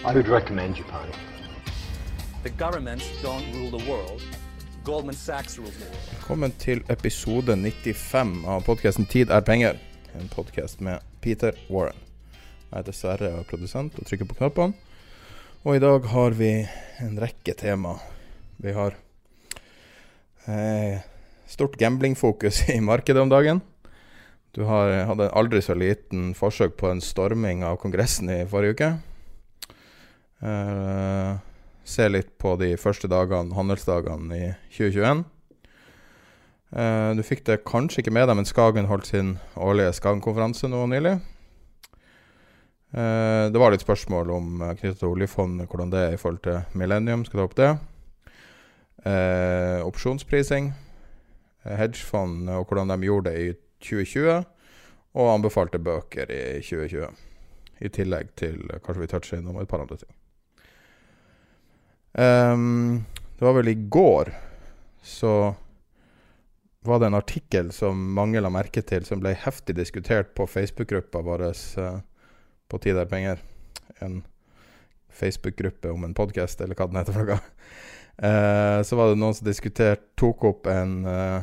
[0.00, 1.12] I would recommend Japan.
[2.42, 4.22] The governments don't rule the world.
[4.82, 6.08] Goldman Sachs rules the world.
[6.12, 9.76] Velkommen til episode 95 av podkasten 'Tid er penger'.
[10.20, 11.96] En podkast med Peter Warren.
[12.72, 14.72] Jeg er produsent og trykker på knappene.
[15.64, 16.66] Og i dag har vi
[17.00, 17.98] en rekke tema.
[18.56, 18.96] Vi har
[20.48, 21.00] eh,
[21.46, 23.60] stort gamblingfokus i markedet om dagen.
[24.56, 29.09] Du har hadde aldri så liten forsøk på en storming av Kongressen i forrige uke.
[30.40, 31.32] Eh,
[31.84, 35.26] se litt på de første dagene, handelsdagene i 2021.
[36.70, 40.84] Uh, du fikk det kanskje ikke med deg, men Skagen holdt sin årlige Skagen-konferanse nå
[40.86, 41.16] nylig.
[42.94, 46.44] Uh, det var litt spørsmål om uh, knyttet til oljefondet, hvordan det er i forhold
[46.46, 47.24] til Millennium.
[47.26, 47.72] Skal ta opp det.
[49.04, 50.72] Eh, opsjonsprising,
[51.64, 54.44] eh, hedgefond og hvordan de gjorde det i 2020.
[55.14, 57.08] Og anbefalte bøker i 2020.
[57.80, 60.19] I tillegg til uh, kanskje vi toucher innom et par andre ting.
[62.12, 63.04] Um,
[63.38, 64.32] det var vel i går
[65.02, 65.54] så
[66.80, 71.22] var det en artikkel som mange la merke til, som ble heftig diskutert på Facebook-gruppa
[71.24, 72.00] vår uh,
[72.70, 73.42] på Tid er penger.
[74.00, 74.22] En
[75.10, 77.40] Facebook-gruppe om en podkast, eller hva den heter for noe.
[78.20, 81.40] Uh, så var det noen som diskuterte Tok opp en uh,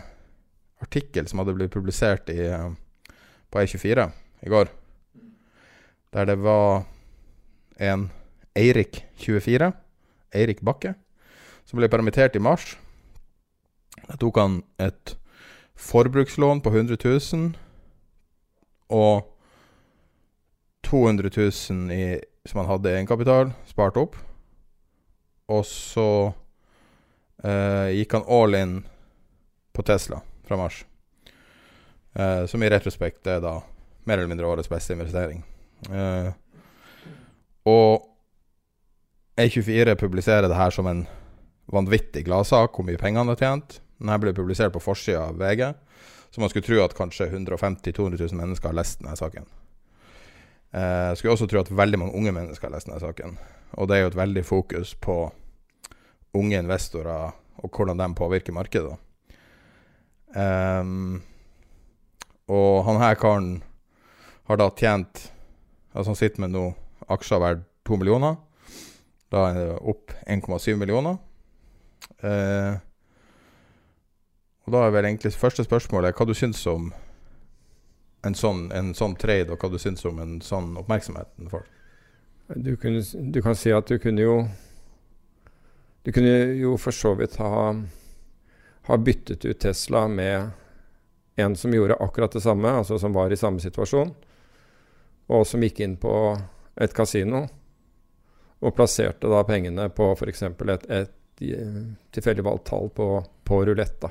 [0.84, 2.42] artikkel som hadde blitt publisert i,
[3.50, 4.10] på E24
[4.46, 4.70] i går.
[6.14, 6.86] Der det var
[7.82, 8.10] en
[8.58, 9.72] Eirik24
[10.36, 10.96] Eirik Bakke,
[11.68, 12.76] som ble permittert i mars.
[14.08, 15.16] Da tok han et
[15.78, 17.54] forbrukslån på 100 000
[18.90, 19.28] og
[20.88, 24.16] 200 000 i, som han hadde i egenkapital, spart opp.
[25.52, 26.10] Og så
[27.44, 28.78] eh, gikk han all in
[29.76, 30.82] på Tesla fra mars.
[32.18, 33.60] Eh, som i retrospekt er da
[34.08, 35.44] mer eller mindre årets beste investering.
[35.92, 36.32] Eh,
[37.68, 38.08] og
[39.38, 41.04] E24 publiserer det her som en
[41.70, 43.80] vanvittig gladsak, hvor mye penger han har tjent.
[44.02, 45.64] Den her ble publisert på forsida av VG,
[46.34, 49.46] så man skulle tro at kanskje 150 000-200 000 mennesker har lest denne saken.
[50.74, 53.38] Eh, skulle også tro at veldig mange unge mennesker har lest denne saken.
[53.78, 55.20] Og det er jo et veldig fokus på
[56.38, 58.98] unge investorer og hvordan de påvirker markedet.
[60.38, 61.22] Um,
[62.48, 63.64] og han her karen
[64.50, 65.32] har da tjent
[65.96, 66.74] Altså han sitter med noe
[67.10, 68.36] aksjer verdt to millioner.
[69.34, 71.18] Da er det opp 1,7 millioner.
[72.24, 72.78] Eh,
[74.68, 76.92] og da er vel egentlig første spørsmålet hva du syns om
[78.28, 81.66] en sånn, en sånn trade, og hva du syns om en sånn oppmerksomhet den får?
[82.56, 84.36] Du, kunne, du kan si at du kunne jo
[86.08, 87.74] Du kunne jo for så vidt ha,
[88.88, 90.54] ha byttet ut Tesla med
[91.36, 94.14] en som gjorde akkurat det samme, altså som var i samme situasjon,
[95.28, 96.14] og som gikk inn på
[96.80, 97.44] et kasino
[98.64, 100.44] og plasserte da pengene på f.eks.
[100.50, 101.14] et, et
[102.14, 103.10] tilfeldig valgt tall på,
[103.46, 104.08] på rulett.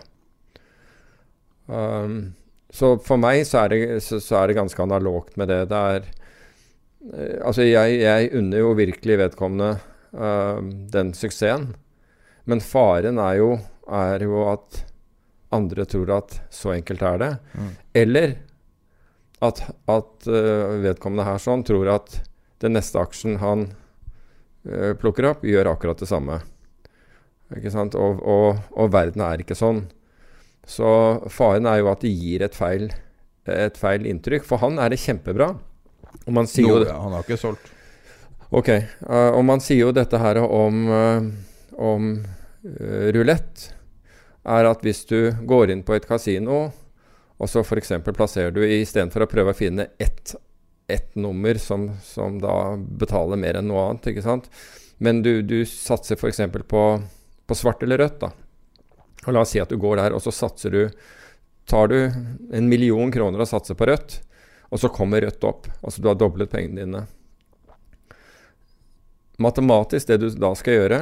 [1.66, 2.34] Um,
[2.70, 5.64] så for meg så er, det, så, så er, det, ganske analogt med det.
[5.72, 9.72] Det er uh, Altså, jeg, jeg unner jo virkelig vedkommende
[10.14, 10.60] uh,
[10.92, 11.72] den suksessen.
[12.46, 13.56] Men faren er jo,
[13.90, 14.84] er jo, at
[15.54, 17.32] andre tror at så enkelt er det.
[17.54, 17.72] Mm.
[18.02, 18.36] Eller
[19.42, 22.20] at, at uh, vedkommende her sånn tror at
[22.62, 23.66] den neste aksjen han
[25.00, 26.40] plukker opp, gjør akkurat det samme.
[27.54, 27.94] Ikke sant?
[27.94, 29.84] Og, og, og, verden er ikke sånn.
[30.66, 30.88] Så
[31.30, 32.88] faren er jo at det gir et feil,
[33.46, 34.46] et feil inntrykk.
[34.48, 35.52] For han er det kjempebra.
[36.24, 37.70] Og man sier jo ja, Han har ikke solgt.
[38.50, 38.72] Ok.
[39.06, 42.10] Uh, og man sier jo dette her om, uh, om
[43.14, 43.68] rulett.
[44.46, 46.66] Er at hvis du går inn på et kasino,
[47.36, 47.92] og så f.eks.
[48.06, 50.34] plasserer du istedenfor å prøve å finne ett
[50.88, 54.06] ett nummer som, som, da betaler mer enn noe annet.
[54.12, 54.50] ikke sant?
[55.02, 56.40] Men du, du satser f.eks.
[56.68, 56.82] På,
[57.46, 58.20] på svart eller rødt.
[58.22, 58.32] da.
[59.26, 60.82] Og la oss si at du går der, og så satser du
[61.66, 61.96] Tar du
[62.54, 64.20] en million kroner og satser på rødt,
[64.70, 65.64] og så kommer rødt opp.
[65.82, 67.00] Altså du har doblet pengene dine.
[69.42, 71.00] Matematisk, det du da skal gjøre,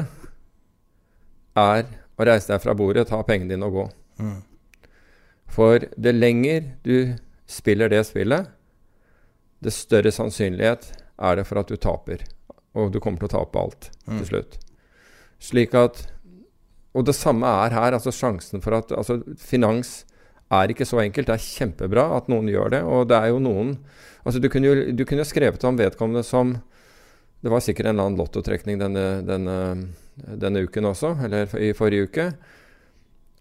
[1.61, 1.85] er
[2.17, 3.85] å reise deg fra bordet, ta pengene dine og gå.
[4.25, 4.39] Mm.
[5.53, 6.97] For det lenger du
[7.45, 8.49] spiller det spillet,
[9.65, 10.91] det større sannsynlighet
[11.25, 12.23] er det for at du taper.
[12.77, 14.19] Og du kommer til å tape alt Mm.
[14.21, 14.59] til slutt.
[15.41, 16.07] Slik at
[16.95, 17.93] Og det samme er her.
[17.93, 20.05] altså Sjansen for at altså Finans
[20.53, 21.27] er ikke så enkelt.
[21.27, 22.83] Det er kjempebra at noen gjør det.
[22.85, 23.79] Og det er jo noen
[24.25, 26.53] altså Du kunne jo du kunne skrevet om vedkommende som
[27.43, 29.89] Det var sikkert en eller annen lottotrekning denne, denne,
[30.39, 32.35] denne uken også, eller i forrige uke.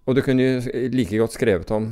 [0.07, 1.85] Og du kunne jo like godt skrevet om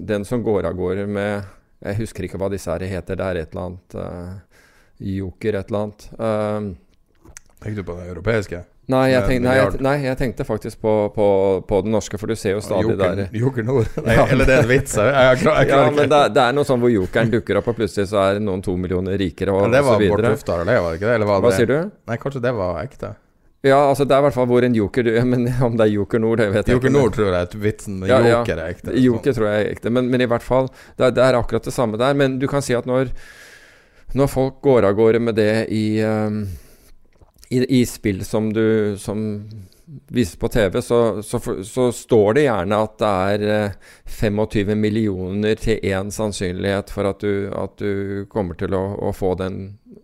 [0.00, 1.44] den som går av gårde med
[1.82, 3.18] Jeg husker ikke hva disse her heter.
[3.18, 4.66] Det er et eller annet uh,
[5.02, 6.04] Joker, et eller annet.
[6.18, 7.32] Uh,
[7.62, 8.64] Tenkte du på det europeiske?
[8.92, 11.26] nei, jeg tenkte, nei, jeg, nei, jeg tenkte faktisk på, på,
[11.68, 13.86] på det norske, for du ser jo stadig Joker, der Joker Nord?
[14.06, 14.26] Nei, Ja.
[14.26, 14.96] Eller det er en vits?
[14.98, 17.70] Jeg, jeg, klar, jeg Ja, men det, det er noe sånn hvor jokeren dukker opp,
[17.72, 20.26] og plutselig så er noen to millioner rikere, og, Men det var Bård.
[20.26, 21.14] Tufte Harald var det ikke det?
[21.14, 21.60] Eller var Hva det?
[21.60, 21.78] sier du?
[22.10, 23.14] Nei, kanskje det var ekte?
[23.62, 25.92] Ja, altså det er i hvert fall hvor en joker du, Men om det er
[25.94, 26.96] Joker Nord, det vet jeg Joker ikke.
[26.98, 28.18] Nord tror jeg er vitsen, men Ja.
[28.32, 28.96] Joker er ekte.
[28.98, 31.68] Joker tror jeg er ekte, men, men i hvert fall det er, det er akkurat
[31.68, 32.18] det samme der.
[32.18, 33.12] Men du kan si at når,
[34.18, 36.42] når folk går av gårde med det i, um,
[37.50, 39.22] i, i spill som du som
[40.08, 43.74] vises på TV, så, så, så står det gjerne at det er eh,
[44.08, 49.34] 25 millioner til én sannsynlighet for at du, at du kommer til å, å få
[49.40, 49.58] den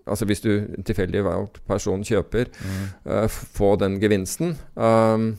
[0.08, 0.50] Altså hvis du
[0.84, 2.88] tilfeldig valgt person kjøper, Mm.
[3.06, 4.56] uh, få den gevinsten.
[4.74, 5.36] Um,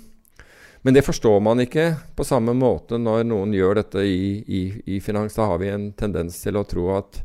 [0.84, 4.62] men det forstår man ikke på samme måte når noen gjør dette i, i,
[4.96, 5.36] i finans.
[5.36, 7.20] Da har vi en tendens til å tro at,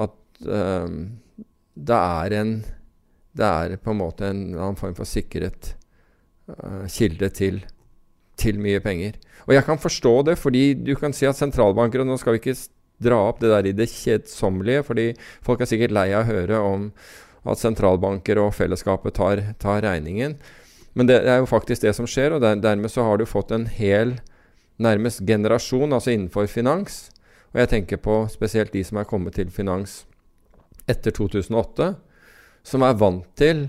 [0.00, 0.16] at
[0.48, 1.18] um,
[1.74, 2.54] det er en
[3.34, 5.74] Det er på en måte en annen form for sikret
[6.48, 7.64] uh, kilde til,
[8.38, 9.18] til mye penger.
[9.48, 12.40] Og jeg kan forstå det, fordi du kan si at sentralbanker Og nå skal vi
[12.40, 12.54] ikke
[13.02, 15.06] dra opp det der i det kjedsommelige, fordi
[15.44, 16.90] folk er sikkert lei av å høre om
[17.44, 20.38] at sentralbanker og fellesskapet tar, tar regningen.
[20.94, 23.52] Men det er jo faktisk det som skjer, og der, dermed så har du fått
[23.52, 24.16] en hel
[24.82, 27.08] nærmest generasjon, altså innenfor finans.
[27.52, 30.02] Og jeg tenker på spesielt de som er kommet til finans
[30.90, 31.94] etter 2008,
[32.64, 33.68] som er vant til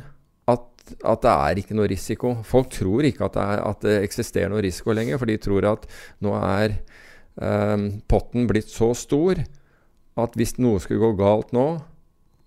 [0.49, 2.35] at, det er ikke noe risiko.
[2.45, 5.65] Folk tror ikke at det, er, at det eksisterer noe risiko lenger, for de tror
[5.71, 5.87] at
[6.21, 6.77] nå er
[7.41, 7.75] eh,
[8.11, 9.41] potten blitt så stor
[10.15, 11.67] at hvis noe skulle gå galt nå,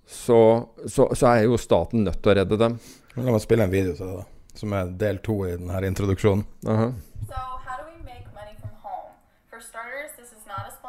[0.08, 0.40] så,
[0.88, 2.78] så, så er jo staten nødt til å redde dem.
[3.18, 4.54] La meg spille en video til deg, da.
[4.58, 6.46] Som er del to i denne introduksjonen.
[6.64, 7.07] Uh So,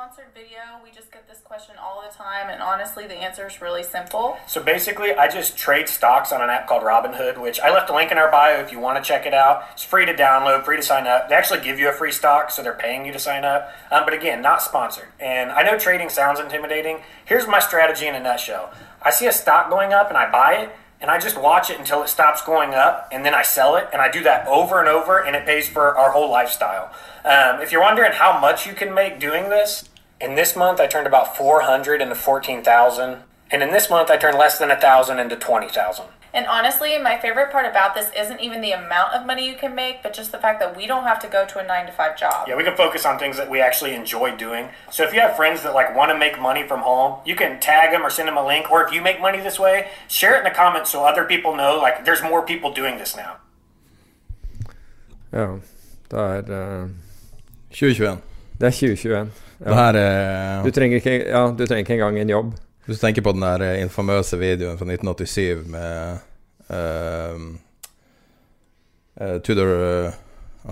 [0.09, 0.59] sponsored video.
[0.83, 4.37] We just get this question all the time, and honestly, the answer is really simple.
[4.47, 7.95] So basically, I just trade stocks on an app called Robinhood, which I left a
[7.95, 9.65] link in our bio if you want to check it out.
[9.73, 11.29] It's free to download, free to sign up.
[11.29, 13.71] They actually give you a free stock, so they're paying you to sign up.
[13.91, 15.09] Um, but again, not sponsored.
[15.19, 17.01] And I know trading sounds intimidating.
[17.25, 18.73] Here's my strategy in a nutshell
[19.03, 20.69] I see a stock going up and I buy it.
[21.01, 23.87] And I just watch it until it stops going up, and then I sell it,
[23.93, 26.93] and I do that over and over, and it pays for our whole lifestyle.
[27.23, 29.88] Um, if you're wondering how much you can make doing this,
[30.21, 33.17] in this month I turned about 400 into 14,000.
[33.51, 36.05] And in this month I turned less than a thousand into 20,000.
[36.31, 39.73] And honestly, my favorite part about this isn't even the amount of money you can
[39.73, 41.91] make, but just the fact that we don't have to go to a nine to
[41.91, 42.47] five job.
[42.47, 44.69] Yeah, we can focus on things that we actually enjoy doing.
[44.91, 47.59] So if you have friends that like want to make money from home, you can
[47.59, 48.69] tag them or send them a link.
[48.69, 51.55] Or if you make money this way, share it in the comments so other people
[51.55, 53.37] know like there's more people doing this now.
[55.31, 55.57] Ja.
[56.11, 56.89] Det er, eh,
[57.71, 58.21] 2021.
[58.59, 59.31] det er 2021.
[59.59, 62.53] Det her er Du trenger, ikke, ja, du trenger ikke engang en jobb.
[62.85, 66.17] Hvis du tenker på den der eh, infamøse videoen fra 1987 med
[66.73, 67.39] uh,
[69.45, 69.69] Tudor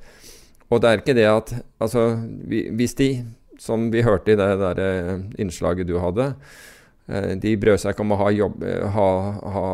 [0.71, 2.09] Og det er ikke det at Altså,
[2.47, 3.11] hvis de,
[3.59, 6.33] som vi hørte i det der eh, innslaget du hadde
[7.09, 9.11] eh, de brød seg ikke om å ha jobb, eh, ha,
[9.55, 9.69] ha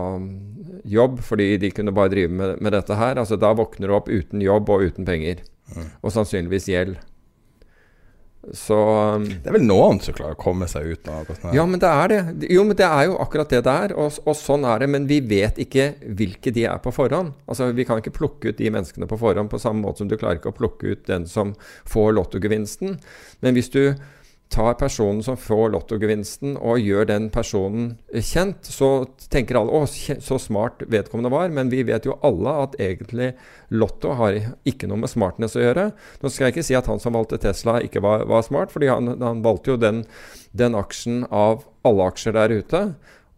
[0.84, 3.18] jobb, fordi de kunne bare drive med, med, dette her.
[3.18, 5.44] Altså Da våkner du opp uten jobb og uten penger.
[5.72, 5.88] Mm.
[6.02, 6.98] Og sannsynligvis gjeld.
[8.50, 8.74] Så
[9.14, 11.36] um, Det er vel noen som klarer å komme seg ut av det?
[11.54, 12.20] Ja, men det er det.
[12.50, 13.94] Jo, men det er jo akkurat det det er.
[13.94, 14.88] Og, og, sånn er det.
[14.90, 17.36] Men vi vet ikke hvilke de er på forhånd.
[17.46, 20.18] Altså, Vi kan ikke plukke ut de menneskene på forhånd på samme måte som du
[20.18, 21.54] klarer ikke å plukke ut den som
[21.88, 22.98] får lottogevinsten.
[23.46, 23.84] Men hvis du
[24.52, 30.38] tar personen som får lottogevinsten og gjør den personen kjent, så tenker alle 'Å, så
[30.38, 33.32] smart vedkommende var', men vi vet jo alle at egentlig
[33.72, 34.36] Lotto har
[34.68, 35.86] ikke noe med smartness å gjøre.
[36.20, 38.90] Nå skal jeg ikke si at han som valgte Tesla, ikke var, var smart, fordi
[38.92, 40.04] han, han valgte jo den,
[40.52, 42.82] den, aksjen av alle aksjer der ute.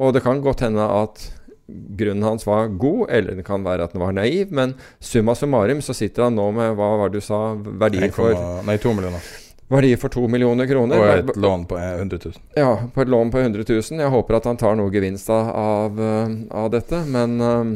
[0.03, 1.31] Og det kan godt hende at
[1.69, 5.81] grunnen hans var god, eller det kan være at den var naiv, men summa summarum
[5.81, 8.35] så sitter han nå med hva var det du sa, verdier for
[8.67, 9.44] Nei, to millioner
[9.77, 11.01] verdi for to millioner kroner.
[11.01, 12.41] Og et lån på 100 000.
[12.59, 14.01] Ja, på et lån på 100 000.
[14.01, 17.73] Jeg håper at han tar noe gevinst av, eh, av dette, men um,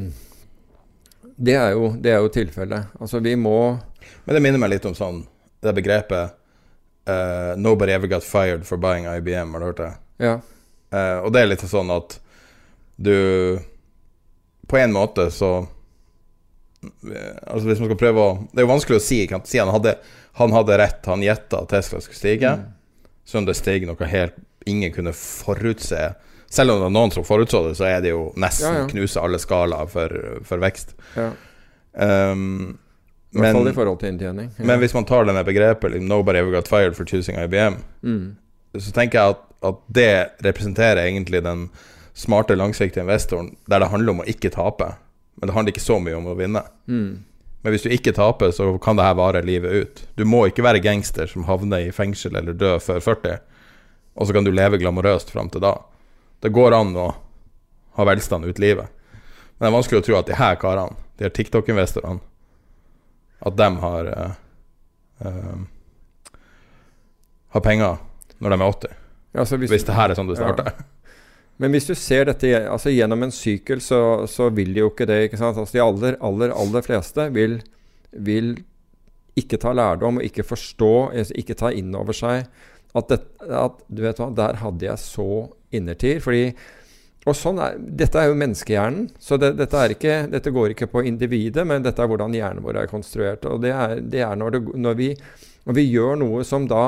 [1.36, 2.94] det, er jo, det er jo tilfellet.
[3.00, 3.78] Altså, vi må
[4.24, 5.24] Men det minner meg litt om sånn
[5.64, 6.36] det begrepet
[7.08, 9.52] uh, 'Nobody ever got fired for buying IBM'.
[9.52, 9.92] Har du hørt det?
[10.18, 10.38] Ja.
[10.92, 12.20] Uh, og det er litt sånn at
[12.96, 13.58] du
[14.66, 15.66] På en måte så
[17.46, 19.18] Altså Hvis man skal prøve å Det er jo vanskelig å si.
[19.30, 19.96] Kan si han hadde
[20.38, 22.50] han hadde rett, han gjetta at Tesla skulle stige.
[22.50, 22.66] Mm.
[23.26, 24.36] Så det steg noe helt
[24.70, 26.12] ingen kunne forutse.
[26.50, 28.86] Selv om det var noen som forutså det, så er det jo nesten ja, ja.
[28.92, 30.14] knuse alle skalaer for,
[30.46, 30.94] for, vekst.
[31.16, 31.32] Ja.
[31.92, 32.78] Um,
[33.34, 34.52] I hvert fall i forhold til inntjening.
[34.56, 34.68] Ja.
[34.70, 38.36] Men hvis man tar denne begrepet like, 'Nobody ever got fired for choosing IBM', mm.
[38.78, 40.12] så tenker jeg at, at, det
[40.46, 41.68] representerer egentlig den
[42.14, 44.94] smarte, langsiktige investoren der det handler om å ikke tape.
[45.38, 46.62] Men det handler ikke så mye om å vinne.
[46.90, 47.24] Mm.
[47.62, 50.02] Men hvis du ikke taper, så kan det her vare livet ut.
[50.18, 53.40] Du må ikke være gangster som havner i fengsel eller dør før 40,
[54.18, 55.74] og så kan du leve glamorøst fram til da.
[56.42, 57.08] Det går an å
[57.98, 58.90] ha velstand ut livet.
[59.58, 62.22] Men det er vanskelig å tro at de her karene, de her TikTok-investorene,
[63.38, 64.30] at de har uh,
[65.22, 65.58] uh,
[67.54, 68.00] Har penger
[68.42, 68.96] når de er 80.
[69.34, 70.72] Ja, hvis, hvis, det her er sånn det starter.
[70.72, 70.86] Ja.
[71.58, 74.00] Men hvis du ser dette altså gjennom en sykkel, så,
[74.30, 75.24] så, vil de jo ikke det.
[75.26, 75.58] ikke sant?
[75.58, 77.58] Altså De aller, aller, aller fleste vil,
[78.14, 78.54] vil
[79.38, 82.46] ikke ta lærdom og ikke forstå, altså ikke ta inn over seg
[82.96, 83.20] at, det,
[83.52, 85.30] at du vet hva, der hadde jeg så
[85.74, 86.22] innertid.
[86.24, 86.52] fordi
[87.28, 89.08] og sånn er, Dette er jo menneskehjernen.
[89.20, 92.82] så det, dette, ikke, dette, går ikke på individet, men dette er hvordan hjernen vår
[92.84, 93.44] er konstruert.
[93.44, 95.10] og Det er, det er når, det, når, vi,
[95.66, 96.84] når, vi, gjør noe som da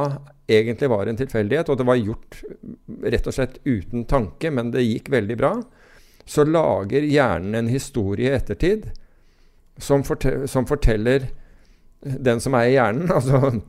[0.51, 2.41] egentlig var en tilfeldighet, og det var gjort
[3.15, 5.55] rett og slett uten tanke, men det gikk veldig bra,
[6.29, 8.91] så lager hjernen en historie i ettertid
[9.81, 11.31] som, fortel, som forteller
[12.01, 13.61] den som er i hjernen, altså,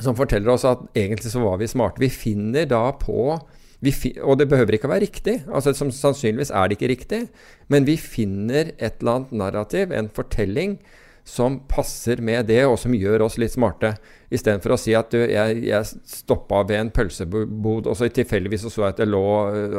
[0.00, 2.02] som forteller oss at egentlig så var vi smarte.
[2.02, 3.38] Vi finner da på
[3.80, 5.36] fi, Og det behøver ikke å være riktig.
[5.48, 7.20] altså som, Sannsynligvis er det ikke riktig,
[7.68, 10.78] men vi finner et eller annet narrativ, en fortelling,
[11.24, 13.94] som passer med det, og som gjør oss litt smarte.
[14.30, 18.70] Istedenfor å si at du, jeg, jeg stoppa ved en pølsebod, og så tilfeldigvis så,
[18.70, 19.24] så jeg at det lå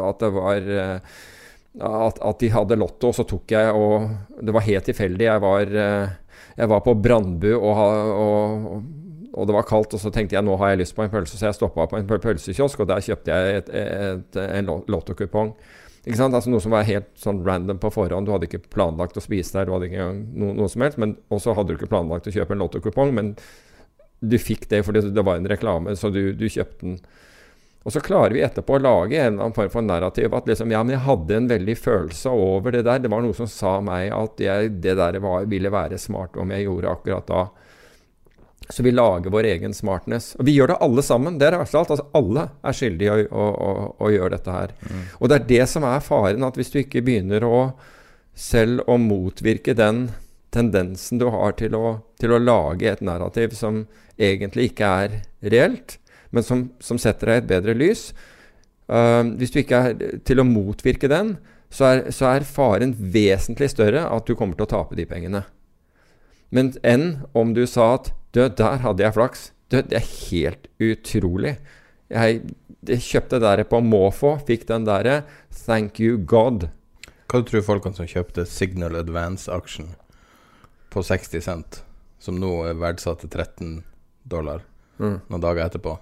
[0.04, 1.20] At det var eh,
[1.80, 4.10] at, at, de hadde Lotto, og så tok jeg og
[4.44, 5.28] Det var helt tilfeldig.
[5.30, 8.82] Jeg var, eh, jeg var på Brandbu, og, og,
[9.32, 11.40] og, det var kaldt, og så tenkte jeg nå har jeg lyst på en pølse,
[11.40, 15.56] så jeg stoppa på en pølsekiosk, og der kjøpte jeg et, et, et, en lottokupong.
[16.02, 16.34] Ikke sant?
[16.34, 18.26] Altså Noe som var helt sånn random på forhånd.
[18.26, 20.98] Du hadde ikke planlagt å spise der, du hadde ikke noe, noe som helst.
[21.02, 23.36] Men også hadde du ikke planlagt å kjøpe en lottokupong, men
[24.22, 27.00] du fikk det fordi det var en reklame, så du, du, kjøpte den.
[27.82, 30.70] Og så klarer vi etterpå å lage en eller annen form for narrativ at liksom,
[30.70, 33.02] ja, men jeg hadde en veldig følelse over det der.
[33.02, 36.54] Det var noe som sa meg at jeg, det der var, ville være smart om
[36.54, 37.48] jeg gjorde akkurat da.
[38.70, 40.36] Så vi lager vår egen smartness.
[40.38, 41.40] Og vi gjør det alle sammen.
[41.42, 41.90] Det er verst alt.
[41.92, 44.76] Altså, alle er skyldige i å, å, å, gjøre dette her.
[44.86, 45.02] Mm.
[45.18, 47.64] Og det er det som er faren, at hvis du ikke begynner å
[48.38, 50.06] selv å motvirke den
[50.52, 53.86] tendensen du har til å, til å lage et narrativ som
[54.22, 55.16] egentlig ikke er
[55.54, 55.98] reelt,
[56.32, 58.04] men som, som setter deg i et bedre lys
[58.88, 61.36] uh, Hvis du ikke er til å motvirke den,
[61.72, 65.46] så er, så er faren vesentlig større at du kommer til å tape de pengene.
[66.52, 69.46] Men enn om du sa at du, der hadde jeg flaks.
[69.72, 71.56] Du, det er helt utrolig.
[72.12, 72.42] Jeg,
[72.88, 75.22] jeg kjøpte der på måfå, fikk den derre
[75.64, 76.68] Thank you God.
[77.32, 79.94] Hva tror du folkene som kjøpte Signal Advance-aksjen
[80.92, 81.82] på 60 cent,
[82.22, 83.84] som nå er verdsatt til 13
[84.28, 84.66] dollar
[85.02, 85.16] Mm.
[85.32, 85.96] noen dager etterpå,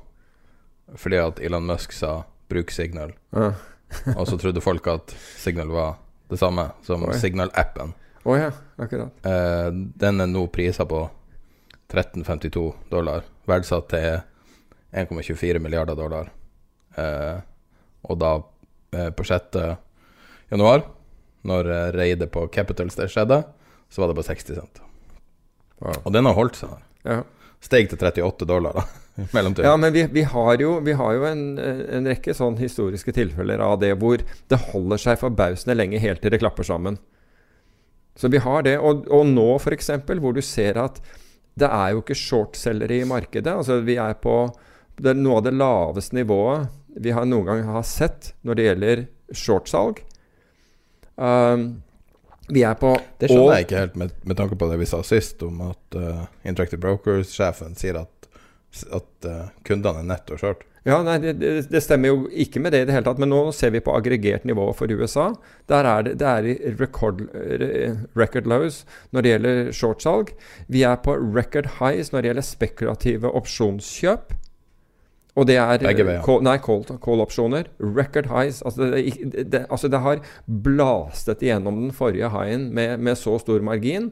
[1.00, 3.54] fordi at Elon Musk sa 'bruk Signal', Ja.
[4.18, 5.96] og så trodde folk at Signal var
[6.30, 7.06] det samme som.
[7.14, 7.94] Signal-appen.
[8.26, 9.10] Oh, ja, akkurat.
[9.24, 11.10] Eh, den er nå prisa på
[11.90, 14.22] 13,52 dollar, verdsatt til
[14.94, 16.30] 1,24 milliarder dollar.
[16.98, 17.40] Eh,
[18.04, 18.44] og da,
[18.94, 19.78] eh, på 6.
[20.52, 20.84] januar,
[21.44, 23.44] når eh, reidet på Capitals det skjedde,
[23.90, 24.82] så var det på 60 cent.
[25.80, 26.02] Wow.
[26.04, 26.74] Og den har holdt seg.
[27.08, 27.22] Ja.
[27.64, 28.86] Steg til 38 dollar, da.
[29.36, 29.68] mellomtiden.
[29.68, 33.60] Ja, men vi, vi har jo, vi har jo en, en rekke sånn historiske tilfeller
[33.64, 37.00] av det hvor det holder seg forbausende lenge helt til det klapper sammen.
[38.20, 38.78] Så vi har det.
[38.80, 41.00] Og, og nå f.eks., hvor du ser at
[41.60, 43.52] det er jo ikke shortselgere i markedet.
[43.52, 44.42] Altså vi er på
[45.00, 46.68] det er noe av det laveste nivået
[47.00, 49.04] vi har noen gang har sett når det gjelder
[49.36, 50.02] shortsalg.
[51.16, 51.82] Um,
[52.50, 54.90] vi er på Det skjønner og, jeg ikke helt, med, med tanke på det vi
[54.90, 58.32] sa sist, om at uh, Interactive Brokers-sjefen sier at,
[58.96, 60.66] at uh, kundene er netto short.
[60.88, 61.34] Ja, nei, det,
[61.70, 63.20] det, stemmer jo ikke med det i det hele tatt.
[63.22, 65.28] Men nå ser vi på aggregert nivå for USA.
[65.70, 67.26] Der er det, det er record,
[68.18, 70.32] record lows når det gjelder shortsalg.
[70.72, 74.34] Vi er på record highs når det gjelder spekulative opsjonskjøp.
[75.38, 75.84] Og det er.
[76.26, 77.70] Call, nei, call, call-opsjoner.
[77.80, 78.64] Record highs.
[78.66, 79.04] Altså det,
[79.52, 84.10] det, altså det har blastet igjennom den forrige highen med, med så stor margin.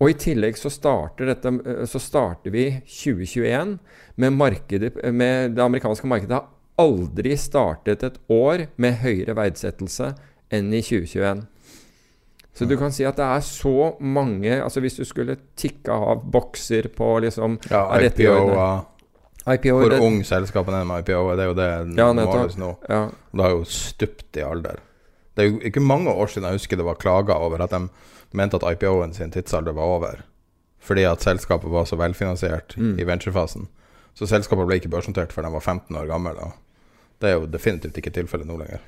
[0.00, 3.76] Og i tillegg så starter, dette, eh, så starter vi 2021
[4.20, 6.48] med markedet med Det amerikanske markedet har
[6.80, 10.14] aldri startet et år med høyere verdsettelse
[10.52, 11.42] enn i 2021.
[12.56, 16.24] Så du kan si at det er så mange altså Hvis du skulle tikke av
[16.32, 18.26] bokser på liksom Ja, er dette i
[19.56, 22.76] IPO Hvor det- ung selskapene er med IPO, det er jo det Ja, måles nå.
[22.88, 23.08] Ja.
[23.34, 24.78] Det har jo stupt i alder.
[25.36, 27.88] Det er jo ikke mange år siden jeg husker det var klager over at de
[28.32, 30.22] mente at IPO-en sin tidsalder var over.
[30.80, 32.98] Fordi at selskapet var så velfinansiert Mm.
[32.98, 33.68] i venturefasen.
[34.14, 36.34] Så selskapet ble ikke børsnotert før de var 15 år gamle.
[36.42, 36.52] Og
[37.20, 38.80] det er jo definitivt ikke tilfellet nå lenger.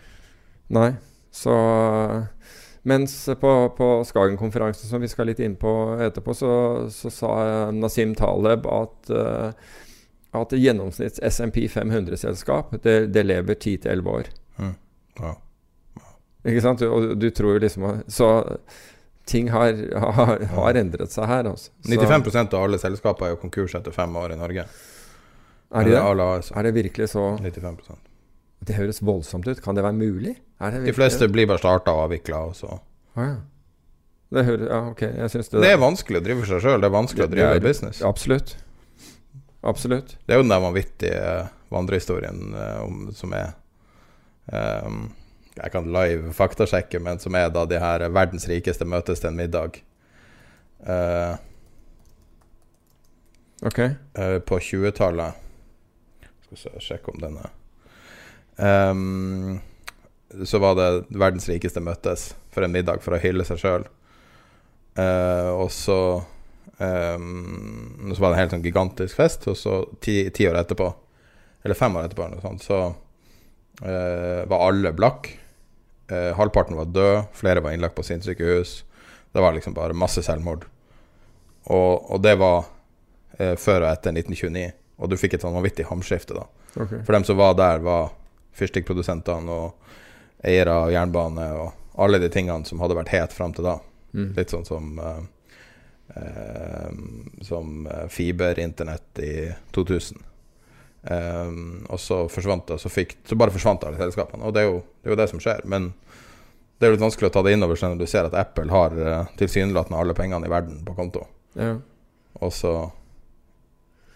[0.71, 0.93] Nei.
[1.33, 2.27] Så
[2.85, 5.71] Mens på, på Skagen-konferansen, som vi skal litt inn på
[6.03, 6.51] etterpå, så,
[6.91, 9.53] så sa Nasim Taleb at uh,
[10.33, 14.31] at gjennomsnitts SMP 500-selskap det, det lever 10-11 år.
[14.59, 14.75] Mm.
[15.21, 15.35] Ja.
[16.49, 16.83] Ikke sant?
[16.83, 18.29] Og du tror jo liksom Så
[19.29, 21.47] ting har, har, har endret seg her.
[21.53, 21.71] Altså.
[21.85, 24.64] Så, 95% av alle selskaper er jo konkurs etter fem år i Norge.
[25.73, 27.95] er, det, er det virkelig så 95%
[28.66, 29.62] Det høres voldsomt ut.
[29.62, 30.35] Kan det være mulig?
[30.59, 32.42] Det De fleste blir bare starta og avvikla.
[33.14, 33.37] Ah, ja.
[34.33, 35.12] Det hører Ja, okay.
[35.12, 36.81] Det Det er vanskelig å drive seg sjøl.
[36.81, 38.03] Det er vanskelig å drive er- business.
[38.03, 38.57] Absolutt.
[39.62, 40.16] Absolutt.
[40.27, 41.27] Det er jo den der vanvittige
[41.72, 43.53] vandrehistorien eh, om, som er
[44.87, 45.05] um,
[45.55, 49.38] Jeg kan live faktasjekke, men som er da de her verdens rikeste møtes til en
[49.38, 49.79] middag.
[50.83, 51.38] Uh,
[53.62, 53.79] Ok.
[54.18, 55.38] Uh, på 20-tallet
[56.42, 59.61] Skal vi sjekke om den er um,
[60.42, 63.85] Så var det verdens rikeste møttes for en middag for å hylle seg sjøl.
[64.98, 65.98] og så
[66.83, 70.88] ehm, Så var det en helt sånn gigantisk fest, og så ti, ti år etterpå,
[71.62, 75.31] eller fem år etterpå, sånt, så uh, var alle blakk.
[76.11, 78.81] Uh, halvparten var død, flere var innlagt på sinnssykehus.
[79.33, 80.66] Det var liksom bare masse selvmord.
[81.71, 84.73] Og, og det var uh, før og etter 1929.
[85.03, 86.49] Og du fikk et sånn vanvittig hamskifte, da.
[86.75, 87.05] Okay.
[87.05, 88.11] For dem som var der, var
[88.59, 93.66] fyrstikkprodusentene og eiere av jernbane og alle de tingene som hadde vært het fram til
[93.66, 93.79] da.
[94.12, 94.33] Mm.
[94.37, 94.99] Litt sånn som
[97.43, 99.35] Som eh, fiberinternett i
[99.73, 100.19] 2000.
[101.03, 101.53] Eh,
[101.88, 104.45] og så forsvant det, så, fikk, så bare forsvant alle selskapene.
[104.45, 105.62] Og det er, jo, det er jo det som skjer.
[105.65, 105.93] Men
[106.79, 108.35] det er jo litt vanskelig å ta det inn over seg når du ser at
[108.38, 111.25] Apple har uh, tilsynelatende alle pengene i verden på konto.
[111.55, 111.77] Ja.
[112.43, 112.73] Og så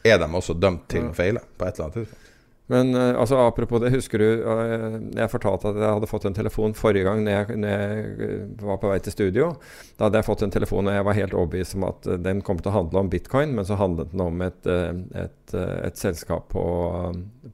[0.06, 1.10] er de også dømt til Ja.
[1.12, 2.25] å feile på et eller annet tidspunkt.
[2.72, 6.34] Men eh, altså, apropos det, husker du eh, Jeg fortalte at jeg hadde fått en
[6.34, 9.48] telefon forrige gang når jeg, når jeg eh, var på vei til studio.
[9.96, 12.58] Da hadde jeg fått en telefon, og jeg var helt overbevist om at den kom
[12.60, 16.66] til å handle om bitcoin, men så handlet den om et, et, et selskap på,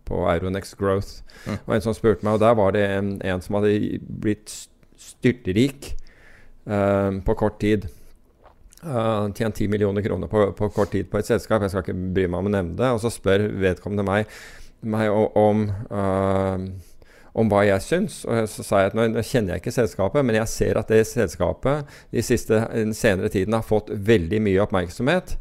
[0.08, 1.22] på Euronex Growth.
[1.44, 1.56] Mm.
[1.60, 4.70] Og en som spurte meg, og der var det en, en som hadde blitt st-
[5.02, 5.92] styrterik
[6.66, 7.88] eh, på kort tid.
[8.82, 11.62] Uh, tjent 10 millioner kroner på, på kort tid på et selskap.
[11.62, 12.88] Jeg skal ikke bry meg om å nevne det.
[12.90, 14.32] Og så spør vedkommende meg,
[14.82, 16.58] meg o- om, uh,
[17.32, 18.20] om hva jeg syns.
[18.28, 20.92] Og så sa jeg at nå, nå kjenner jeg ikke selskapet, men jeg ser at
[20.92, 25.36] det selskapet de siste, den senere tiden har fått veldig mye oppmerksomhet.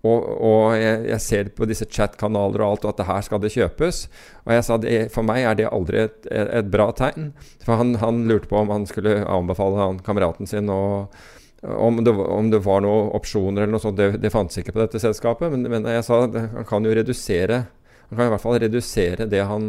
[0.00, 3.42] og, og jeg, jeg, ser på disse chat-kanaler og alt, og at det her skal
[3.42, 4.06] det kjøpes.
[4.46, 7.34] Og jeg sa det, for meg er det aldri et, et bra tegn.
[7.66, 11.12] For han, han, lurte på om han skulle anbefale han kameraten sin og
[11.60, 13.98] om det, om det var noen opsjoner eller noe sånt.
[14.00, 15.52] Det, det fantes ikke på dette selskapet.
[15.52, 17.64] Men, men jeg sa at han kan jo redusere
[18.10, 19.68] han kan i hvert fall redusere det han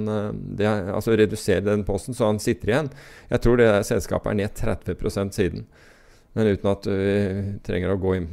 [0.57, 2.89] det, Altså redusere den posten, så han sitter igjen.
[3.29, 5.67] Jeg tror det selskapet er ned 30% siden.
[6.33, 7.13] Men uten at vi
[7.65, 8.31] trenger å gå inn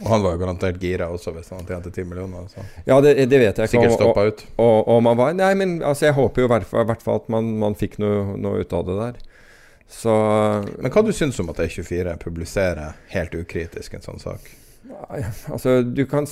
[0.00, 2.46] og han var jo garantert gira også hvis han tjente 10 millioner.
[2.50, 2.64] Så.
[2.88, 3.72] Ja, det, det, vet jeg ikke.
[3.74, 4.40] Sikkert stoppa ut.
[4.56, 7.52] Og, og, man var Nei, men altså, jeg håper jo i hvert fall at man,
[7.60, 9.20] man fikk noe, noe, ut av det der.
[9.92, 10.12] Så
[10.80, 14.48] Men hva du syns om at E24 publiserer helt ukritisk en sånn sak?
[15.12, 16.26] Altså du kan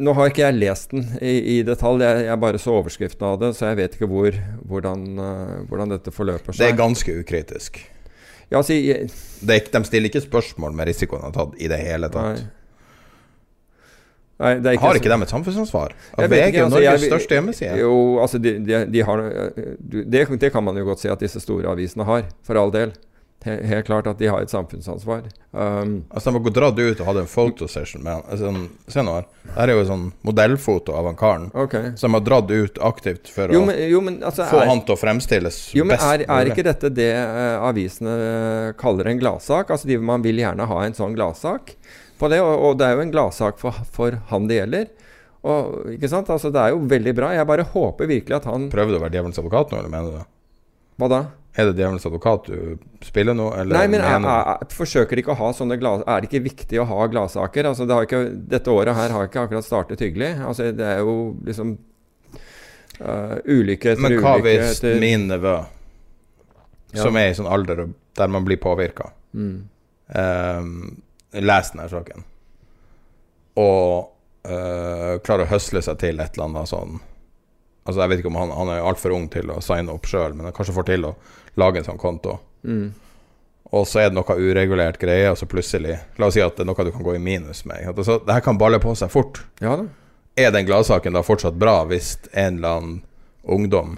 [0.00, 3.38] Nå har ikke jeg lest den i, i detalj, jeg, jeg, bare så overskriften av
[3.42, 4.36] det, så jeg vet ikke hvor,
[4.68, 6.62] hvordan, uh, hvordan dette forløper seg.
[6.62, 7.80] Det er ganske ukritisk.
[8.48, 9.08] Ja, altså, jeg,
[9.44, 12.38] de stiller ikke spørsmål med risikoen de har tatt i det hele tatt.
[12.38, 12.54] Nei.
[14.38, 15.94] Nei, ikke har ikke de et samfunnsansvar?
[16.14, 17.72] At VG er altså, Norges største hjemmeside?
[17.80, 19.22] Jo, altså de, de, de har,
[19.82, 20.04] det,
[20.38, 22.94] det, kan man jo godt si at disse store avisene har, for all del.
[23.44, 25.28] Helt klart at de har et samfunnsansvar.
[25.52, 28.24] Um, altså De har dratt ut og hatt en fotosession med han.
[28.26, 28.50] Altså,
[28.90, 29.28] se nå her.
[29.44, 31.46] Dette er jo en sånn modellfoto av han karen.
[31.54, 31.92] Okay.
[32.00, 34.82] Som har dratt ut aktivt for jo, men, jo, men, altså, å få er, han
[34.82, 36.08] til å fremstilles jo, men best.
[36.10, 39.70] Er, er ikke dette det uh, avisene uh, kaller en gladsak?
[39.70, 41.76] Altså de, Man vil gjerne ha en sånn gladsak
[42.18, 42.42] på det.
[42.42, 44.88] Og, og det er jo en gladsak for, for, han det gjelder.
[45.46, 46.34] Og, ikke sant?
[46.34, 47.30] Altså, det er jo veldig bra.
[47.38, 50.10] Jeg bare håper virkelig at han Prøver du å være djevelens advokat nå, eller mener
[50.10, 50.26] du det?
[50.98, 51.26] Hva da?
[51.58, 53.48] Er det djevelens advokat du spiller nå?
[53.66, 56.04] Nei, men jeg, jeg, jeg, forsøker ikke å ha sånne glas...
[56.06, 57.66] Er det ikke viktig å ha gladsaker?
[57.72, 58.20] Altså, det ikke,
[58.52, 60.36] dette året her har ikke akkurat startet hyggelig.
[60.46, 61.16] Altså, det er jo
[61.48, 61.74] liksom
[63.02, 65.00] uh, ulykke etter ulykke Men hva hvis etter...
[65.02, 65.56] min nevø,
[66.94, 67.02] ja.
[67.02, 69.58] som er i sånn alder der man blir påvirka, mm.
[70.14, 70.72] um,
[71.34, 72.24] leser denne saken
[73.58, 74.08] og
[74.46, 76.98] uh, klarer å høsle seg til et eller annet sånn
[77.88, 80.34] Altså Jeg vet ikke om han, han er altfor ung til å signe opp sjøl,
[80.36, 81.14] men han kanskje får til å
[81.60, 82.38] lage en sånn konto.
[82.66, 82.88] Mm.
[83.76, 86.64] Og så er det noe uregulert greie, og så plutselig La oss si at det
[86.64, 87.84] er noe du kan gå i minus med.
[87.92, 89.42] Altså, det her kan balle på seg fort.
[89.64, 89.88] Ja da.
[90.38, 92.98] Er den gladsaken da fortsatt bra hvis en eller annen
[93.42, 93.96] ungdom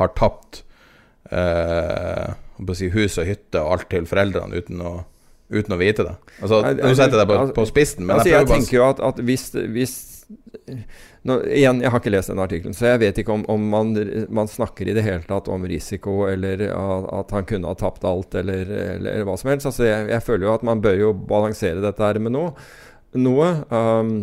[0.00, 0.62] har tapt
[1.30, 2.32] eh,
[2.78, 4.92] si hus og hytte og alt til foreldrene uten å
[5.52, 6.14] uten å vite det.
[6.40, 8.84] Altså, Nå setter jeg deg på, altså, på spissen, men altså, jeg, jeg tenker jo
[8.86, 9.42] at, at hvis,
[9.74, 9.96] hvis
[11.22, 13.94] nå, igjen, jeg har ikke lest den artikkelen, så jeg vet ikke om, om man,
[14.34, 18.34] man, snakker i det hele tatt om risiko, eller at han kunne ha tapt alt,
[18.40, 19.68] eller, eller, eller hva som helst.
[19.70, 22.54] Altså, jeg, jeg, føler jo at man bør jo balansere dette her med noe.
[23.14, 24.14] noe um,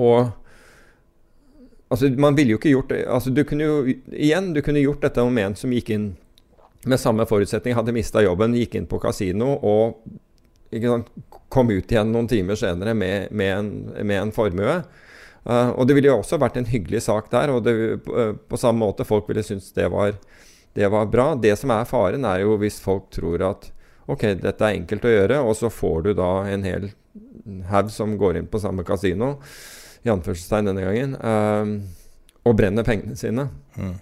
[0.00, 0.36] og
[1.90, 3.78] Altså, man ville jo ikke gjort det altså, Du kunne jo
[4.14, 6.04] igjen, du kunne gjort dette om en som gikk inn
[6.86, 9.98] med samme forutsetning, hadde mista jobben, gikk inn på kasino og
[10.70, 11.10] sant,
[11.50, 13.70] kom ut igjen noen timer senere med, med, en,
[14.06, 14.78] med en, formue.
[15.44, 17.74] Uh, og det ville jo også vært en hyggelig sak der, og det,
[18.10, 20.12] uh, på samme måte folk ville synes det var,
[20.76, 21.32] det var bra.
[21.34, 23.70] Det som er faren, er jo hvis folk tror at
[24.10, 26.90] ok, dette er enkelt å gjøre, og så får du da en hel
[27.70, 29.36] haug som går inn på samme kasino,
[30.04, 33.48] i anførselstegn denne gangen, uh, og brenner pengene sine.
[33.76, 33.96] Mm.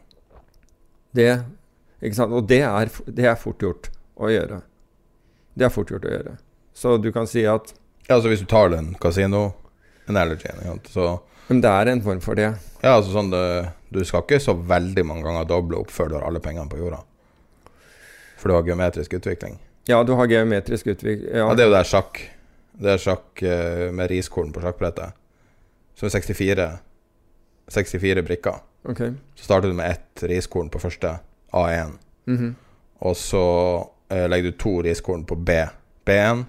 [1.19, 1.31] Det
[1.99, 4.61] og det er, det er, fort gjort å gjøre.
[5.59, 6.35] Det er fort gjort å gjøre.
[6.71, 7.75] Så du kan si at
[8.07, 8.93] Ja, altså hvis du tar den
[10.09, 12.55] kasino-analogien, så Men det er en form for det.
[12.83, 16.19] Ja, altså sånn det, Du skal ikke så veldig mange ganger doble opp før du
[16.19, 17.01] har alle pengene på jorda.
[18.39, 19.59] For du har geometrisk utvikling.
[19.89, 21.31] Ja, du har geometrisk utvikling.
[21.33, 21.49] Ja.
[21.49, 22.21] ja det er jo det sjakk.
[22.79, 25.17] Det er sjakk uh, med riskorn på sjakkbrettet.
[25.97, 26.69] Så 64
[27.69, 28.61] 64 brikker.
[28.85, 29.13] Okay.
[29.35, 31.19] Så starter du med ett riskorn på første
[31.53, 31.97] A1.
[32.27, 32.55] Mm -hmm.
[32.99, 35.51] Og så eh, legger du to riskorn på B,
[36.07, 36.45] B1.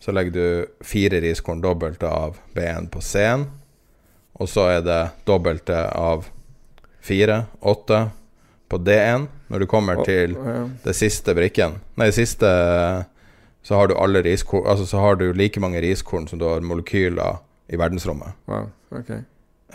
[0.00, 3.44] Så legger du fire riskorn dobbelte av B1 på C-en.
[4.40, 6.24] Og så er det dobbelte av
[7.04, 8.06] fire, åtte,
[8.70, 9.26] på D1.
[9.50, 10.36] Når du kommer til
[10.84, 12.50] det siste brikken Nei, det siste
[13.66, 16.62] så har du alle riskorn Altså så har du like mange riskorn som du har
[16.64, 18.38] molekyler i verdensrommet.
[18.46, 19.20] Wow, okay.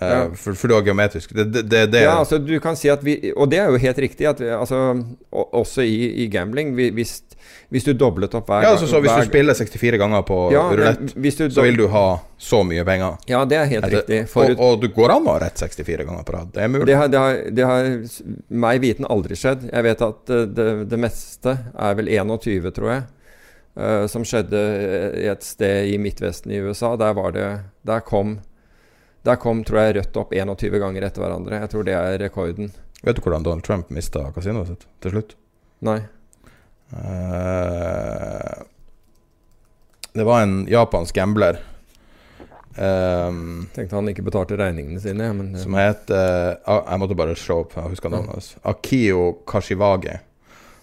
[0.02, 0.30] Eh, ja.
[0.36, 3.32] For, for, du har geometrisk det, det, det, Ja, altså du kan si at vi
[3.32, 4.82] Og det er jo helt riktig, at vi, altså,
[5.32, 7.14] også i, i gambling hvis,
[7.72, 10.40] hvis, du doblet opp hver gang Ja, altså, så Hvis du spiller 64 ganger på
[10.52, 11.16] ja, rulett,
[11.54, 12.06] så vil du ha
[12.38, 13.16] så mye penger.
[13.32, 14.18] Ja, det er helt Etter, riktig.
[14.30, 16.50] Forut, og, og, du går an å ha rett 64 ganger på rad.
[16.54, 16.88] Det er mulig.
[16.90, 17.88] Det har, det har, det har
[18.66, 19.64] meg viten aldri skjedd.
[19.70, 23.06] Jeg vet at det, meste er vel 21, tror jeg.
[23.80, 24.60] Uh, som skjedde
[25.32, 26.94] et sted i Midtvesten i USA.
[27.00, 27.48] Der, var det,
[27.88, 28.36] der kom
[29.26, 31.62] der kom tror jeg Rødt opp 21 ganger etter hverandre.
[31.64, 32.72] Jeg tror det er rekorden.
[33.02, 35.36] Vet du hvordan Donald Trump mista kasinoet sitt til slutt?
[35.86, 36.00] Nei.
[36.94, 38.66] Uh,
[40.16, 41.58] det var en japansk gambler
[42.76, 45.30] Um, Tenkte han ikke betalte regningene sine.
[45.32, 48.50] Men, som heter uh, Jeg måtte bare slå opp, jeg husker navnet hans.
[48.68, 50.18] Akio Kashiwagi.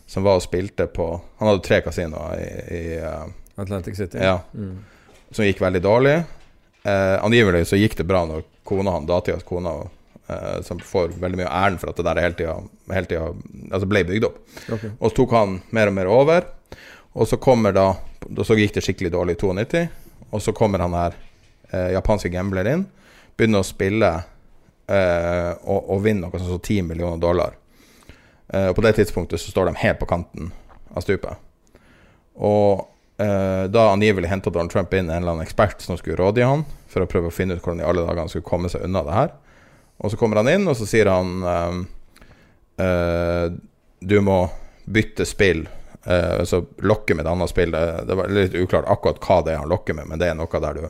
[0.09, 1.07] Som var og spilte på
[1.38, 3.26] Han hadde tre kasinoer i, i uh,
[3.61, 4.22] Atlantic City.
[4.24, 4.38] Ja.
[4.57, 4.78] Mm.
[5.33, 6.16] Som gikk veldig dårlig.
[6.83, 9.83] Uh, angivelig så gikk det bra når kona han, datidas kona,
[10.64, 12.53] som får veldig mye æren for at det der hele tida,
[12.95, 13.25] hele tida
[13.75, 14.37] altså ble bygd opp.
[14.62, 14.92] Okay.
[14.95, 16.47] Og så tok han mer og mer over.
[17.12, 17.95] Og så kommer da
[18.45, 19.88] Så gikk det skikkelig dårlig i 92,
[20.31, 21.16] og så kommer han her
[21.73, 22.85] eh, japanske gambler inn,
[23.37, 24.09] begynner å spille
[24.87, 27.59] eh, og, og vinner noe sånn som 10 millioner dollar.
[28.49, 30.49] Eh, og på det tidspunktet så står de helt på kanten
[30.95, 31.42] av stupet.
[32.38, 32.87] Og
[33.22, 36.64] eh, da angivelig henta Donald Trump inn en eller annen ekspert som skulle rådgi han,
[36.90, 39.04] for å prøve å finne ut hvordan i alle dager han skulle komme seg unna
[39.06, 39.30] det her.
[40.02, 41.78] Og så kommer han inn, og så sier han eh,
[42.85, 43.46] eh,
[44.00, 44.44] Du må
[44.85, 45.68] bytte spill
[46.02, 49.61] altså lokke med et annet spill det, det, var litt uklart akkurat hva det er
[49.61, 50.88] han lokker med, men det er noe der du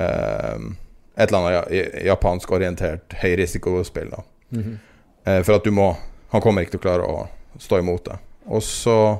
[0.00, 4.08] Et eller annet japanskorientert høyrisikospill.
[4.10, 4.22] da
[4.56, 5.42] mm -hmm.
[5.44, 5.96] For at du må
[6.30, 8.16] Han kommer ikke til å klare å stå imot det.
[8.46, 9.18] Og så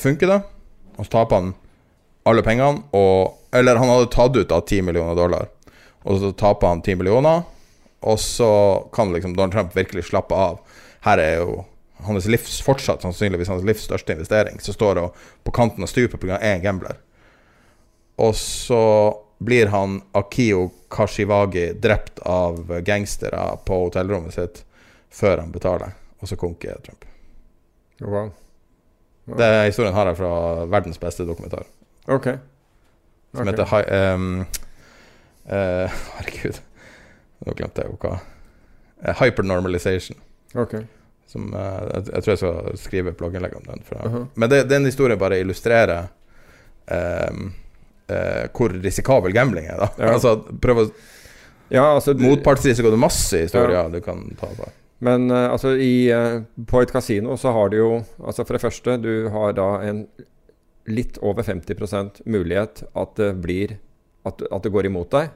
[0.00, 0.40] funker det,
[0.96, 1.52] og så taper han
[2.28, 5.48] alle pengene, og Eller han hadde tatt ut av 10 millioner dollar,
[6.06, 7.40] og så taper han 10 millioner,
[8.06, 8.50] og så
[8.94, 10.60] kan liksom Donald Trump virkelig slappe av.
[11.02, 11.64] Her er jo
[12.06, 15.02] hans livs fortsatt sannsynligvis hans livs største investering, som står
[15.42, 16.38] på kanten av stupet pga.
[16.38, 17.00] én gambler.
[18.16, 24.62] Og så blir han Akio Kashiwagi drept av gangstere på hotellrommet sitt
[25.10, 27.04] før han betaler, og så konker Trump.
[28.00, 28.30] Wow.
[29.24, 31.66] Det Historien har jeg fra verdens beste dokumentar.
[32.06, 32.26] Ok.
[33.34, 33.52] Som okay.
[33.52, 34.40] heter um,
[35.46, 36.60] uh, Herregud,
[37.46, 38.16] nå glemte jeg jo hva.
[39.04, 40.18] Uh, Hypernormalization.
[40.54, 40.82] Okay.
[41.30, 43.84] Som, uh, jeg, jeg, tror jeg skal skrive blogginnlegg om den.
[43.92, 44.26] Uh -huh.
[44.34, 46.08] Men det, den historien bare illustrerer
[46.90, 47.52] um,
[48.52, 49.76] hvor risikabel gambling er.
[49.76, 50.12] da ja.
[50.12, 50.90] Altså prøv å
[51.70, 53.88] ja, altså, Motpartsrisiko det er masse historier ja.
[53.88, 54.66] du kan ta på.
[55.00, 56.10] Men uh, altså i,
[56.68, 60.04] på et kasino så har du jo altså For det første, du har da en
[60.90, 63.76] litt over 50 mulighet at det blir
[64.26, 65.30] at, at det går imot deg.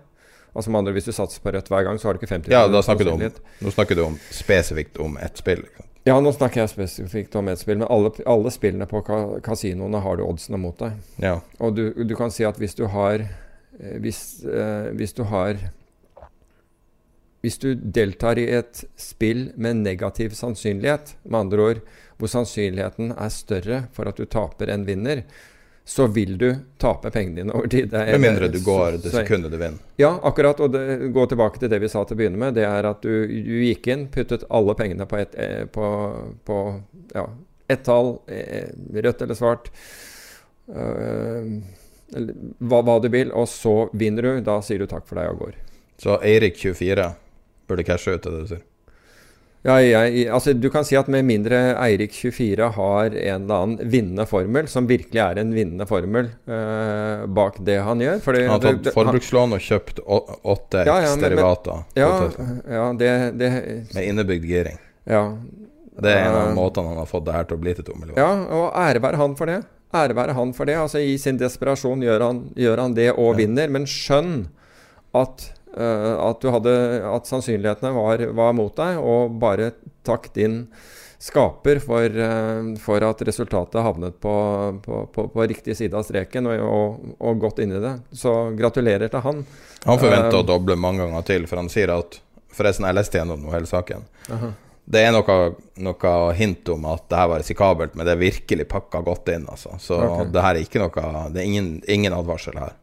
[0.54, 2.52] Altså med andre, Hvis du satser på rødt hver gang, så har du ikke 50
[2.52, 3.22] Ja, da snakker du om,
[3.60, 5.64] nå snakker du om spesifikt om ett spill.
[5.64, 5.88] Liksom.
[6.04, 10.02] Ja, nå snakker jeg spesifikt om ett spill, men alle, alle spillene på ka kasinoene
[10.04, 10.98] har du oddsene mot deg.
[11.22, 11.38] Ja.
[11.58, 13.24] Og du, du, kan si at hvis du har
[13.74, 15.58] hvis, eh, hvis du har
[17.44, 21.82] Hvis du deltar i et spill med negativ sannsynlighet, med andre ord
[22.16, 25.24] hvor sannsynligheten er større for at du taper enn vinner,
[25.84, 26.46] så vil du
[26.80, 27.92] tape pengene dine over tid.
[27.92, 29.82] Med mindre du går det sekundet du vinner.
[30.00, 30.62] Ja, akkurat.
[30.64, 32.56] Og det, gå tilbake til det vi sa til å begynne med.
[32.56, 35.36] Det er at du, du gikk inn, puttet alle pengene på ett
[35.74, 35.90] på,
[36.48, 36.62] på,
[37.12, 37.26] ja,
[37.68, 38.14] et tall,
[38.96, 39.68] rødt eller svart,
[40.64, 41.60] Uh,
[42.56, 44.32] hva, hva, du vil, og så vinner du.
[44.46, 45.58] Da sier du takk for deg og går.
[46.00, 47.10] Så Eirik24
[47.68, 48.62] burde cashe ut, det du sier?
[49.64, 54.26] Ja, jeg, altså Du kan si at med mindre Eirik24 har en eller annen vinnende
[54.28, 58.64] formel, som virkelig er en vinnende formel eh, bak det han gjør fordi, Han har
[58.66, 61.86] tatt forbrukslån og kjøpt åtte ja, ja, derivater.
[61.96, 62.10] Ja,
[62.68, 63.50] ja det, det,
[63.96, 64.76] Med innebygd giring.
[65.08, 65.30] Ja.
[65.94, 67.86] Det er en av uh, måtene han har fått det her til å bli til
[67.86, 68.20] to millioner.
[68.20, 69.60] Ja, og ære være han for det.
[69.94, 70.76] Ære være han for det.
[70.82, 74.42] Altså I sin desperasjon gjør han, gjør han det og vinner, men skjønn
[75.16, 76.74] at at, hadde,
[77.10, 79.72] at, sannsynlighetene var, var, mot deg, og bare
[80.06, 80.62] takk din
[81.24, 84.34] skaper for, uh, for at resultatet havnet på,
[84.84, 87.94] på, på, på, riktig side av streken og, og, og gått inn i det.
[88.12, 89.40] Så gratulerer til han.
[89.86, 92.20] Han forventer uh, å doble mange ganger til, for han sier at
[92.54, 94.04] Forresten, jeg leste gjennom hele saken.
[94.28, 94.52] -huh.
[94.84, 98.68] Det er noe, noe, hint om at det her var risikabelt, men det er virkelig
[98.68, 99.46] pakka godt inn.
[99.48, 99.74] Altså.
[99.80, 100.28] Så okay.
[100.30, 102.76] det her er ikke noe Det er ingen, ingen advarsel her.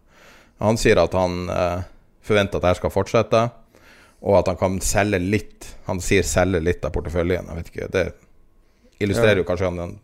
[0.60, 1.47] Han sier at han
[2.25, 3.41] forventer at dette skal fortsette,
[4.21, 7.47] og at han kan selge litt Han sier selge litt av porteføljen.
[7.49, 8.03] Jeg vet ikke, Det
[9.01, 9.95] illustrerer jo kanskje han den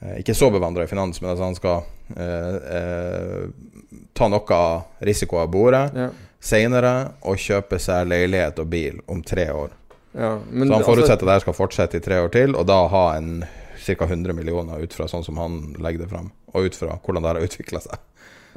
[0.00, 1.82] eh, ikke så bevandra i finans, men at han skal
[2.14, 6.08] eh, eh, ta noe av risikoen av bordet ja.
[6.38, 6.94] seinere
[7.26, 9.74] og kjøpe seg leilighet og bil om tre år.
[10.14, 12.78] Ja, så han forutsetter altså, at dette skal fortsette i tre år til, og da
[12.94, 13.42] ha en
[13.88, 14.04] ca.
[14.04, 17.32] 100 millioner ut fra sånn som han legger det fram, og ut fra hvordan det
[17.32, 18.00] har utvikla seg.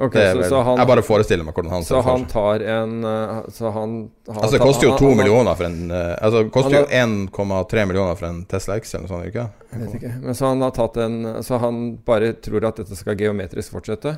[0.02, 2.08] Okay, så, så han, jeg bare forestiller meg hvordan han ser for seg.
[2.08, 3.92] Så han tar en uh, Så han,
[4.26, 7.86] han Altså, det koster jo 2 millioner for en uh, Altså, det koster jo 1,3
[7.92, 10.14] millioner for en Tesla X eller noe sånt, ikke Jeg vet ikke.
[10.24, 14.16] Men så han har tatt en Så han bare tror at dette skal geometrisk fortsette?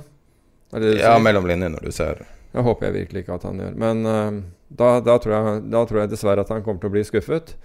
[0.72, 3.60] Det det ja, mellom linjene, når du ser Det håper jeg virkelig ikke at han
[3.66, 3.76] gjør.
[3.84, 4.40] Men uh,
[4.72, 7.56] da, da, tror jeg, da, tror jeg, dessverre at han kommer til å bli skuffet.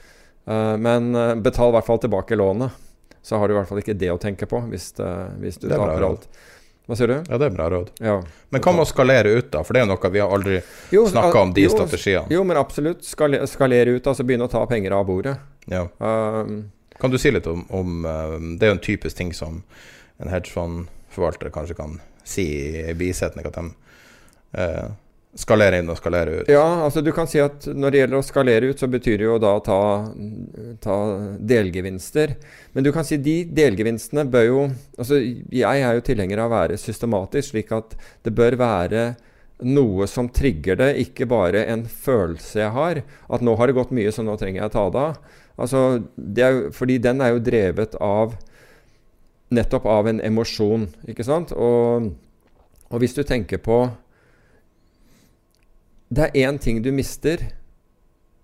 [0.48, 1.12] men
[1.44, 2.74] betal i hvert fall tilbake lånet.
[3.22, 4.90] Så har du i hvert fall ikke det å tenke på hvis,
[5.40, 6.28] hvis du taper alt.
[6.88, 7.16] Hva sier du?
[7.28, 7.90] Ja, det er bra råd.
[8.00, 8.14] Ja.
[8.48, 9.60] Men hva med å skalere ut, da?
[9.60, 12.32] For det er jo noe vi har aldri snakka om, de jo, strategiene.
[12.32, 13.04] Jo, men absolutt.
[13.04, 15.34] Skale, skalere ut, altså begynne å ta penger av bordet.
[15.68, 15.82] Ja.
[16.00, 19.60] Um, Kan du si litt om, om eh, Det er jo en typisk ting som
[20.18, 22.46] en hedgefondforvalter kanskje kan si
[22.80, 23.68] i bisetning, at de
[24.64, 24.88] eh,
[25.38, 26.50] skalerer inn og skalere ut.
[26.50, 29.26] ja, altså du kan si at når det gjelder å skalere ut, så betyr det
[29.28, 29.80] jo da å ta,
[30.82, 30.96] ta
[31.38, 32.34] delgevinster.
[32.74, 34.60] Men du kan si de delgevinstene bør jo
[34.98, 37.94] Altså jeg er jo tilhenger av å være systematisk, slik at
[38.26, 39.04] det bør være
[39.66, 43.02] noe som trigger det, ikke bare en følelse jeg har.
[43.30, 45.38] At nå har det gått mye, så nå trenger jeg å ta det av.
[45.58, 48.36] Altså, det er fordi den er jo drevet av
[49.54, 51.54] nettopp av en emosjon, ikke sant?
[51.56, 52.10] Og,
[52.90, 53.80] og hvis du tenker på
[56.08, 57.42] Det er én ting du mister,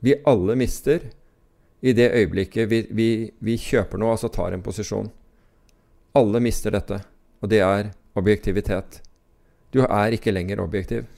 [0.05, 1.01] vi alle mister,
[1.85, 3.09] i det øyeblikket vi, vi,
[3.45, 5.11] vi kjøper noe, altså tar en posisjon.
[6.17, 7.01] Alle mister dette,
[7.41, 9.01] og det er objektivitet.
[9.73, 11.09] Du er ikke lenger objektiv.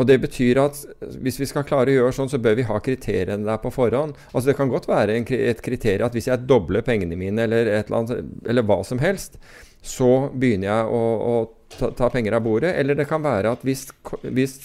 [0.00, 0.78] Og Det betyr at
[1.20, 4.14] hvis vi skal klare å gjøre sånn, så bør vi ha kriteriene der på forhånd.
[4.32, 7.68] Altså Det kan godt være en, et kriterium at hvis jeg dobler pengene mine, eller,
[7.68, 9.36] eller, annet, eller hva som helst,
[9.84, 11.34] så begynner jeg å, å
[11.76, 12.72] ta, ta, penger av bordet.
[12.80, 13.86] Eller det kan være at hvis,
[14.24, 14.56] hvis,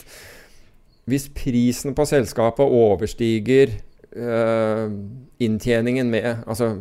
[1.09, 3.75] hvis prisen på selskapet overstiger
[4.17, 4.89] uh,
[5.37, 6.71] inntjeningen med altså,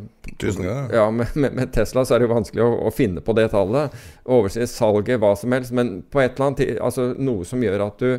[0.40, 0.94] Tusen ganger?
[0.96, 3.50] Ja, med, med, med, Tesla så er det jo vanskelig å, å, finne på det
[3.52, 3.94] tallet.
[4.24, 5.74] Overse salget, hva som helst.
[5.76, 8.10] Men på et eller annet altså noe som gjør at du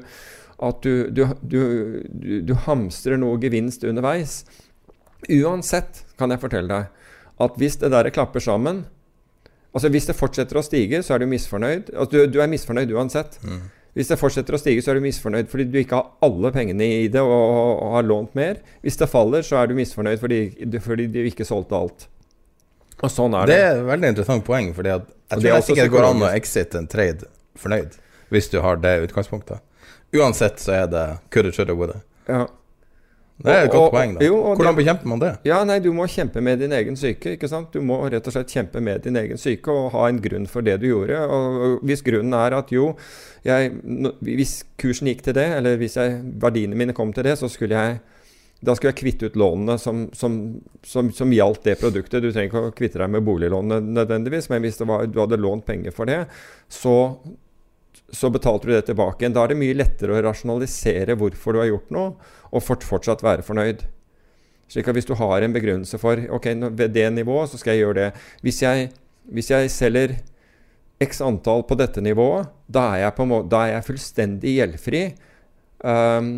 [0.63, 1.61] at du, du, du,
[2.47, 4.43] du, hamstrer noe gevinst underveis.
[5.27, 8.85] Uansett kan jeg fortelle deg at hvis det der klapper sammen
[9.75, 11.89] Altså Hvis det fortsetter å stige, så er du misfornøyd.
[11.91, 13.33] Altså, du, er misfornøyd uansett.
[13.43, 13.65] Mm.
[13.95, 16.87] Hvis det fortsetter å stige, så er du misfornøyd fordi du ikke har alle pengene
[16.97, 18.59] i det og, og, har lånt mer.
[18.83, 20.41] Hvis det faller, så er du misfornøyd fordi,
[20.83, 22.09] fordi du ikke solgte alt.
[22.99, 23.55] Og sånn er det.
[23.55, 26.27] Det er et veldig interessant poeng, fordi at jeg tror det ikke det går an
[26.27, 27.95] å exit en trade fornøyd,
[28.35, 29.63] hvis du har det utgangspunktet.
[30.15, 32.03] Uansett så er det could it, should it, would it.
[32.27, 32.45] Ja.
[33.43, 34.13] Det er et godt poeng.
[34.15, 34.23] da.
[34.25, 35.31] Jo, Hvordan bekjemper man det?
[35.43, 37.35] Ja, nei, Du må kjempe med din egen syke.
[37.35, 37.73] ikke sant?
[37.73, 40.61] Du må rett og slett kjempe med din egen syke og ha en grunn for
[40.61, 41.19] det du gjorde.
[41.19, 42.95] Og Hvis grunnen er at jo,
[43.43, 43.71] jeg,
[44.21, 47.75] hvis kursen gikk til det, eller hvis jeg, verdiene mine kom til det, så skulle
[47.75, 47.99] jeg
[48.65, 50.37] da skulle jeg kvitte ut lånene som, som,
[50.81, 52.23] som, som gjaldt det produktet.
[52.23, 55.65] Du trenger ikke å kvitte deg med boliglån nødvendigvis, men hvis var, du hadde lånt
[55.67, 56.23] penger for det,
[56.71, 56.95] så,
[58.13, 59.33] så betalte du det tilbake igjen.
[59.35, 63.45] Da er det mye lettere å rasjonalisere hvorfor du har gjort noe, og fortsatt være
[63.45, 63.85] fornøyd.
[64.71, 67.85] Slik at hvis du har en begrunnelse for ok, ved det nivået, så skal jeg
[67.85, 68.23] gjøre det.
[68.45, 68.89] Hvis jeg,
[69.29, 70.15] hvis jeg selger
[71.03, 75.03] x antall på dette nivået, da er jeg, må, da er jeg fullstendig gjeldfri.
[75.85, 76.29] Um,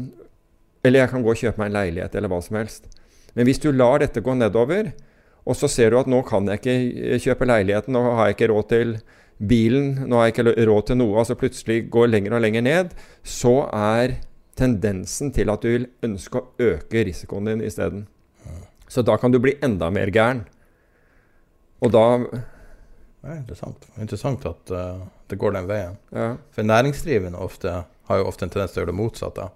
[0.83, 2.89] eller jeg kan gå og kjøpe meg en leilighet, eller hva som helst.
[3.37, 4.91] Men hvis du lar dette gå nedover,
[5.47, 8.51] og så ser du at nå kan jeg ikke kjøpe leiligheten, nå har jeg ikke
[8.51, 8.97] råd til
[9.37, 12.93] bilen, nå har jeg ikke råd til noe, altså plutselig går lenger og lenger ned,
[13.21, 14.17] så er
[14.57, 18.07] tendensen til at du vil ønske å øke risikoen din isteden.
[18.87, 20.45] Så da kan du bli enda mer gæren.
[21.83, 22.05] Og da
[23.17, 23.87] Det er interessant.
[23.99, 25.97] Interessant at uh, det går den veien.
[26.15, 26.37] Ja.
[26.53, 29.47] For næringsdrivende ofte, har jo ofte en tendens til å gjøre det motsatte.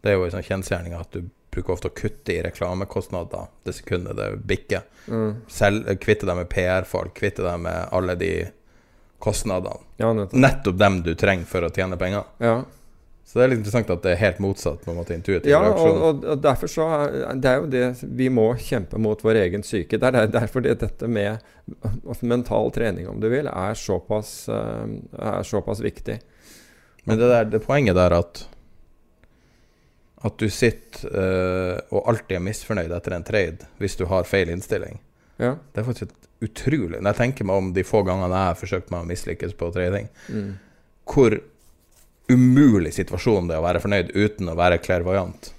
[0.00, 3.74] Det er jo en sånn kjensgjerning at du bruker ofte å kutte i reklamekostnader det
[3.76, 4.86] sekundet det bikker.
[5.10, 5.42] Mm.
[5.50, 8.32] Selv, kvitte deg med PR-folk, kvitte deg med alle de
[9.22, 9.86] kostnadene.
[10.00, 10.38] Ja, nettopp.
[10.40, 12.28] nettopp dem du trenger for å tjene penger.
[12.42, 12.60] Ja.
[13.30, 15.60] Så det er litt interessant at det er helt motsatt på en måte intuitiv ja,
[15.62, 15.98] reaksjon.
[16.02, 17.84] Og, og, derfor så er det er jo det
[18.18, 20.00] vi må kjempe mot vår egen syke.
[20.02, 21.38] Det er derfor det, dette med
[22.26, 26.18] mental trening, om du vil, er såpass, eh, er såpass viktig.
[27.04, 28.42] Men det, der, det poenget der at
[30.20, 34.50] at du sitter uh, og alltid er misfornøyd etter en trade hvis du har feil
[34.52, 34.98] innstilling.
[35.40, 35.54] Ja.
[35.72, 38.92] Det er faktisk utrolig Når jeg tenker meg om de få gangene jeg har forsøkt
[38.92, 40.50] meg å mislykkes på trading, mm.
[41.08, 41.36] hvor
[42.30, 45.50] umulig situasjon det er å være fornøyd uten å være klervoajant.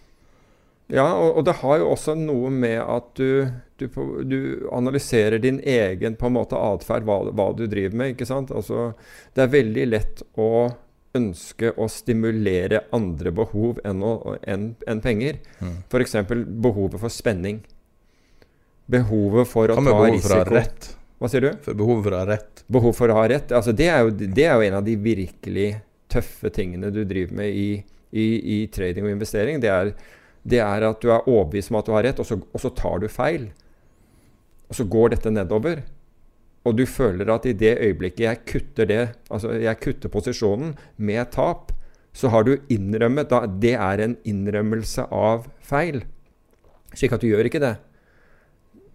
[0.92, 3.48] Ja, og, og, det har jo også noe med at du,
[3.80, 3.88] du,
[4.28, 4.40] du
[4.76, 8.16] analyserer din egen på en måte atferd, hva, hva, du driver med.
[8.16, 8.52] ikke sant?
[8.52, 8.92] Altså,
[9.36, 10.50] det er veldig lett å
[11.16, 15.40] ønske å stimulere andre behov enn, å, enn, enn penger.
[15.60, 15.78] Mm.
[15.88, 16.18] F.eks.
[16.64, 17.62] behovet for spenning.
[18.92, 20.28] Behovet for å ta risiko.
[20.28, 20.90] For å ha rett.
[21.22, 21.52] Hva sier du?
[21.62, 22.64] For behovet for å ha rett.
[22.72, 23.54] Behov for å ha rett.
[23.54, 25.70] Altså, det, er jo, det er jo en av de virkelig
[26.12, 27.70] tøffe tingene du driver med i,
[28.12, 29.94] i, i trading og investering, det er,
[30.44, 32.72] det er, at du er overbevist om at du har rett, og så, og så,
[32.76, 33.50] tar du feil.
[34.72, 35.84] Og så går dette nedover.
[36.68, 39.04] Og du føler at i det øyeblikket jeg kutter det,
[39.34, 41.72] altså jeg kutter posisjonen med tap,
[42.14, 46.04] så har du innrømmet da, Det er en innrømmelse av feil.
[46.92, 47.78] Slik at du gjør ikke det.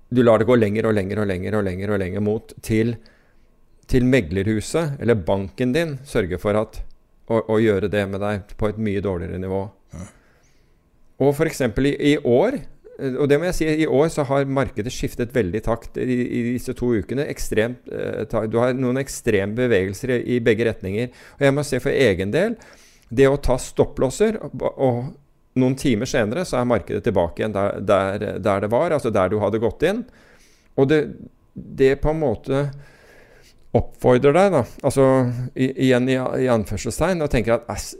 [0.09, 2.97] Du lar det gå lenger og lenger og lenger og lenger og lenger mot til
[3.87, 6.81] til meglerhuset eller banken din sørger for at,
[7.31, 9.61] å, å, gjøre det med deg på et mye dårligere nivå.
[9.95, 10.07] Ja.
[11.23, 11.63] Og f.eks.
[11.63, 12.59] I, i år
[12.97, 16.41] og det må jeg si, I år så har markedet skiftet veldig takt i, i
[16.55, 17.27] disse to ukene.
[17.29, 21.11] Ekstremt, eh, du har noen ekstreme bevegelser i, i, begge retninger.
[21.37, 22.57] Og jeg må se for egen del
[23.07, 24.97] Det å ta stopplåser og, og
[25.57, 29.33] noen timer senere så er markedet tilbake igjen der, der, der, det var, altså der
[29.33, 30.05] du hadde gått inn.
[30.77, 31.01] Og det,
[31.55, 32.67] det på en måte
[33.77, 35.07] oppfordrer deg, da, altså
[35.57, 37.91] igjen i, i anførselstegn, og tenker at ass,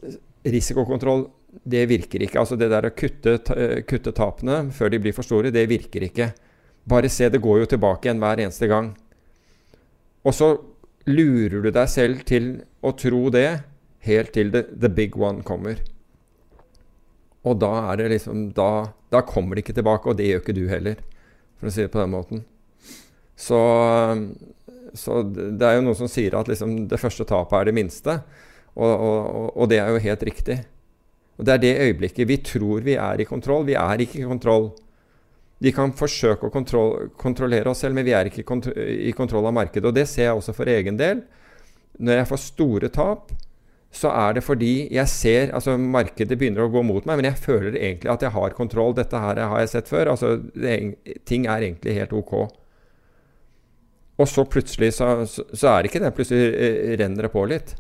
[0.47, 1.27] risikokontroll
[1.65, 2.41] det virker ikke.
[2.41, 3.39] Altså det der å kutte,
[3.89, 6.31] kutte, tapene før de blir for store, det virker ikke.
[6.87, 8.93] Bare se, det går jo tilbake igjen hver eneste gang.
[10.27, 10.53] Og så
[11.09, 12.53] lurer du deg selv til
[12.85, 13.49] å tro det
[14.07, 15.81] helt til the, the big one kommer.
[17.47, 20.57] Og da er det liksom da, da, kommer det ikke tilbake, og det gjør ikke
[20.57, 21.03] du heller,
[21.61, 22.43] for å si det på den måten.
[23.39, 23.59] Så,
[24.97, 28.19] så det er jo noen som sier at liksom det første tapet er det minste,
[28.75, 30.59] og, og, og det er jo helt riktig.
[31.37, 33.65] Og Det er det øyeblikket vi tror vi er i kontroll.
[33.69, 34.71] Vi er ikke i kontroll.
[35.61, 39.49] Vi kan forsøke å kontroll, kontrollere oss selv, men vi er ikke kontro i kontroll
[39.49, 39.89] av markedet.
[39.89, 41.23] Og det ser jeg også for egen del.
[41.97, 43.33] Når jeg får store tap,
[43.97, 47.41] så er det fordi jeg ser altså Markedet begynner å gå mot meg, men jeg
[47.41, 48.95] føler egentlig at jeg har kontroll.
[48.97, 50.13] Dette her har jeg sett før.
[50.13, 50.77] altså det,
[51.29, 52.35] Ting er egentlig helt ok.
[54.17, 56.13] Og så plutselig så, så, så er det ikke det.
[56.17, 57.75] Plutselig eh, renner det på litt.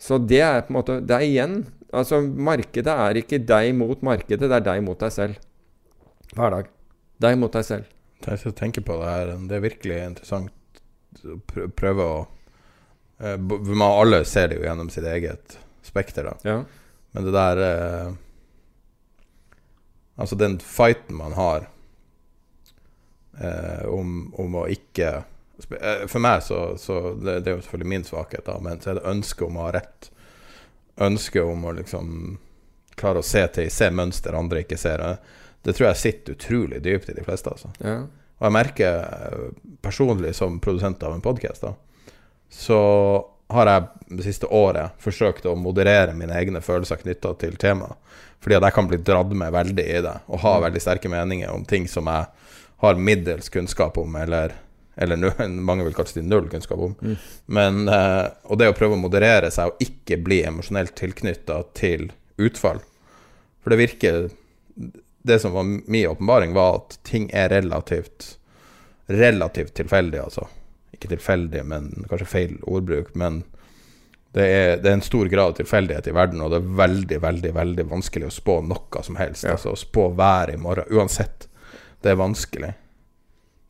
[0.00, 1.52] Så det er på en måte Det er igjen
[1.94, 5.36] Altså, markedet er ikke deg mot markedet, det er deg mot deg selv.
[6.34, 6.70] Hver dag.
[7.22, 7.92] Deg mot deg selv.
[8.24, 9.30] Jeg tenker på det her.
[9.46, 10.80] Det er virkelig interessant
[11.22, 12.16] å prøve å
[13.18, 16.34] Man alle ser det jo gjennom sitt eget spekter, da.
[16.42, 16.56] Ja.
[17.14, 18.14] Men det der uh,
[20.16, 21.68] Altså, den fighten man har
[23.38, 25.24] uh, om, om, å ikke
[26.06, 29.00] For meg så, så det, det, er jo selvfølgelig min svakhet, da, men så er
[29.00, 30.10] det ønsket om å ha rett
[31.02, 32.36] ønske om å liksom
[32.94, 35.02] klare å se til se mønster andre ikke ser.
[35.62, 37.50] Det tror jeg sitter utrolig dypt i de fleste.
[37.50, 37.72] Altså.
[37.82, 37.96] Ja.
[38.38, 39.48] Og jeg merker eh,
[39.82, 41.66] personlig som produsent av en podkast,
[42.54, 42.80] så
[43.52, 47.98] har jeg det siste året forsøkt å moderere mine egne følelser knytta til temaet.
[48.44, 50.64] Fordi at jeg kan bli dratt med veldig i det, og ha mm.
[50.66, 52.26] veldig sterke meninger om ting som jeg
[52.84, 54.52] har middels kunnskap om, eller
[54.96, 56.94] eller mange vil kanskje si null kunnskap om.
[57.00, 57.14] Mm.
[57.46, 62.12] Men, eh, og det å prøve å moderere seg og ikke bli emosjonelt tilknytta til
[62.38, 62.78] utfall.
[63.62, 64.30] For det virker
[65.24, 68.34] Det som var min åpenbaring, var at ting er relativt
[69.06, 70.48] relativt tilfeldig, altså.
[71.04, 73.10] Ikke tilfeldig, men kanskje feil ordbruk.
[73.20, 73.42] Men
[74.34, 77.18] det er, det er, en stor grad av tilfeldighet i verden, og det er veldig,
[77.22, 79.44] veldig veldig vanskelig å spå noe som helst.
[79.44, 79.58] Ja.
[79.58, 80.88] Altså å spå været i morgen.
[80.90, 81.46] Uansett.
[82.02, 82.72] Det er vanskelig.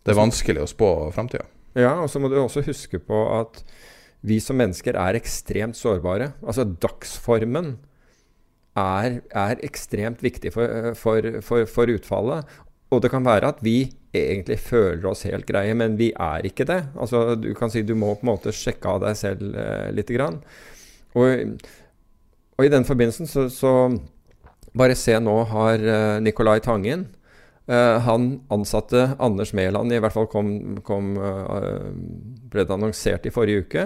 [0.05, 1.49] Det er vanskelig å spå framtida.
[1.75, 3.65] Ja, og så må du også huske på at
[4.25, 6.33] vi som mennesker er ekstremt sårbare.
[6.47, 7.75] Altså dagsformen
[8.79, 12.55] er, er ekstremt viktig for, for, for, for, utfallet.
[12.95, 16.67] Og det kan være at vi egentlig føler oss helt greie, men vi er ikke
[16.69, 16.81] det.
[16.95, 20.15] Altså, du kan si du må på en måte sjekke av deg selv eh, lite
[20.17, 20.41] Grann.
[21.19, 21.59] Og,
[22.59, 23.75] og i den forbindelsen så, så
[24.75, 27.05] Bare se nå har eh, Nicolai Tangen
[27.71, 30.49] eh, han ansatte Anders Mæland, i hvert fall kom,
[30.83, 31.93] kom, uh,
[32.51, 33.85] ble det annonsert i forrige uke.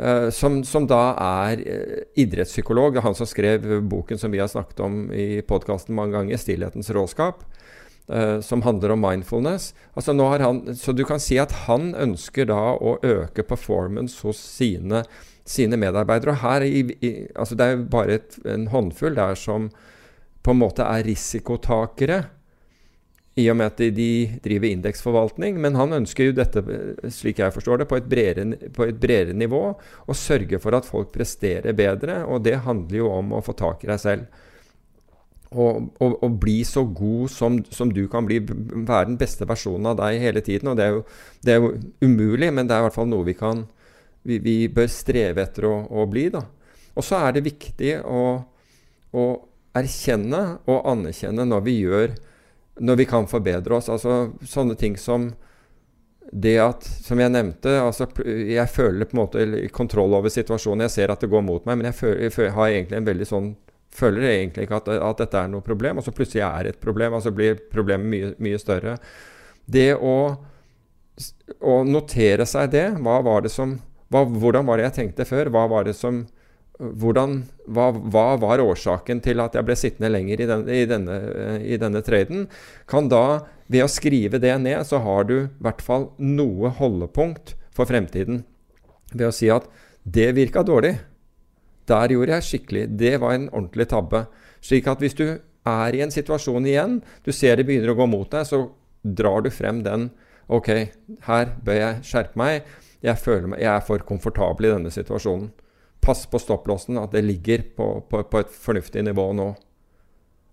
[0.00, 1.60] Uh, som, som, da er
[2.16, 2.94] idrettspsykolog.
[2.94, 6.40] Det er han som skrev boken som vi har snakket om i podkasten mange ganger,
[6.40, 7.44] 'Stillhetens råskap'.
[8.40, 9.72] Som handler om mindfulness.
[9.98, 15.02] Altså han, så du kan si at han ønsker da å øke performance hos sine,
[15.42, 16.36] sine medarbeidere.
[16.36, 19.70] Og her i, i, altså Det er bare et, en håndfull der som
[20.46, 22.22] på en måte er risikotakere
[23.36, 24.10] i og med at de
[24.44, 25.58] driver indeksforvaltning.
[25.60, 26.62] Men han ønsker jo dette,
[27.12, 29.62] slik jeg forstår det, på et, bredere, på et bredere nivå.
[30.06, 32.22] Og sørge for at folk presterer bedre.
[32.24, 34.44] Og det handler jo om å få tak i deg selv.
[35.46, 38.40] Og, og, og bli så god som, som, du kan bli.
[38.42, 40.72] Være den beste versjonen av deg hele tiden.
[40.72, 41.04] Og det er jo,
[41.46, 41.72] det er jo
[42.02, 43.66] umulig, men det er i hvert fall noe vi kan
[44.26, 46.40] Vi, vi bør streve etter å, å bli, da.
[46.98, 48.22] Og så er det viktig å,
[49.14, 49.26] å
[49.76, 52.16] erkjenne og anerkjenne når vi gjør
[52.76, 53.88] når vi kan forbedre oss.
[53.92, 55.30] Altså sånne ting som
[56.32, 60.86] det at, som jeg nevnte altså, Jeg føler på en måte kontroll over situasjonen.
[60.86, 63.28] Jeg ser at det går mot meg, men jeg, føler, jeg har egentlig en veldig
[63.30, 63.48] sånn
[63.96, 67.16] føler egentlig ikke at, at, dette er noe problem, og så plutselig er et problem.
[67.16, 68.96] altså blir problemet mye, mye større.
[69.66, 70.16] Det å,
[71.58, 73.78] å, notere seg det hva var det som,
[74.12, 75.50] hva, Hvordan var det jeg tenkte før?
[75.50, 76.26] Hva var som
[76.76, 77.38] hvordan,
[77.72, 81.16] hva, hva, var årsaken til at jeg ble sittende lenger i, den, i, denne,
[81.64, 82.46] i, denne, traden?
[82.90, 87.56] Kan da, ved å skrive det ned, så har du i hvert fall noe holdepunkt
[87.74, 88.44] for fremtiden.
[89.12, 89.68] ved å si at
[90.04, 90.98] det virka dårlig.
[91.86, 92.86] Der gjorde jeg skikkelig.
[92.98, 94.24] Det var en ordentlig tabbe.
[94.64, 95.26] Slik at hvis du
[95.66, 98.64] er i en situasjon igjen, du ser det begynner å gå mot deg, så
[99.02, 100.10] drar du frem den
[100.46, 100.68] Ok,
[101.26, 102.66] her bør jeg skjerpe meg.
[103.02, 105.48] Jeg føler meg, jeg er for komfortabel i denne situasjonen.
[105.98, 109.48] Pass på stopplåsen, at det ligger på, på, på et fornuftig nivå nå.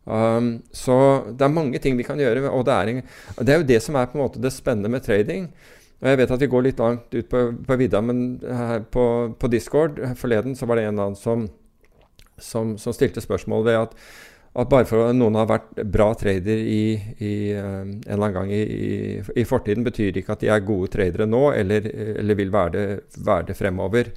[0.04, 0.96] Um, så
[1.30, 2.50] det er mange ting vi kan gjøre.
[2.50, 2.92] Og det er,
[3.38, 5.52] det er, jo det som er på en måte det spennende med trading.
[6.04, 8.18] Og Jeg vet at vi går litt langt ut på, på vidda, men
[8.91, 9.04] på,
[9.39, 11.45] på, Discord forleden så var det en eller annen som,
[12.36, 13.95] som, som stilte spørsmål ved at
[14.54, 18.36] at bare for at noen har vært bra trader i, i, uh, en eller annen
[18.36, 18.62] gang i,
[19.34, 21.88] i, fortiden, betyr ikke at de er gode tradere nå, eller,
[22.22, 22.86] eller vil være det,
[23.26, 24.12] være det, fremover.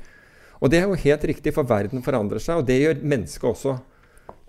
[0.61, 3.79] Og det er jo helt riktig, for verden forandrer seg, og det gjør mennesket også.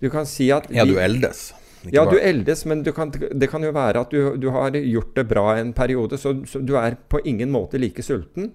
[0.04, 1.50] Du kan si at Ja, du eldes.
[1.92, 5.16] Ja, du eldes, men du kan, det kan jo være at du, du, har gjort
[5.16, 8.52] det bra en periode, så, så du er på ingen måte like sulten.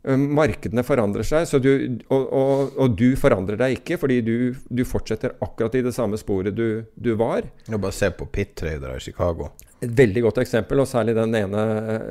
[0.00, 1.72] Markedene forandrer seg, du,
[2.08, 4.36] og, og, og, du forandrer deg ikke fordi du,
[4.72, 7.44] du, fortsetter akkurat i det samme sporet du, du var.
[7.68, 9.50] Bare se på pit-tradere i Chicago.
[9.80, 11.62] Et veldig godt eksempel, og særlig den ene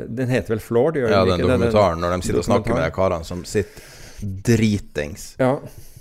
[0.10, 1.02] Den heter vel Floor?
[1.02, 5.34] ja, den dokumentaren, når de sitter og snakker med de karene som sitter dritings.
[5.40, 5.56] Ja.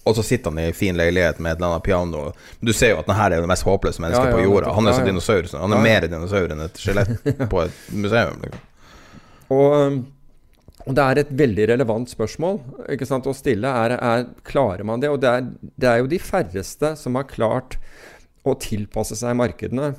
[0.08, 2.26] Og så sitter han i fin leilighet med et eller annet piano.
[2.64, 4.74] Du ser jo at denne er det mest håpløse mennesket ja, ja, på jorda.
[4.76, 5.50] Han er som dinosaur.
[5.60, 8.40] Han er mer dinosaur enn et skjelett på et museum.
[8.44, 8.64] Liksom.
[9.58, 9.98] Og um,
[10.88, 13.68] og Det er et veldig relevant spørsmål å stille.
[13.68, 15.10] Er, er, klarer man det?
[15.12, 17.76] Og det er, det er, jo de færreste som har klart
[18.48, 19.92] å tilpasse seg markedene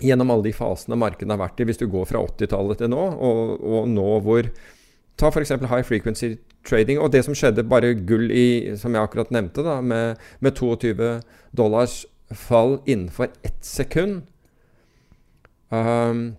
[0.00, 3.02] gjennom alle de fasene markedene har vært i, hvis du går fra 80-tallet til nå,
[3.20, 4.46] og, og, nå hvor
[5.20, 5.52] Ta f.eks.
[5.68, 9.80] high frequency trading, og det som skjedde bare gull i, som jeg akkurat nevnte, da,
[9.84, 11.20] med, med 22
[11.56, 14.22] dollars fall innenfor ett sekund.
[15.68, 16.36] Um,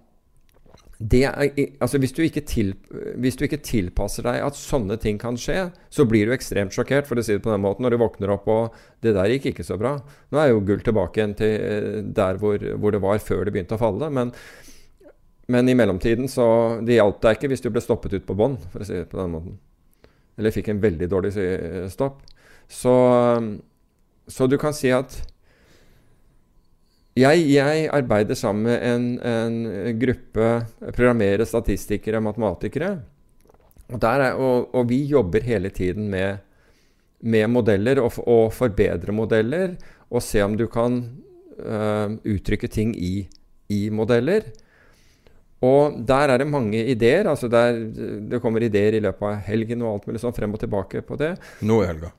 [1.02, 1.50] er,
[1.82, 2.74] altså hvis, du til,
[3.18, 7.08] hvis, du ikke tilpasser deg at sånne ting kan skje, så blir du ekstremt sjokkert,
[7.10, 9.52] for å si det på den måten, når du våkner opp og det der gikk
[9.52, 9.96] ikke så bra.
[10.30, 13.56] Nå er jo gull tilbake igjen til eh, der hvor, hvor det var før det
[13.56, 14.12] begynte å falle.
[14.14, 14.34] Men,
[15.52, 16.46] men i mellomtiden så
[16.86, 19.10] Det hjalp deg ikke hvis du ble stoppet ut på bånn, for å si det
[19.12, 19.58] på den måten.
[20.40, 21.34] Eller fikk en veldig dårlig
[21.92, 22.22] stopp.
[22.72, 22.94] Så,
[24.32, 25.18] så du kan si at
[27.20, 30.52] jeg, jeg, arbeider sammen med en, en gruppe
[30.96, 32.94] programmerere, statistikere, matematikere.
[33.92, 36.40] Og, er, og, og, vi jobber hele tiden med,
[37.20, 39.76] med modeller og, og, forbedre modeller.
[40.08, 41.02] Og se om du kan
[41.60, 43.28] uh, uttrykke ting i,
[43.68, 44.48] i, modeller.
[45.62, 47.28] Og der er det mange ideer.
[47.30, 47.78] altså der,
[48.32, 51.18] Det kommer ideer i løpet av helgen og alt mulig sånn frem og tilbake på
[51.22, 51.36] det.
[51.62, 52.12] Nå i helga?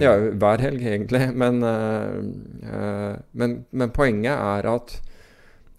[0.00, 1.28] Ja, hver helg, egentlig.
[1.36, 4.96] Men, uh, men, men, poenget er at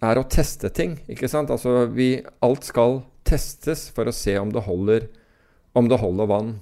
[0.07, 0.99] er å teste ting.
[1.09, 1.51] ikke sant?
[1.51, 5.09] Altså, vi, alt skal testes for å se om det holder,
[5.75, 6.55] om det holder vann.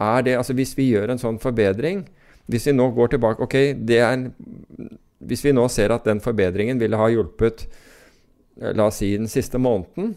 [0.00, 2.06] Er det, altså Hvis vi gjør en sånn forbedring
[2.48, 4.22] Hvis vi nå går tilbake ok, det er,
[5.28, 7.66] Hvis vi nå ser at den forbedringen ville ha hjulpet
[8.56, 10.14] la oss si den siste måneden,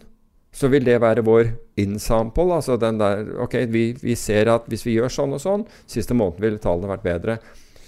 [0.53, 1.49] så vil det være vår
[1.81, 2.49] insample.
[2.53, 6.15] Altså den der Ok, vi, vi, ser at hvis vi gjør sånn og sånn, siste
[6.17, 7.39] måneden vil tallene vært bedre.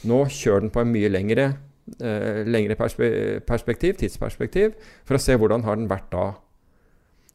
[0.09, 1.51] Nå kjør den på en mye lengre,
[1.99, 4.73] eh, lengre perspe perspektiv, tidsperspektiv,
[5.05, 6.25] for å se hvordan har den vært da.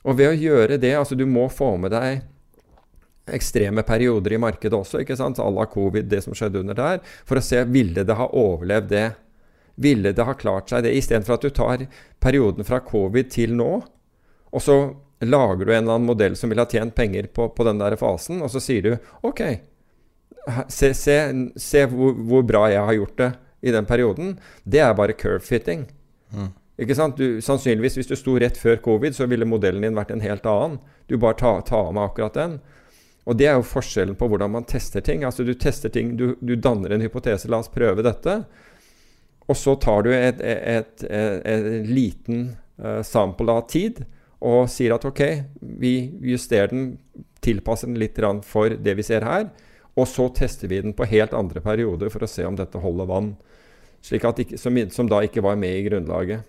[0.06, 2.22] Og ved å gjøre det, altså du må få med deg
[3.30, 7.02] ekstreme perioder i markedet også, ikke sant, à la covid, det som skjedde under der,
[7.28, 9.08] for å se ville det ha overlevd det.
[9.80, 11.86] Ville det ha klart seg det, istedenfor at du tar
[12.20, 13.70] perioden fra covid til nå,
[14.50, 14.76] og så
[15.20, 17.96] lager du en eller annen modell som vil ha tjent penger på, på den der
[18.00, 18.92] fasen, og så sier du
[19.26, 19.42] OK,
[20.68, 21.16] se, se,
[21.56, 24.34] se hvor, hvor, bra jeg har gjort det i den perioden.
[24.64, 25.84] Det er bare curve fitting.
[26.32, 26.50] Mm.
[26.80, 27.20] Ikke sant?
[27.20, 30.46] Du, sannsynligvis hvis du sto rett før covid, så ville modellen din vært en helt
[30.48, 30.78] annen.
[31.08, 32.56] Du bare tar ta meg akkurat den.
[33.28, 35.26] Og det er jo forskjellen på hvordan man tester ting.
[35.28, 37.50] Altså Du tester ting, du, du danner en hypotese.
[37.52, 38.40] La oss prøve dette.
[39.50, 44.04] Og så tar du et, et, et, et liten uh, sample av tid
[44.40, 45.22] og sier at ok,
[45.60, 45.94] vi
[46.30, 46.84] justerer den,
[47.44, 48.16] tilpasser den litt
[48.48, 49.50] for det vi ser her.
[49.98, 53.10] Og så tester vi den på helt andre perioder for å se om dette holder
[53.10, 53.34] vann.
[54.00, 56.46] Ikke, som, som, da ikke var med i grunnlaget.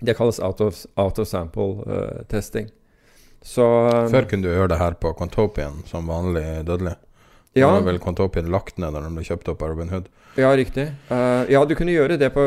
[0.00, 2.70] Det kalles out of, out of sample uh, testing.
[3.42, 3.64] Så,
[4.12, 6.96] Før kunne du gjøre det her på Contopian som vanlig dødelig?
[7.52, 7.66] Ja.
[7.66, 10.06] Nå har vel Quantopian lagt ned når de ble kjøpt opp av Robin Hood?
[10.38, 10.86] Ja, riktig.
[11.10, 12.44] Uh, ja, du kunne gjøre det på,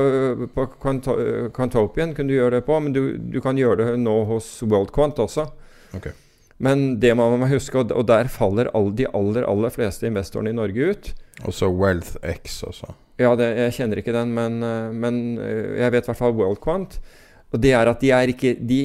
[0.56, 4.56] på Quantopian, kunne du gjøre det på, men du, du kan gjøre det nå hos
[4.64, 5.50] WorldQuant også.
[5.98, 6.16] Okay.
[6.64, 10.58] Men det man må huske, og der faller alle, de aller aller fleste investorene i
[10.58, 11.10] Norge ut.
[11.50, 12.94] Også WealthX også.
[13.20, 16.38] Ja, det, jeg kjenner ikke den, men, eh, men, eh, jeg vet i hvert fall
[16.38, 17.00] WorldQuant.
[17.54, 18.84] Og det er at de er ikke De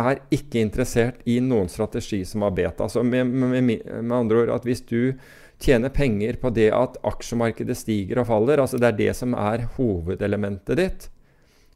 [0.00, 2.86] er ikke interessert i noen strategi som har beta.
[2.86, 5.12] Altså med, med, med, andre ord at hvis du
[5.60, 9.66] tjener penger på det at aksjemarkedet stiger og faller, altså det er det som er
[9.76, 11.08] hovedelementet ditt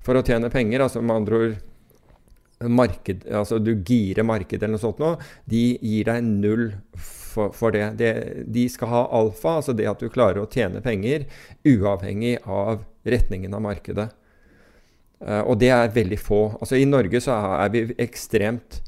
[0.04, 1.54] for å tjene penger, altså med andre ord
[2.70, 5.14] marked, altså du girer markedet eller noe sånt nå,
[5.50, 6.66] de gir deg null
[7.34, 7.94] for, for det.
[7.98, 8.12] det.
[8.54, 11.26] De skal ha alfa, altså det at du klarer å tjene penger
[11.66, 14.08] uavhengig av retningen av markedet.
[15.24, 16.42] Uh, og det er veldig få.
[16.60, 18.82] Altså I Norge så er vi ekstremt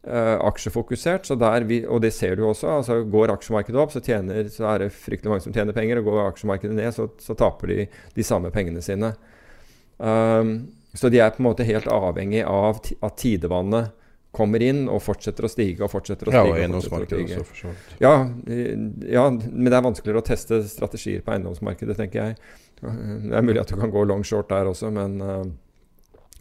[0.00, 1.36] aksjefokusert, så
[1.68, 2.68] vi, og det ser du også.
[2.78, 6.00] altså Går aksjemarkedet opp, så, tjener, så, er det fryktelig mange som tjener penger.
[6.00, 7.86] Og går aksjemarkedet ned, så, så taper de
[8.16, 9.12] de samme pengene sine.
[9.98, 13.92] Um, så de er på en måte helt avhengig av at tidevannet
[14.34, 16.48] kommer inn og fortsetter å stige og fortsetter å stige.
[16.48, 17.94] Ja, og eiendomsmarkedet også, for så vidt.
[18.02, 18.12] Ja,
[19.10, 22.36] ja, men det er vanskeligere å teste strategier på eiendomsmarkedet, tenker jeg.
[22.80, 25.42] Det er mulig at du kan gå long short der også, men, uh,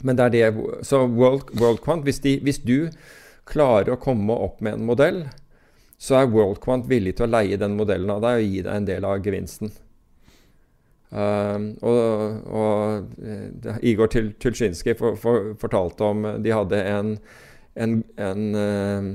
[0.05, 2.91] men det er det Så World, WorldQuant, hvis, de, hvis du
[3.49, 5.23] klarer å komme opp med en modell,
[5.99, 8.87] så er WorldQuant villig til å leie den modellen av deg og gi deg en
[8.87, 9.73] del av gevinsten.
[11.09, 12.01] Uh, og,
[12.53, 17.15] og uh, Igor Tulsjinskij for, for, fortalte om De hadde en,
[17.73, 19.07] en, en, uh,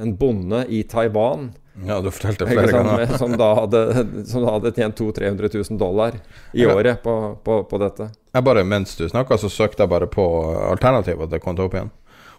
[0.00, 1.50] en bonde i Taiwan
[1.86, 3.06] ja, du fortalte flere ganger.
[3.18, 6.16] som, da hadde, som da hadde tjent 200 000-300 000 dollar
[6.52, 8.10] i året på, på, på, dette.
[8.32, 10.26] Jeg bare, Mens du snakka, så søkte jeg bare på
[10.68, 11.92] alternativer til opp igjen.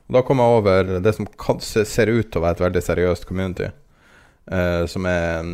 [0.08, 1.28] Og Da kom jeg over det som
[1.88, 3.70] ser ut til å være et veldig seriøst community.
[4.44, 5.46] Uh, som er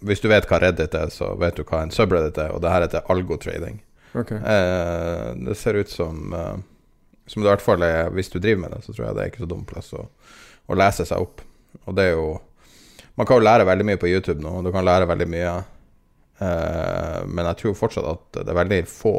[0.00, 2.72] Hvis du vet hva Reddit er, så vet du hva en subreddit er, og det
[2.72, 3.82] her heter algotrading.
[4.16, 4.40] Okay.
[4.40, 6.56] Uh, det ser ut som uh,
[7.28, 9.22] Som det i hvert fall er Hvis du driver med det, så tror jeg det
[9.22, 10.06] er ikke så dum plass å,
[10.64, 11.44] å, lese seg opp.
[11.84, 12.38] Og det er jo
[13.18, 15.56] Man kan jo lære veldig mye på YouTube nå, og du kan lære veldig mye.
[17.32, 19.14] men jeg tror fortsatt at det er veldig få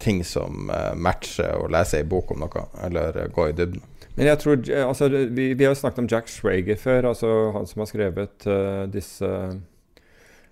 [0.00, 3.82] ting som matcher å lese ei bok om noe, eller gå i dybden.
[4.20, 7.68] Men jeg tror, eh, altså, vi, vi har snakket om Jack Schrager før, altså han
[7.68, 9.28] som har skrevet uh, disse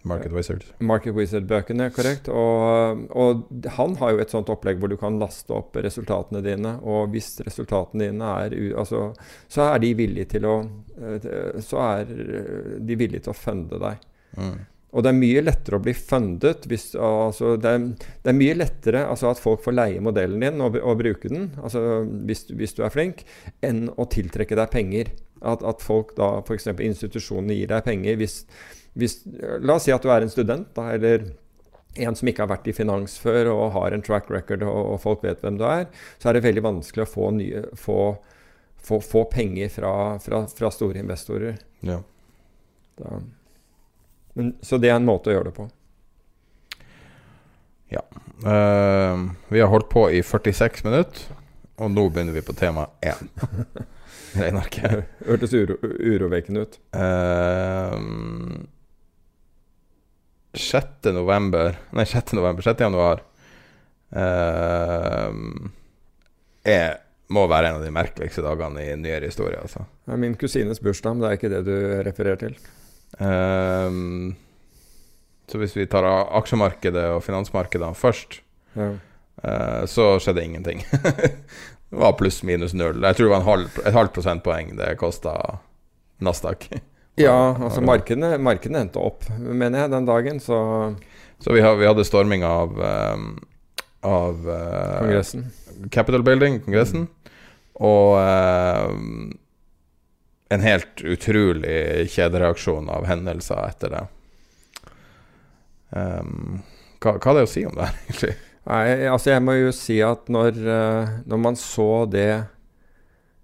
[0.08, 0.64] Market Wizard.
[0.78, 2.30] Market Wizard-bøkene, korrekt.
[2.32, 3.42] Og, og,
[3.74, 6.76] han har jo et sånt opplegg hvor du kan laste opp resultatene dine.
[6.86, 9.10] Og hvis resultatene dine er altså,
[9.50, 12.14] Så er de villige til å eh, Så er
[12.78, 14.06] de villige til å funde deg.
[14.38, 14.54] Mm.
[14.96, 17.82] Og det er mye lettere å bli fundet hvis, altså, det, er,
[18.24, 21.50] det, er, mye lettere altså, at folk får leie modellen din og, og bruke den,
[21.60, 21.82] altså,
[22.28, 23.26] hvis, hvis, du er flink,
[23.64, 25.12] enn å tiltrekke deg penger.
[25.38, 26.70] At, at folk da, f.eks.
[26.72, 28.40] institusjonene gir deg penger hvis,
[28.98, 29.20] hvis,
[29.62, 31.28] La oss si at du er en student, da, eller
[31.98, 35.00] en som ikke har vært i finans før og har en track record, og, og
[35.04, 35.86] folk vet hvem du er,
[36.18, 38.00] så er det veldig vanskelig å få, nye, få,
[38.88, 41.58] få, få penger fra, fra, fra, store investorer.
[41.86, 42.00] Ja.
[42.98, 43.20] Da.
[44.36, 45.68] Men, så det er en måte å gjøre det på.
[47.88, 48.02] Ja.
[48.44, 51.38] Uh, vi har holdt på i 46 minutter,
[51.78, 53.30] og nå begynner vi på tema én.
[54.38, 55.08] Regnearket.
[55.26, 56.78] Hørtes uro, urovekkende ut.
[56.94, 58.66] Uh,
[60.58, 60.86] 6.
[61.12, 62.32] november Nei, 6.
[62.32, 62.80] november, 6.
[62.80, 63.20] januar
[64.16, 65.30] uh,
[66.64, 66.96] er,
[67.32, 69.60] må være en av de merkeligste dagene i nyere historie.
[69.60, 69.84] Altså.
[70.04, 71.76] Det er min kusines bursdag, men det er ikke det du
[72.06, 72.58] refererer til.
[73.18, 74.36] Um,
[75.48, 78.40] så hvis vi tar aksjemarkedet og finansmarkedene først,
[78.78, 78.92] ja.
[79.42, 80.84] uh, så skjedde ingenting.
[81.90, 83.00] det var pluss minus null.
[83.02, 85.34] Jeg tror det var halv, et halvt prosentpoeng det kosta
[86.24, 86.68] Nasdaq.
[87.26, 90.58] ja, altså markedene, markedene, endte opp, mener jeg, den dagen, så
[91.38, 92.74] Så vi, vi hadde storming av,
[93.14, 93.28] um,
[94.02, 95.44] av uh, Kongressen.
[95.94, 97.06] Capital Building, Kongressen.
[97.06, 97.34] Mm.
[97.86, 98.90] Og uh,
[100.48, 104.04] en helt utrolig kjedereaksjon av hendelser etter det.
[105.90, 106.60] Um,
[107.00, 108.36] hva, hva, er det å si om det her, egentlig?
[108.68, 112.30] Nei, altså Jeg må jo si at når, uh, når man så det,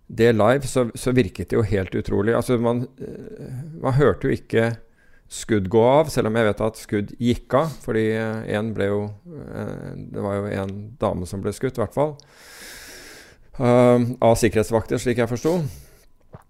[0.08, 2.34] det live, så, så, virket det jo helt utrolig.
[2.36, 4.74] Altså man, uh, man, hørte jo ikke
[5.32, 7.72] skudd gå av, selv om jeg vet at skudd gikk av.
[7.84, 9.00] Fordi én uh, ble jo
[10.12, 12.16] Det var jo en dame som ble skutt, i hvert fall.
[13.54, 15.58] av sikkerhetsvakter, slik jeg forsto.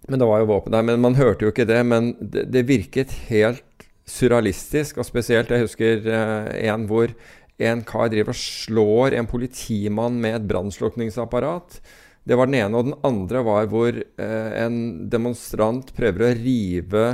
[0.07, 0.85] Men det var jo våpen der.
[0.85, 1.81] Men man hørte jo ikke det.
[1.87, 4.99] Men det, det virket helt surrealistisk.
[5.01, 7.13] Og spesielt, jeg husker eh, en hvor
[7.55, 11.79] en kar driver og slår en politimann med et brannslukningsapparat.
[12.25, 12.77] Det var den ene.
[12.77, 17.05] Og den andre var hvor eh, en demonstrant prøver å rive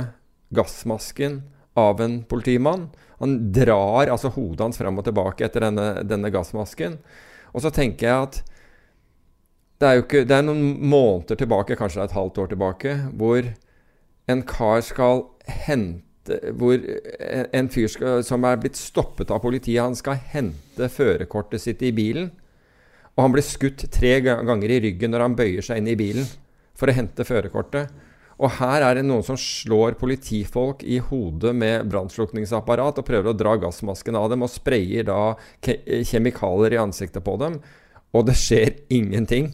[0.52, 1.40] gassmasken
[1.78, 2.90] av en politimann.
[3.22, 6.98] Han drar altså hodet hans fram og tilbake etter denne, denne gassmasken.
[7.52, 8.40] Og så tenker jeg at
[9.82, 12.50] det er jo ikke, det er noen måneder tilbake, kanskje det er et halvt år
[12.52, 13.48] tilbake, hvor
[14.30, 15.26] en kar skal
[15.66, 16.00] hente
[16.54, 21.80] Hvor en fyr skal, som er blitt stoppet av politiet, han skal hente førerkortet sitt
[21.82, 22.28] i bilen.
[23.16, 26.28] Og han blir skutt tre ganger i ryggen når han bøyer seg inn i bilen
[26.78, 27.90] for å hente førerkortet.
[28.38, 33.36] Og her er det noen som slår politifolk i hodet med brannslukningsapparat og prøver å
[33.42, 37.58] dra gassmasken av dem og sprayer da kjemikalier i ansiktet på dem.
[38.14, 39.50] Og det skjer ingenting.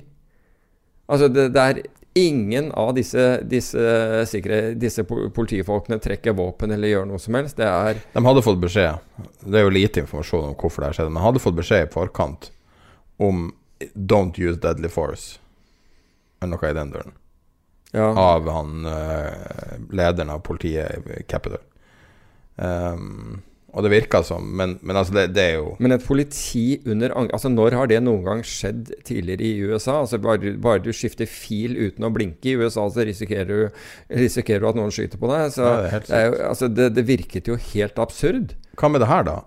[1.09, 1.83] Altså, det, det er
[2.19, 3.83] ingen av disse, disse,
[4.29, 7.59] sikre, disse, politifolkene trekker våpen eller gjør noe som helst.
[7.61, 8.99] Det er De hadde fått beskjed,
[9.45, 11.93] det er jo lite informasjon om hvorfor det har skjedd, men hadde fått beskjed i
[11.93, 12.51] forkant
[13.23, 13.49] om
[13.95, 15.39] 'don't use deadly force',
[16.43, 17.15] eller noe i den duren
[17.93, 18.09] ja.
[18.11, 19.33] av han uh,
[19.91, 21.63] lederen av politiet i Capital.
[22.57, 23.43] Um,
[23.77, 27.13] og det virka som Men, men altså, det, det, er jo Men et politi under
[27.27, 29.99] Altså, når har det noen gang skjedd tidligere i USA?
[30.03, 34.65] Altså, bare, bare du skifter fil uten å blinke i USA, så risikerer du, risikerer
[34.65, 35.53] du at noen skyter på deg.
[35.55, 38.55] Så ja, det, jo, altså, det, det virket jo helt absurd.
[38.79, 39.39] Hva med det her, da?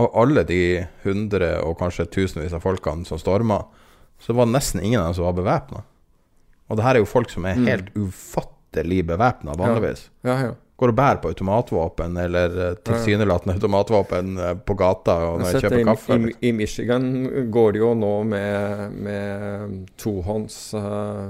[0.00, 0.62] Av alle de
[1.04, 3.62] hundre og kanskje tusenvis av folkene som storma,
[4.20, 5.84] så var det nesten ingen av dem som var bevæpna.
[6.70, 7.68] Og det her er jo folk som er mm.
[7.70, 8.08] helt mm.
[8.08, 10.08] ufattelig bevæpna vanligvis.
[10.22, 10.34] Ja.
[10.34, 10.58] Ja, ja.
[10.80, 15.64] Går og bærer på automatvåpen eller eh, tilsynelatende automatvåpen eh, på gata og når jeg
[15.66, 16.16] kjøper kaffe.
[16.16, 17.10] I, I, Michigan
[17.52, 21.28] går det jo nå med, med tohånds uh,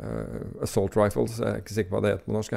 [0.00, 2.56] uh, assault rifles, jeg er ikke sikker på hva det heter på norsk.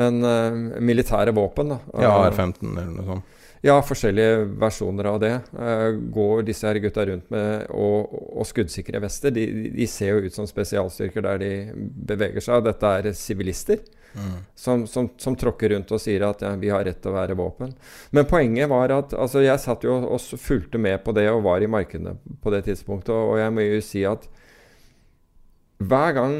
[0.00, 1.74] Men uh, militære våpen.
[1.74, 1.78] da.
[2.00, 3.40] Ja, R15 eller noe sånt.
[3.64, 5.32] Ja, forskjellige versjoner av det.
[6.12, 9.32] Går disse her gutta rundt med og, og skuddsikre vester?
[9.32, 11.52] De, de, ser jo ut som spesialstyrker der de
[12.10, 12.60] beveger seg.
[12.66, 13.80] Dette er sivilister
[14.54, 17.36] som, som, som, tråkker rundt og sier at ja, vi har rett til å være
[17.38, 17.74] våpen.
[18.14, 21.64] Men poenget var at altså, jeg satt jo og fulgte med på det og var
[21.64, 24.28] i markedene på det tidspunktet, og jeg må jo si at
[25.84, 26.36] hver gang,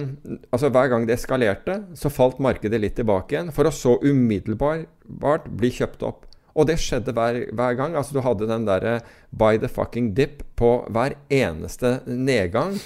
[0.54, 5.50] altså hver gang, det eskalerte, så falt markedet litt tilbake igjen, for å så umiddelbart
[5.50, 6.22] bli kjøpt opp.
[6.54, 7.96] Og det skjedde hver, hver gang.
[7.98, 9.00] Altså Du hadde den derre
[9.34, 12.78] by the fucking dip på hver eneste nedgang.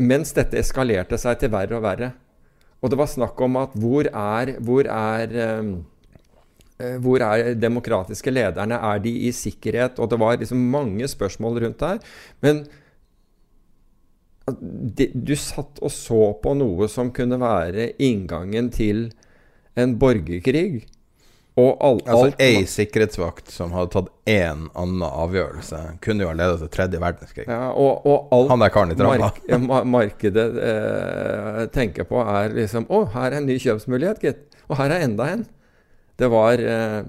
[0.00, 2.14] Mens dette eskalerte seg til verre og verre.
[2.82, 5.74] Og det var snakk om at hvor er, hvor er um,
[7.02, 8.74] hvor er demokratiske lederne?
[8.74, 9.98] Er de i sikkerhet?
[10.02, 12.00] Og det var liksom mange spørsmål rundt der.
[12.42, 12.64] Men
[14.50, 19.12] de, du satt og så på noe som kunne være inngangen til
[19.78, 20.82] en borgerkrig.
[21.60, 26.62] Og all, altså, Ei sikkerhetsvakt som hadde tatt én annen avgjørelse, kunne jo ha ledet
[26.62, 27.44] til tredje verdenskrig.
[27.44, 29.28] Ja, og, og alt Han er karen i trappa.
[29.60, 34.62] Mark, markedet eh, tenker på, er liksom Å, her er en ny kjøpsmulighet, gitt.
[34.70, 35.44] Og her er enda en.
[36.16, 37.02] Det var, eh,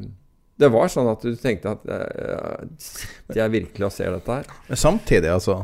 [0.60, 4.52] det var sånn at du tenkte at eh, jeg virkelig og ser dette her?
[4.68, 5.62] Men samtidig, altså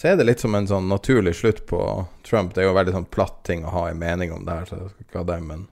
[0.00, 1.78] så er det litt som en sånn naturlig slutt på
[2.24, 2.54] Trump.
[2.56, 4.78] Det er jo veldig sånn platt ting å ha en mening om det her, så
[4.78, 5.66] jeg skal ikke ha det, men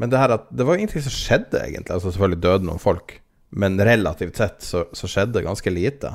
[0.00, 1.92] men det her at det var ingenting som skjedde, egentlig.
[1.92, 3.18] Altså Selvfølgelig døde noen folk,
[3.52, 6.14] men relativt sett så, så skjedde ganske lite.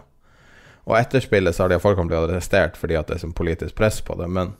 [0.85, 3.99] Og etterspillet så har de folk blitt arrestert fordi at det er sånn politisk press
[4.05, 4.25] på det.
[4.25, 4.55] Men,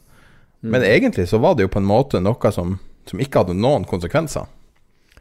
[0.61, 0.69] mm.
[0.69, 2.76] men, egentlig så var det jo på en måte noe som,
[3.09, 4.45] som ikke hadde noen konsekvenser.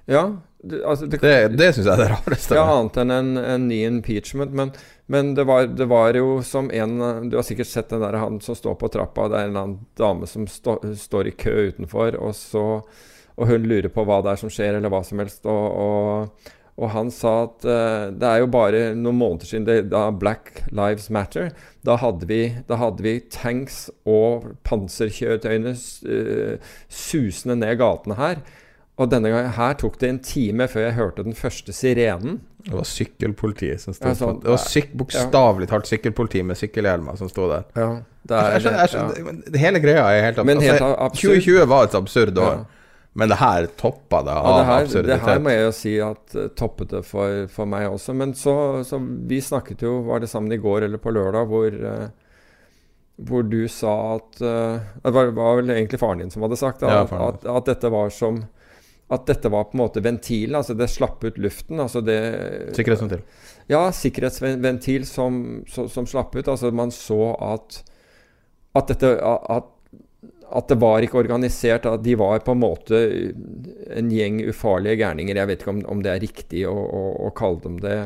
[0.05, 0.27] Ja,
[0.61, 2.59] det, altså det, det, det syns jeg er det rareste.
[2.59, 4.53] Ja, annet enn en, en ny impeachment.
[4.53, 4.75] Men,
[5.09, 6.99] men det, var, det, var, jo som en
[7.33, 9.31] Du har sikkert sett den der han som står på trappa.
[9.33, 10.77] Det er en eller annen dame som stå,
[11.09, 12.67] står i kø utenfor, og så
[13.35, 15.47] og hun lurer på hva det er som skjer, eller hva som helst.
[15.51, 19.79] Og, og, og han sa at uh, det er jo bare noen måneder siden det,
[19.93, 21.51] da Black Lives Matter.
[21.87, 28.45] Da hadde vi, da hadde vi tanks og panserkjøretøyene uh, susende ned gatene her.
[28.95, 32.39] Og denne gangen her tok det en time før jeg hørte den første sirenen.
[32.65, 37.19] Det var sykkelpolitiet som sto ja, sånn, Det var syk, bokstavelig talt sykkelpoliti med sykkelhjelmer
[37.19, 37.67] som sto der.
[37.77, 37.89] Ja,
[38.25, 39.59] det er, jeg skjønner, jeg skjønner, ja.
[39.67, 40.63] Hele greia er helt, absurd.
[40.65, 41.43] helt absurd.
[41.43, 42.55] 2020 var et absurd år.
[42.63, 42.84] Ja.
[43.15, 45.11] Men det her toppa det av ja, det her, absurditet.
[45.13, 48.15] Det her må jeg jo si at uh, toppet det for, for, meg også.
[48.19, 48.57] Men så,
[48.87, 52.09] så, Vi snakket jo, var det sammen i går eller på lørdag, hvor, uh,
[53.23, 56.83] hvor du sa at uh, Det var, var, vel egentlig faren din som hadde sagt
[56.83, 58.43] da, ja, at, at, dette var som
[59.15, 60.59] At dette var på en måte ventilen.
[60.59, 61.79] Altså det slapp ut luften.
[61.79, 62.19] Altså det
[62.75, 63.23] Sikkerhetsventil.
[63.71, 66.49] Ja, sikkerhetsventil som, som, som slapp ut.
[66.51, 67.85] Altså man så at
[68.75, 69.71] at, dette, at
[70.53, 73.01] at det var ikke organisert, at de var på en måte
[73.97, 75.37] en gjeng ufarlige gærninger.
[75.37, 77.99] Jeg vet ikke om, om det er riktig å, å, å kalle dem det.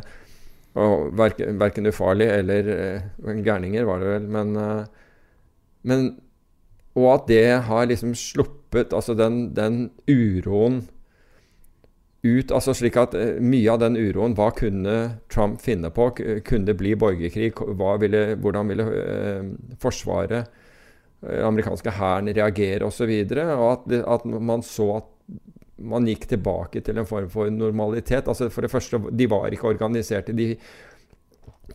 [0.79, 4.29] Og verken, verken ufarlige eller uh, gærninger, var det vel.
[4.37, 5.17] Men, uh,
[5.83, 6.07] men,
[6.99, 10.87] Og at det har liksom sluppet altså den, den uroen
[12.23, 14.97] ut, altså slik at uh, Mye av den uroen Hva kunne
[15.31, 16.11] Trump finne på?
[16.19, 17.53] Kunne det bli borgerkrig?
[18.03, 18.89] Ville, hvordan ville
[19.83, 20.68] Forsvaret Eh,
[21.23, 23.11] amerikanske hæren reagere osv.
[23.11, 25.15] Og, så og at, at, man så at
[25.79, 28.29] man gikk tilbake til en form for normalitet.
[28.29, 30.35] Altså For det første, de var ikke organiserte.
[30.37, 30.55] De,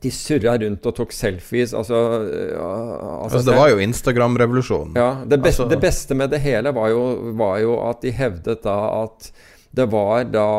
[0.04, 1.74] de surra rundt og tok selfies.
[1.74, 4.98] Altså, altså, altså, Det var jo Instagram-revolusjonen.
[4.98, 7.04] Ja, det, best, altså, det, beste med det hele var jo,
[7.40, 9.32] var jo, at de hevdet da at
[9.74, 10.50] det var da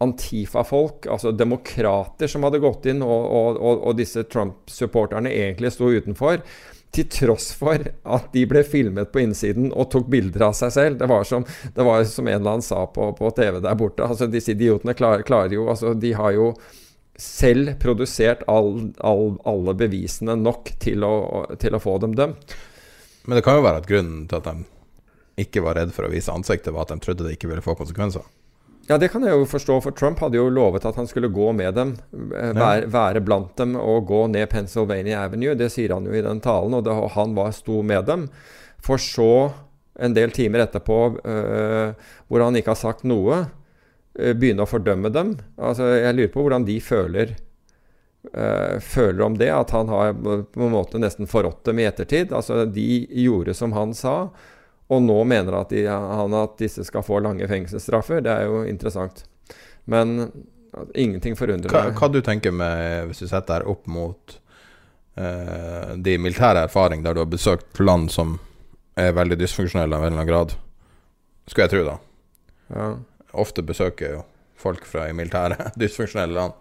[0.00, 5.90] Antifa-folk, altså demokrater, som hadde gått inn, og, og, og, og disse Trump-supporterne egentlig sto
[5.92, 6.40] utenfor.
[6.90, 10.98] Til tross for at de ble filmet på innsiden og tok bilder av seg selv.
[10.98, 14.06] Det var som, det var som en eller annen sa på, på TV der borte.
[14.06, 16.50] altså Disse idiotene klarer, klarer jo altså De har jo
[17.20, 21.14] selv produsert all, all, alle bevisene nok til å,
[21.60, 22.54] til å, få dem dømt.
[23.28, 26.12] Men det kan jo være at grunnen til at de ikke var redd for å
[26.12, 28.24] vise ansiktet, var at de trodde det ikke ville få konsekvenser.
[28.90, 31.52] Ja, det kan jeg jo forstå, for Trump hadde jo lovet at han skulle gå
[31.54, 31.94] med dem.
[32.10, 35.54] Eh, være, være blant dem og gå ned Pennsylvania Avenue.
[35.54, 38.26] Det sier han jo i den talen, og det, han var, sto med dem.
[38.82, 39.30] For så,
[40.00, 43.44] en del timer etterpå, øh, hvor han ikke har sagt noe,
[44.18, 45.36] Eh, begynne å fordømme dem.
[45.60, 47.34] Altså, jeg lurer på hvordan de føler,
[48.34, 49.50] uh, føler om det.
[49.54, 52.34] At han har på en måte nesten forrådt dem i ettertid.
[52.34, 54.32] Altså, de gjorde som han sa,
[54.90, 58.22] og nå mener at de, han at disse skal få lange fengselsstraffer.
[58.26, 59.24] Det er jo interessant.
[59.90, 60.30] Men
[60.94, 61.92] ingenting forundrer meg.
[61.92, 64.34] Hva, hva du tenker med, hvis du setter deg opp mot
[65.18, 68.38] uh, de militære erfaring der du har besøkt land som
[68.98, 70.56] er veldig dysfunksjonelle av en eller annen grad,
[71.46, 71.96] skulle jeg tro, da.
[72.74, 72.90] Ja
[73.32, 74.22] ofte besøker jo
[74.60, 76.52] folk fra i militære dysfunksjonelle land.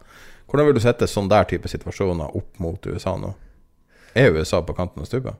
[0.49, 3.33] Hvordan vil du sette sånn der type situasjoner opp mot USA nå?
[4.17, 5.37] Er USA på kanten av stupet?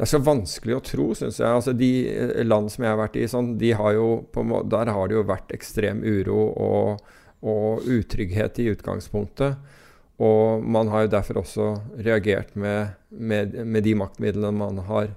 [0.00, 1.44] Det er så vanskelig å tro, syns jeg.
[1.44, 4.06] Altså, de eh, land som jeg har vært i, sånn, de har jo,
[4.72, 7.02] der har det jo vært ekstrem uro og,
[7.44, 9.76] og utrygghet i utgangspunktet.
[10.24, 11.68] Og man har jo derfor også
[12.00, 15.12] reagert med, med, med de maktmidlene man har,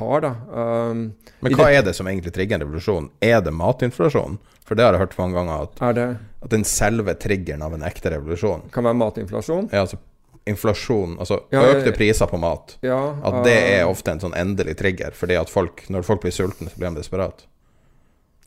[0.00, 0.26] har.
[0.26, 0.34] da.
[0.50, 1.06] Um,
[1.46, 3.10] Men hva er det som egentlig trigger en revolusjon?
[3.22, 4.40] Er det matinflasjon?
[4.66, 8.10] For det har jeg hørt mange ganger, at, at den selve triggeren av en ekte
[8.10, 9.70] revolusjon Kan være matinflasjon?
[9.70, 10.02] Ja, altså
[10.48, 12.76] inflasjon, altså ja, økte priser på mat.
[12.84, 16.34] Ja, at det er ofte en sånn endelig trigger, fordi at folk, når folk blir
[16.34, 17.46] sultne, så blir de desperate.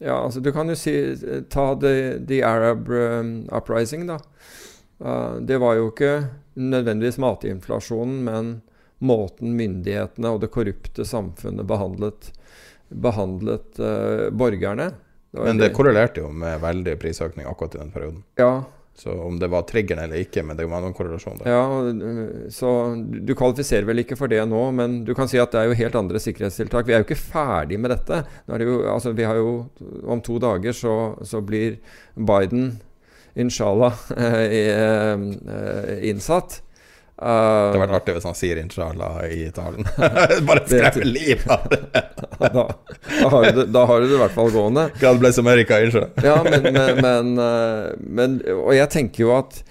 [0.03, 0.93] Ja, altså du kan jo si
[1.53, 4.19] Ta the, the Arab um, uprising, da.
[4.99, 6.13] Uh, det var jo ikke
[6.59, 8.53] nødvendigvis matinflasjonen, men
[9.03, 12.31] måten myndighetene og det korrupte samfunnet behandlet,
[12.89, 14.91] behandlet uh, borgerne.
[15.33, 18.23] Det Men det korrelerte jo med veldig prisøkning akkurat i den perioden.
[18.37, 18.63] Ja.
[18.95, 21.49] Så om det var triggeren eller ikke, men det var noen korrelasjon der.
[21.49, 22.69] Ja, så
[23.01, 25.79] du kvalifiserer vel ikke for det nå, men du kan si at det er jo
[25.79, 26.85] helt andre sikkerhetstiltak.
[26.85, 28.21] Vi er jo ikke ferdig med dette.
[28.45, 29.55] Det jo, altså, vi har jo,
[30.05, 30.93] om to dager så,
[31.25, 31.79] så blir
[32.13, 32.75] Biden,
[33.33, 35.17] inshallah, eh,
[36.11, 36.61] innsatt.
[37.13, 39.85] Uh, det hadde vært artig hvis han sier 'inshallah' i talen.
[40.47, 41.83] Bare skremme livet av det.
[42.39, 42.65] da,
[43.19, 44.87] da, har du, da har du det i hvert fall gående.
[44.99, 46.09] God bless America, inshallah.
[46.25, 49.61] ja, men, men, men, eh, men, Og jeg tenker jo at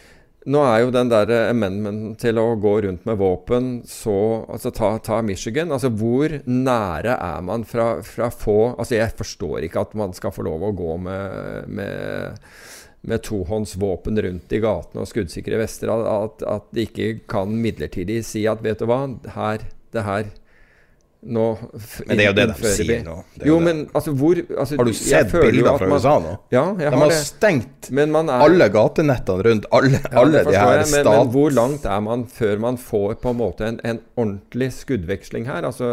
[0.43, 4.97] nå er jo den der amendmenten til å gå rundt med våpen så Altså ta,
[4.99, 5.71] ta Michigan.
[5.75, 10.35] Altså hvor nære er man fra, fra få Altså jeg forstår ikke at man skal
[10.35, 12.43] få lov å gå med, med
[13.03, 18.45] med tohåndsvåpen rundt i gatene og skuddsikre vester, at, at, de ikke kan midlertidig si
[18.51, 20.31] at vet du hva, her, det her
[21.23, 21.45] nå
[22.09, 23.13] Men det er jo det de sier nå.
[23.47, 26.33] Jo, men altså hvor altså, Har du sett bilder fra USA nå?
[26.51, 30.83] Ja, jeg de har, har stengt er, alle gatenettene rundt alle, ja, alle de her
[30.83, 30.97] stats...
[30.97, 34.73] Men, men, hvor langt er man før man får på en måte en, en ordentlig
[34.81, 35.63] skuddveksling her?
[35.71, 35.93] Altså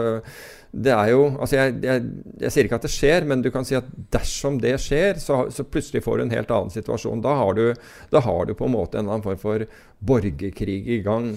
[0.72, 2.05] det er jo altså jeg, jeg,
[2.43, 5.41] jeg, sier ikke at det skjer, men du kan si at dersom det skjer, så,
[5.53, 7.24] så plutselig får du en helt annen situasjon.
[7.26, 9.65] Da har, du, da har du på en måte en eller annen form for
[10.05, 11.32] borgerkrig i gang.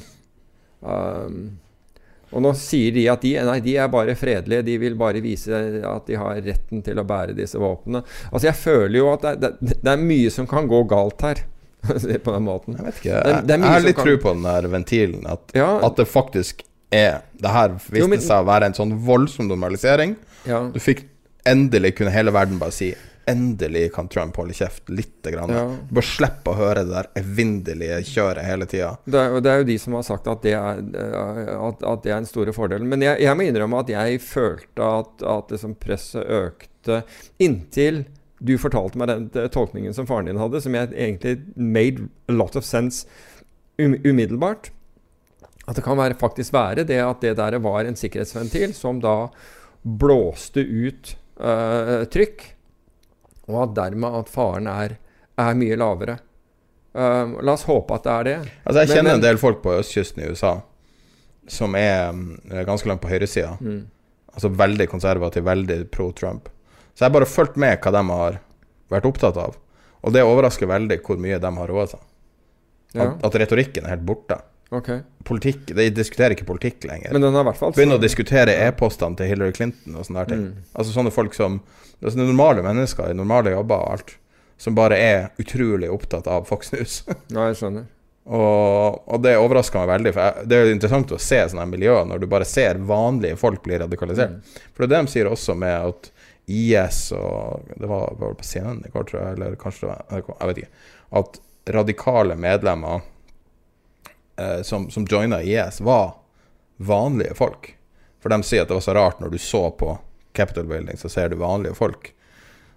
[0.81, 1.39] Um,
[2.33, 5.63] og nå sier de at de, nei, de er bare fredelige, de vil bare vise
[5.89, 8.05] at de har retten til å bære disse våpnene.
[8.31, 11.45] Altså Jeg føler jo at det, det, det er mye som kan gå galt her.
[12.25, 12.77] på den måten.
[12.79, 13.15] Jeg vet ikke.
[13.17, 14.07] Jeg, jeg har litt kan...
[14.07, 15.25] tro på den der ventilen.
[15.27, 16.63] At, ja, at det faktisk
[16.93, 20.17] er Det her viste jo, men, seg å være en sånn voldsom normalisering.
[20.49, 20.65] Ja.
[20.73, 21.07] Du fikk
[21.49, 22.93] endelig kunne hele verden bare si
[23.31, 25.51] Endelig kan Trump holde kjeft lite grann.
[25.55, 25.61] Ja.
[25.71, 28.97] Du bare slippe å høre det der evinnelige kjøret hele tida.
[29.05, 30.81] Det, det, er jo de som har sagt at det er,
[31.55, 32.91] at, at det er en store fordelen.
[32.91, 37.05] Men jeg, jeg, må innrømme at jeg følte at, at liksom presset økte
[37.39, 38.03] inntil
[38.43, 42.59] du fortalte meg den tolkningen som faren din hadde, som jeg egentlig made a lot
[42.59, 43.07] of sense
[43.79, 44.73] um, umiddelbart.
[45.73, 49.31] At det kan være, faktisk være det at det der var en sikkerhetsventil som da
[49.83, 52.45] blåste ut uh, trykk,
[53.49, 54.99] og at dermed at faren er,
[55.41, 56.19] er mye lavere.
[56.93, 58.37] Uh, la oss håpe at det er det.
[58.67, 60.59] Altså Jeg kjenner men, en del folk på østkysten i USA
[61.49, 62.13] som er
[62.69, 63.57] ganske langt på høyresida.
[63.61, 63.81] Mm.
[64.33, 66.53] Altså veldig konservativ, veldig pro Trump.
[66.93, 68.39] Så jeg har bare fulgt med hva de har
[68.93, 69.57] vært opptatt av.
[70.05, 72.05] Og det overrasker veldig hvor mye de har roa seg.
[72.93, 73.09] Ja.
[73.09, 74.39] At, at retorikken er helt borte.
[74.73, 74.89] Ok.
[75.29, 77.13] Politikk, De diskuterer ikke politikk lenger.
[77.13, 80.31] Men den har hvert fall Begynner å diskutere e-postene til Hillary Clinton og sånne der
[80.33, 80.45] ting.
[80.49, 80.69] Mm.
[80.73, 81.61] Altså sånne folk som
[82.03, 84.15] altså Normale mennesker i normale jobber og alt,
[84.59, 87.03] som bare er utrolig opptatt av Fox News.
[87.35, 87.85] Ja, jeg skjønner.
[88.27, 91.69] og, og det overrasker meg veldig, for jeg, det er jo interessant å se sånne
[91.71, 94.35] miljøer når du bare ser vanlige folk bli radikalisert.
[94.41, 94.67] Mm.
[94.73, 96.13] For det er det de sier også med at
[96.51, 99.93] IS og Det var, vel på scenen i går, tror jeg, eller kanskje det
[100.27, 100.87] var jeg vet ikke.
[101.21, 101.43] At
[101.77, 103.05] radikale medlemmer
[104.37, 106.15] eh, som, som joina IS, var
[106.77, 107.73] vanlige folk.
[108.23, 109.97] For de sier at det var så rart når du så på
[110.33, 112.13] Capital Building, så ser du vanlige folk.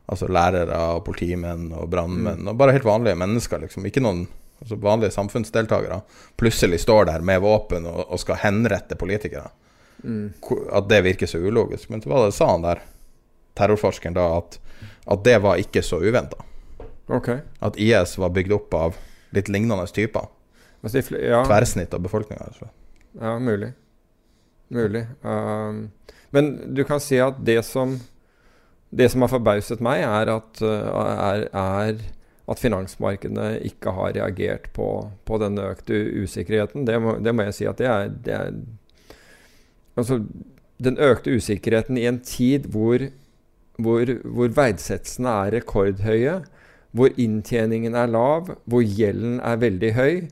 [0.05, 3.85] Altså lærere og politimenn og brannmenn, og bare helt vanlige mennesker, liksom.
[3.89, 4.25] Ikke noen
[4.61, 6.01] altså vanlige samfunnsdeltakere.
[6.37, 9.49] Plutselig står der med våpen og, og skal henrette politikere.
[10.03, 10.33] Mm.
[10.71, 11.89] At det virker så ulogisk.
[11.89, 12.83] Men det, sa han der,
[13.57, 14.59] terrorforskeren, da, at,
[15.05, 16.37] at det var ikke så uventa.
[17.07, 17.41] Okay.
[17.59, 18.97] At IS var bygd opp av
[19.35, 20.29] litt lignende typer.
[20.85, 22.47] Ja, Tverrsnitt av befolkninga.
[22.47, 22.69] Altså.
[23.21, 23.71] ja, mulig.
[24.67, 25.05] Mulig.
[25.21, 25.89] Um,
[26.33, 27.99] men du kan si at det som
[28.95, 31.97] Det som har forbauset meg, er at, uh, er, er
[32.47, 36.85] at finansmarkedene ikke har reagert på, på denne økte usikkerheten.
[36.87, 38.53] Det må, det må jeg si at det er, det er
[39.95, 40.19] Altså,
[40.83, 42.99] den økte usikkerheten i en tid hvor,
[43.79, 46.33] hvor, hvor verdsettelsene er rekordhøye,
[46.91, 50.27] hvor inntjeningen er lav, hvor gjelden er veldig høy,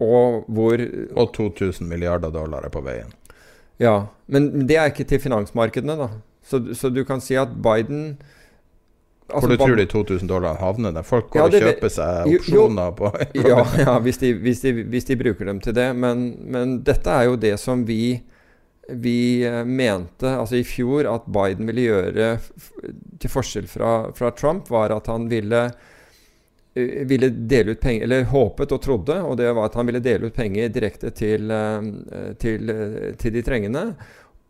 [0.00, 0.80] og hvor
[1.16, 3.10] Og 2000 milliarder dollar er på veien.
[3.80, 6.08] Ja, men det er ikke til finansmarkedene, da.
[6.44, 8.16] Så, så du kan si at Biden
[9.30, 11.04] Hvor du tror de 2000 dollar havner der?
[11.06, 12.38] Folk går Ja, og kjøper seg jo- jo.
[12.40, 13.10] opsjoner på
[13.52, 15.88] Ja, ja hvis, de, hvis, de, hvis de bruker dem til det.
[15.96, 18.20] Men, men dette er jo det som vi,
[18.90, 22.32] vi eh, mente altså i fjor at Biden ville gjøre,
[23.22, 25.68] til forskjell fra, fra Trump, var at han ville
[27.08, 30.26] ville dele ut penger, eller håpet og trodde, og det var at han ville dele
[30.30, 31.80] ut penger direkte til, eh,
[32.40, 33.84] til, eh, til de trengende.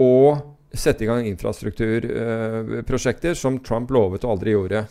[0.00, 0.26] Og
[0.72, 4.86] sette i gang infrastrukturprosjekter som Trump lovet og aldri gjorde.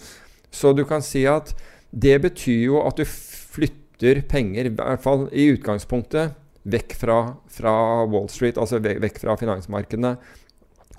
[0.52, 1.54] Så du kan si at
[1.92, 6.32] det betyr jo at du flytter penger, i hvert fall i utgangspunktet,
[6.70, 10.18] vekk fra, fra Wall Street, altså vekk fra finansmarkedene.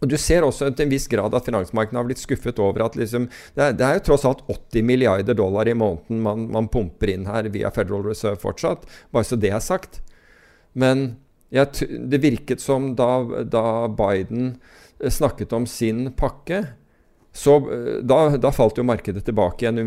[0.00, 2.96] Og Du ser også til en viss grad at finansmarkedene har blitt skuffet over at
[2.96, 6.70] liksom, det, er, det er jo tross alt 80 milliarder dollar i måneden man, man
[6.72, 10.00] pumper inn her via Federal Reserve fortsatt, bare så det er sagt.
[10.72, 11.20] Men
[11.52, 14.54] jeg, det virket som da, da Biden
[15.00, 16.62] eh, snakket om sin pakke,
[17.32, 19.82] så eh, da, da falt jo markedet tilbake igjen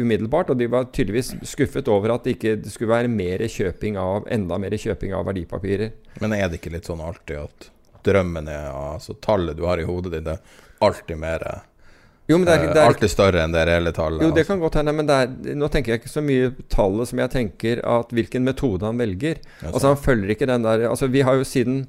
[0.00, 0.50] umiddelbart.
[0.50, 4.58] Og de var tydeligvis skuffet over at det ikke skulle være mer kjøping av, enda
[4.60, 5.94] mer kjøping av verdipapirer.
[6.24, 7.70] Men er det ikke litt sånn alltid at
[8.04, 11.46] drømmen er altså tallet du har i hodet ditt, er alltid mer
[12.26, 14.22] Jo, men det er, eh, det er, Alltid større enn det reelle tallet?
[14.24, 14.52] jo, det altså.
[14.52, 17.84] kan godt hende, men er, nå tenker jeg ikke så mye tallet som jeg tenker
[17.84, 19.40] at hvilken metode han velger.
[19.60, 21.82] Altså, Altså Han følger ikke den der Altså Vi har jo siden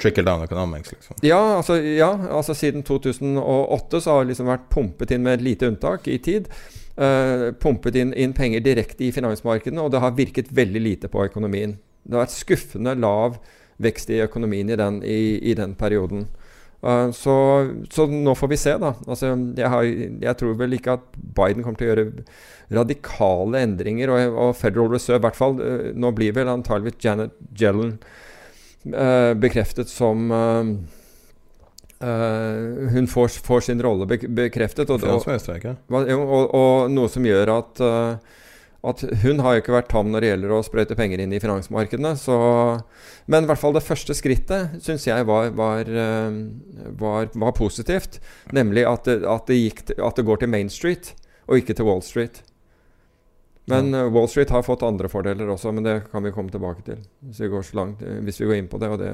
[0.00, 1.16] Trickle down economics, liksom.
[1.22, 5.44] Ja, altså, ja, altså siden 2008 så har det liksom vært pumpet inn med et
[5.44, 6.48] lite unntak i tid.
[6.98, 11.22] Uh, pumpet inn, inn penger direkte i finansmarkedene, og det har virket veldig lite på
[11.28, 11.76] økonomien.
[12.02, 13.38] Det har vært skuffende lav
[13.82, 15.20] vekst i økonomien i den, i,
[15.50, 16.26] i den perioden.
[16.84, 17.34] Uh, så,
[17.90, 18.92] så nå får vi se, da.
[19.08, 19.86] Altså, jeg, har,
[20.26, 22.26] jeg tror vel ikke at Biden kommer til å gjøre
[22.74, 27.34] radikale endringer, og, og Federal Reserve i hvert fall Uh, Nå blir vel antageligvis Janet
[27.60, 27.96] Yellen
[28.92, 30.74] uh, bekreftet som eh,
[32.04, 34.90] eh, Hun får, får sin rolle bekreftet.
[35.88, 38.40] Og, og, og, noe som gjør at, eh,
[38.84, 41.40] at hun har jo ikke vært tam når det gjelder å sprøyte penger inn i
[41.42, 42.14] finansmarkedene.
[42.20, 42.36] Så,
[43.30, 46.40] men i hvert fall det første skrittet syns jeg var, var, eh,
[47.00, 48.20] var, var positivt.
[48.56, 51.14] Nemlig at det, at, det gikk, at det går til Main Street,
[51.48, 52.42] og ikke til Wall Street.
[53.72, 54.04] Men ja.
[54.12, 57.00] Wall Street har fått andre fordeler også, men det kan vi komme tilbake til.
[57.24, 58.92] Hvis vi går, så langt, eh, hvis vi går inn på det.
[58.92, 59.12] Og det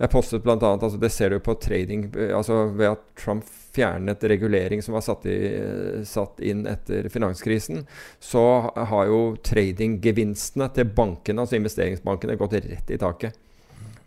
[0.00, 4.24] jeg postet annet, altså Det ser du på trading eh, altså Ved at Trump fjernet
[4.24, 7.84] regulering som var satt, i, eh, satt inn etter finanskrisen,
[8.18, 8.42] så
[8.74, 13.38] har jo tradinggevinstene til bankene, altså investeringsbankene, gått rett i taket.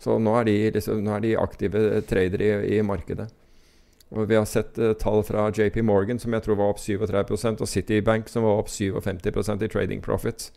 [0.04, 3.30] Så nå er de, liksom, nå er de aktive tradere i, i markedet.
[4.12, 7.64] Og Vi har sett uh, tall fra JP Morgan som jeg tror var opp 37%
[7.64, 10.52] og Citibank som var opp 57% i trading profits.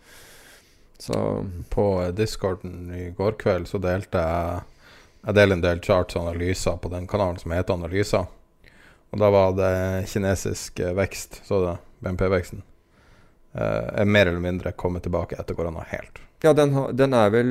[0.98, 4.64] Så På discorden i går kveld så delte jeg
[5.26, 8.28] Jeg deler en del charts og analyser på den kanalen som heter Analyser.
[9.10, 9.72] Og da var det
[10.12, 11.72] kinesisk eh, vekst, så det,
[12.04, 12.62] BNP-veksten,
[13.58, 16.20] eh, er mer eller mindre kommet tilbake etter korona helt.
[16.44, 17.50] Ja, den, den er vel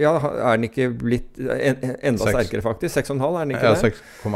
[0.00, 2.30] Ja, er den ikke blitt en, enda 6.
[2.32, 2.96] sterkere, faktisk?
[2.96, 3.90] 6,5, er den ikke Ja, det?
[3.92, 4.30] 6,1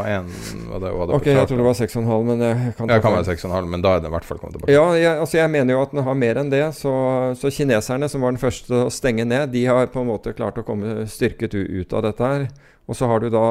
[0.68, 0.90] var det.
[0.92, 3.28] Var det Ok, jeg tror det var 6,5, men jeg kan Ja, Jeg kan være
[3.30, 4.74] 6,5, men da er det i hvert fall kommet tilbake.
[4.74, 6.62] Ja, jeg, altså jeg mener jo at den har mer enn det.
[6.76, 6.92] Så,
[7.40, 10.36] så kineserne, som var den første til å stenge ned, de har på en måte
[10.36, 12.48] klart å komme styrket ut av dette her.
[12.84, 13.46] Og så har du da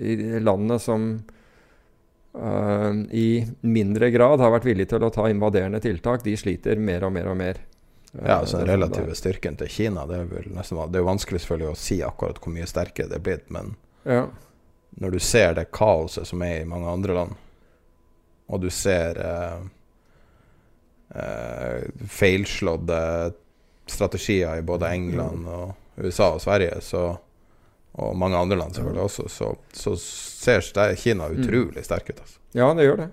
[0.00, 1.06] landene som
[2.32, 3.28] øh, i
[3.60, 7.28] mindre grad har vært villige til å ta invaderende tiltak, de sliter mer og mer
[7.28, 7.60] og mer.
[8.22, 11.08] Ja, altså Den Eh, relative styrken til Kina Det er vel nesten Det er jo
[11.10, 13.74] vanskelig selvfølgelig å si akkurat hvor mye sterkere det er blitt, men
[14.06, 14.26] Ja.
[15.00, 17.34] når du ser det kaoset som er i mange andre land,
[18.48, 19.58] og du ser eh,
[21.20, 23.32] eh, feilslåtte
[23.86, 27.16] strategier i både England og USA og Sverige, så,
[27.92, 32.20] og mange andre land selvfølgelig også, så, så ser Kina utrolig sterk ut.
[32.20, 32.38] Altså.
[32.54, 33.10] Ja, det gjør det.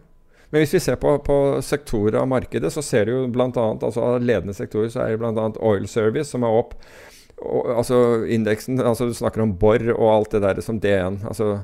[0.54, 1.36] Men hvis vi ser på, på
[1.66, 3.49] sektorer av markedet, så ser du jo bl.a.
[3.74, 5.47] Altså av ledende sektorer så er det bl.a.
[5.66, 6.76] Oil Service som er opp.
[7.41, 7.97] Og, altså
[8.30, 11.24] indeksen altså Du snakker om Borr og alt det der som DN.
[11.26, 11.64] Altså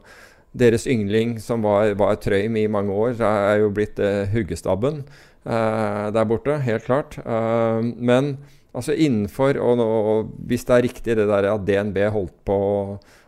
[0.58, 5.04] deres yngling som var, var Trøim i mange år, er jo blitt eh, huggestabben
[5.46, 6.58] eh, der borte.
[6.66, 7.20] Helt klart.
[7.22, 8.40] Eh, men
[8.74, 12.58] altså innenfor og, og hvis det er riktig det der at DNB holdt på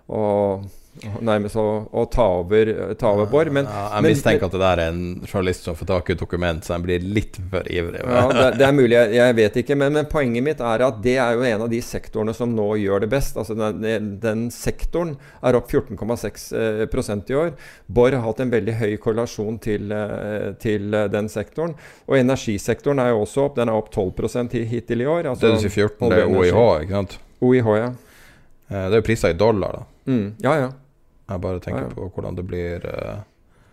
[0.09, 0.25] å
[1.23, 2.69] nærmest å, å ta over,
[2.99, 3.51] ta over Bård.
[3.55, 6.13] men ja, jeg men- mistenker at det der er en journalist som får tak i
[6.13, 8.01] et dokument, så han blir litt for ivrig.
[8.03, 9.77] Ja, det, det er mulig, jeg, jeg vet ikke.
[9.79, 12.67] Men, men poenget mitt er at det er jo en av de sektorene som nå
[12.81, 13.39] gjør det best.
[13.39, 17.55] Altså Den, den sektoren er opp 14,6 eh, i år.
[17.87, 21.77] Borr har hatt en veldig høy korrelasjon til, eh, til eh, den sektoren.
[22.11, 23.57] Og energisektoren er jo også opp.
[23.57, 25.31] Den er opp 12 prosent hittil i år.
[25.31, 27.19] Altså, det du sier 14, det er OIH, ikke sant?
[27.41, 27.91] OIH, ja.
[28.71, 30.11] Eh, Det er jo priser i dollar, da.
[30.11, 30.71] Mm, ja, ja.
[31.31, 31.95] Jeg bare tenker Ja, ja.
[31.95, 33.19] på hvordan det blir uh...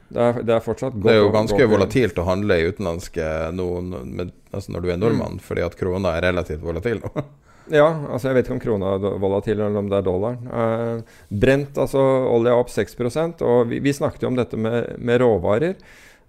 [0.09, 2.69] Det er, det er fortsatt godt Det er jo ganske godt volatilt å handle i
[2.71, 3.67] utenlandske nå,
[4.09, 5.43] med, altså når du er nordmann, Mm.
[5.45, 7.13] fordi at krona er relativt volatil nå.
[7.69, 10.47] Ja, altså jeg vet ikke om krona er volatil eller om det er dollaren.
[10.49, 12.01] Uh, brent, altså
[12.33, 12.97] olje er opp 6
[13.45, 15.75] og vi, vi snakket jo om dette med, med råvarer.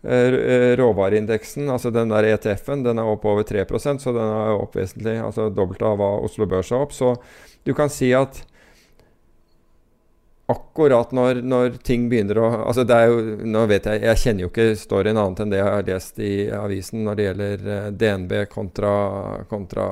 [0.04, 4.76] Eh, råvareindeksen, altså den der ETF-en, den er opp over 3% så den er opp
[4.76, 5.18] vesentlig.
[5.24, 6.94] Altså dobbelt av hva Oslo Børs er opp.
[6.96, 7.16] Så
[7.68, 8.40] du kan si at
[10.50, 14.46] akkurat når, når ting begynner å Altså det er jo Nå vet jeg Jeg kjenner
[14.46, 17.88] jo ikke storyen annet enn det jeg har lest i avisen når det gjelder eh,
[18.02, 18.94] DNB kontra,
[19.52, 19.86] kontra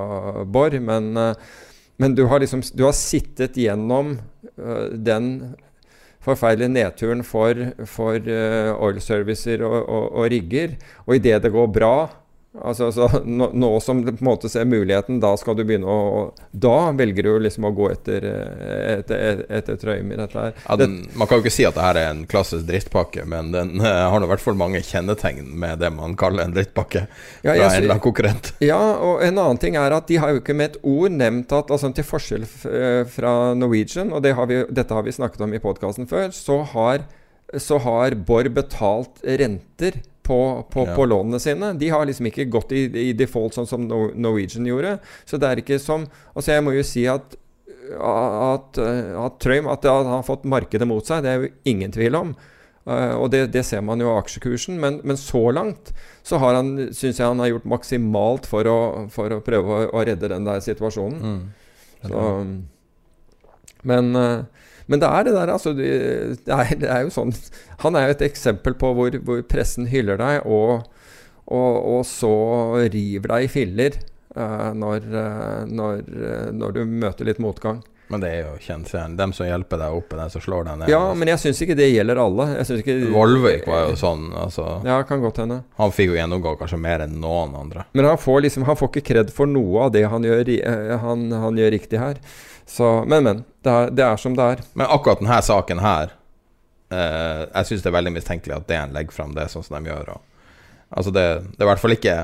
[0.45, 1.63] Borr, men, eh,
[2.01, 5.31] men du har liksom Du har sittet gjennom eh, den
[6.27, 7.55] forferdelige nedturen for,
[7.87, 10.73] for oil servicer og, og, og rigger,
[11.05, 11.93] og idet det går bra
[12.61, 15.87] Altså, altså, nå, nå som du på en måte ser muligheten, da skal du begynne
[15.87, 20.39] å Da velger du liksom å gå etter, eh, etter, etter, etter Trøim i dette
[20.39, 20.55] her.
[20.63, 23.51] Ja, den, man kan jo ikke si at det her er en klassisk drittpakke, men
[23.53, 27.05] den uh, har i hvert fall mange kjennetegn med det man kaller en drittpakke
[27.45, 28.53] Ja, fra en eller konkurrent.
[28.63, 31.53] Ja, og en annen ting er at de har jo ikke med et ord nevnt
[31.55, 35.45] at altså til forskjell eh, fra Norwegian, og det har vi, dette har vi snakket
[35.45, 37.05] om i podkasten før, så har,
[37.53, 40.37] så har Borr betalt renter på,
[40.73, 40.93] på, Ja.
[40.97, 41.71] på lånene sine.
[41.79, 44.97] De har liksom ikke gått i, i default sånn som Norwegian gjorde.
[45.25, 46.05] Så det er ikke som
[46.35, 47.37] Altså, jeg må jo si at
[47.87, 51.93] at, eh, at Trøim at han har fått markedet mot seg, det er jo ingen
[51.95, 52.33] tvil om.
[52.87, 54.77] Uh, og det, det ser man jo av aksjekursen.
[54.79, 55.91] Men, men så langt
[56.23, 58.77] så har han, syns jeg han har gjort maksimalt for å,
[59.11, 61.41] for å prøve å, å redde den der situasjonen.
[62.07, 62.21] Så,
[63.87, 65.73] men, eh, men det er det der, altså.
[65.75, 65.89] Det,
[66.47, 67.33] det, er, det er jo sånn
[67.83, 70.87] Han er jo et eksempel på hvor, hvor pressen hyller deg, og,
[71.45, 72.33] og, og så
[72.87, 73.99] river deg i filler
[74.37, 77.83] uh, når, eh, når, eh, når du møter litt motgang.
[78.07, 78.87] Men det er jo kjent.
[78.87, 79.17] serien.
[79.19, 80.91] Dem som hjelper deg opp, er den som slår deg ned.
[80.91, 82.45] Ja, men jeg syns ikke det gjelder alle.
[82.63, 84.29] Ikke Volvik var jo sånn.
[84.31, 85.59] Altså, Ja, kan godt hende.
[85.81, 87.83] Han fikk jo gjennomgå kanskje mer enn noen andre.
[87.91, 90.53] Men han får liksom Han får ikke kred for noe av det han gjør,
[91.03, 92.21] han, han gjør riktig her.
[92.67, 93.43] Så, men, men.
[93.63, 94.63] Det er, det er som det er.
[94.73, 96.11] Men akkurat denne saken her
[96.91, 99.91] eh, Jeg syns det er veldig mistenkelig at DN legger fram det sånn som de
[99.91, 100.11] gjør.
[100.15, 100.51] Og,
[100.89, 101.23] altså det,
[101.53, 102.17] det er i hvert fall ikke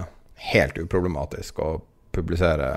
[0.51, 1.69] helt uproblematisk å
[2.13, 2.69] publisere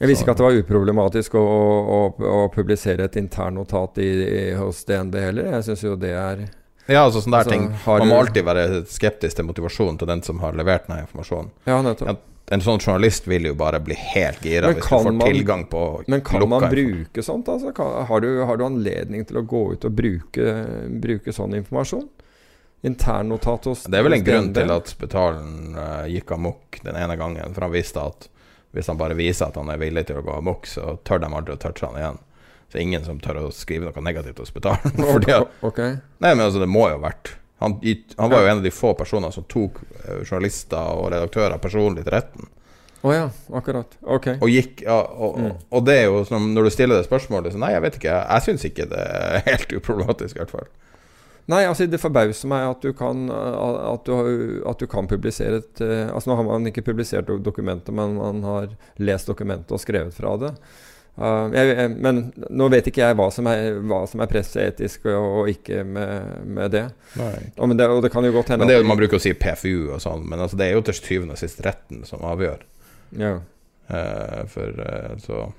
[0.00, 2.00] Jeg visste ikke at det var uproblematisk å, å,
[2.32, 5.52] å publisere et internnotat i, i, hos DNB heller.
[5.58, 6.44] Jeg syns jo det er
[6.88, 7.68] Ja, altså sånne der Altså, ting
[8.02, 11.52] Man må alltid være skeptisk til motivasjonen til den som har levert denne informasjonen.
[11.68, 12.28] Ja, nettopp.
[12.52, 15.82] En sånn journalist vil jo bare bli helt gira hvis du får man- tilgang på
[16.12, 17.48] Men kan man bruke sånt?
[17.48, 17.72] Altså?
[17.72, 20.52] Kan, har, du, har du anledning til å gå ut og bruke,
[21.00, 22.04] bruke sånn informasjon?
[22.82, 24.58] Internnotat hos Det er vel en grunn DNB?
[24.58, 28.28] til at Spetalen uh, gikk amok den ene gangen, for han visste at
[28.72, 31.28] hvis han bare viser at han er villig til å gå amok, så tør de
[31.28, 32.18] aldri å touche han igjen.
[32.72, 34.96] Så ingen som tør å skrive noe negativt hos Spetalen.
[35.62, 35.96] Okay.
[36.18, 37.78] nei, men altså, det må jo ha vært han,
[38.18, 42.04] han var jo en av de få personene som tok eh, journalister og redaktører personlig
[42.06, 42.50] til retten.
[43.02, 43.24] Å ja,
[43.58, 43.96] akkurat.
[44.02, 44.28] Ok.
[44.36, 45.56] Og, gikk, og, og, Mm.
[45.74, 48.12] og, det er jo som Når du stiller det spørsmålet så Nei, jeg vet ikke.
[48.14, 50.68] Jeg, syns ikke det er helt uproblematisk, i hvert fall.
[51.50, 55.82] Nei, altså det forbauser meg at du kan, at du, at du kan publisere et
[55.82, 58.70] eh, Altså Nå har man ikke publisert dokumentet, men man har
[59.02, 60.52] lest dokumentet og skrevet fra det.
[61.12, 65.04] Uh, jeg, jeg, men nå vet ikke jeg hva som er, hva som er presseetisk
[65.12, 66.86] og, og ikke med, med det.
[67.20, 67.88] Og, men det.
[67.92, 70.00] Og det kan jo godt hende Men det er Man bruker å si PFU og
[70.02, 72.64] sånn, men altså, det er jo til syvende og sist retten som avgjør.
[73.20, 73.34] Ja.
[73.92, 75.50] Uh, for uh, så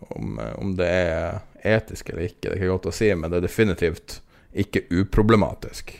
[0.00, 1.40] om, eh, om det er
[1.76, 4.20] etisk eller ikke, det er ikke godt å si, men det er definitivt
[4.50, 5.92] ikke uproblematisk.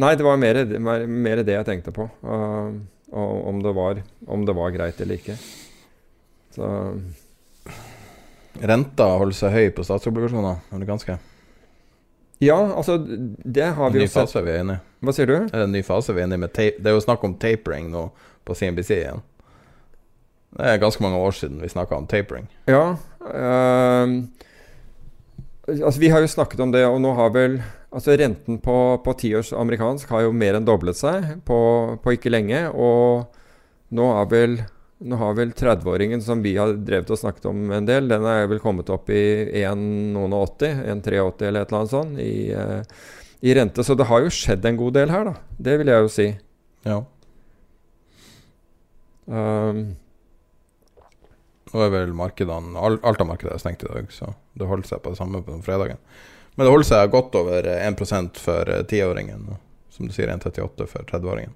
[0.00, 2.06] Nei, det var mer, mer, mer det jeg tenkte på.
[2.26, 2.74] uh,
[3.10, 3.98] og om det, var,
[4.30, 5.34] om det var greit eller ikke.
[6.54, 6.68] Så
[8.60, 11.16] Renta holder seg høy på statsobligasjoner amerikanske.
[12.40, 14.24] Ja, altså Det har vi jo sett.
[14.24, 14.84] fase vi er inne i.
[15.04, 15.36] Hva sier du?
[15.36, 17.36] Er det en ny fase vi er inne i med Det er jo snakk om
[17.40, 18.08] tapering nå
[18.44, 19.22] på CNBC igjen.
[20.56, 22.48] Det er ganske mange år siden vi snakka om tapering.
[22.66, 22.96] Ja.
[23.20, 24.14] Øh,
[25.68, 27.62] altså Vi har jo snakket om det, og nå har vel
[27.92, 31.56] Altså Renten på, på tiårs amerikansk har jo mer enn doblet seg på,
[31.98, 32.68] på ikke lenge.
[32.70, 33.26] Og
[33.90, 34.60] nå er vel
[35.00, 38.44] nå har vel 30-åringen som vi har drevet og snakket om en del, den er
[38.50, 39.22] vel kommet opp i
[39.62, 42.82] 1,80, 1,83 eller et eller annet sånt i, uh,
[43.40, 43.84] i rente.
[43.86, 45.34] Så det har jo skjedd en god del her, da.
[45.56, 46.28] Det vil jeg jo si.
[46.84, 47.00] Ja.
[49.30, 49.82] Um,
[51.70, 55.12] Nå er vel markedene av markedet er stengt i dag, så det holder seg på
[55.12, 56.00] det samme på fredagen.
[56.56, 59.46] Men det holder seg godt over eh, 1 for eh, tiåringen,
[59.94, 61.54] som du sier 1,38 for 30-åringen.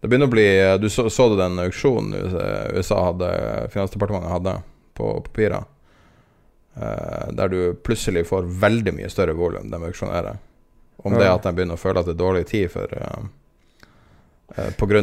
[0.00, 2.44] Det begynner å bli eh, Du så, så du den auksjonen USA,
[2.76, 3.30] USA hadde,
[3.72, 4.58] Finansdepartementet hadde
[4.96, 5.64] på papirer?
[6.76, 10.36] Eh, der du plutselig får veldig mye større volum de auksjonerer.
[10.96, 11.34] Om det Ja.
[11.34, 13.24] at de begynner å føle at det er dårlig tid for uh,
[14.76, 15.00] Pga.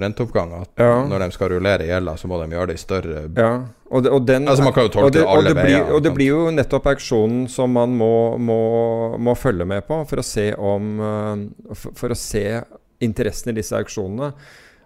[0.00, 0.52] renteoppgang.
[0.62, 1.04] At Ja.
[1.04, 4.10] når de skal rullere gjelda, så må de gjøre det i større Ja, og, det,
[4.10, 6.14] og den Altså, man kan jo tolke det, det alle og det blir, Og det
[6.14, 10.54] blir jo nettopp auksjonen som man må, må, må følge med på for å se
[10.54, 12.62] om eh, for, for å se
[13.02, 14.32] interessen i disse auksjonene.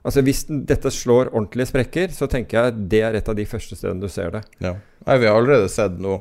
[0.06, 3.76] Altså Hvis dette slår ordentlige sprekker, så tenker jeg det er et av de første
[3.76, 4.44] stedene du ser det.
[4.62, 4.76] Ja.
[5.04, 6.20] Nei, vi har allerede sett nå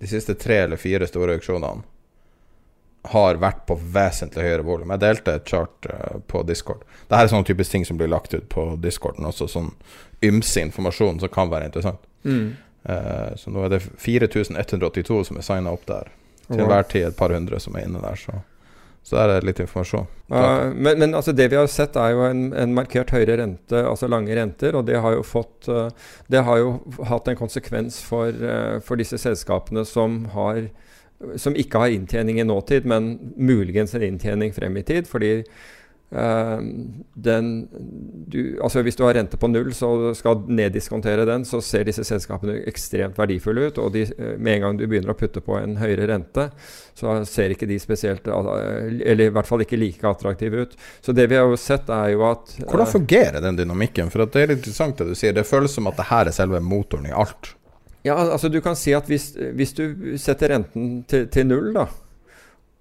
[0.00, 1.86] De siste tre eller fire store auksjonene
[3.12, 4.92] har vært på vesentlig høyere volum.
[4.94, 6.86] Jeg delte et chart uh, på Discord.
[7.02, 9.26] Dette er sånne typiske ting som blir lagt ut på Discorden.
[9.28, 9.68] Også sånn
[10.24, 12.06] ymse informasjon som kan være interessant.
[12.84, 16.10] Eh, så nå er det 4182 som er signa opp der.
[16.48, 18.18] Til enhver tid et par hundre som er inne der.
[18.20, 18.40] Så,
[19.04, 20.06] så der er litt informasjon.
[20.32, 23.82] Uh, men, men altså det vi har sett, er jo en, en markert høyere rente,
[23.84, 24.78] altså lange renter.
[24.78, 26.70] Og det har jo fått eh, Det har jo
[27.10, 30.64] hatt en konsekvens for, eh, for disse selskapene som har
[31.40, 35.06] som ikke har inntjening i nåtid, men muligens en inntjening frem i tid.
[35.08, 35.44] Fordi
[36.10, 37.68] den
[38.30, 42.04] du, altså Hvis du har rente på null, så skal neddiskontere den, så ser disse
[42.06, 43.80] selskapene ekstremt verdifulle ut.
[43.82, 46.48] Og de, eh, med en gang du begynner å putte på en høyere rente,
[46.94, 50.78] så ser ikke de spesielt eh, Eller i hvert fall ikke like attraktive ut.
[51.02, 54.12] Så det vi har jo sett, er jo at eh, Hvordan fungerer den dynamikken?
[54.12, 55.34] For det er litt interessant det du sier.
[55.34, 57.54] Det føles som at det her er selve motoren i alt.
[58.04, 59.84] Ja, altså du kan si at hvis, hvis du
[60.20, 61.86] setter renten til, til null, da,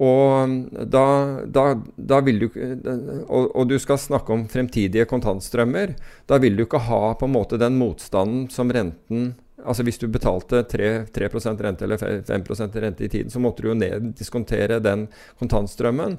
[0.02, 0.54] og
[0.90, 1.06] da,
[1.46, 1.64] da,
[1.96, 5.94] da vil du og, og du skal snakke om fremtidige kontantstrømmer,
[6.26, 9.34] da vil du ikke ha på en måte den motstanden som renten
[9.64, 11.30] Altså Hvis du betalte 3, 3
[11.64, 15.08] rente eller 5% rente i tiden, så måtte du jo neddiskontere den
[15.40, 16.18] kontantstrømmen.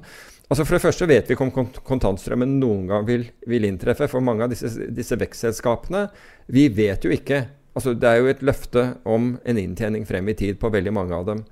[0.49, 4.07] Altså For det første vet vi ikke om kontantstrømmen noen gang vil, vil inntreffe.
[4.09, 6.07] For mange av disse, disse vekstselskapene
[6.47, 7.43] Vi vet jo ikke.
[7.75, 11.15] Altså Det er jo et løfte om en inntjening frem i tid på veldig mange
[11.15, 11.45] av dem.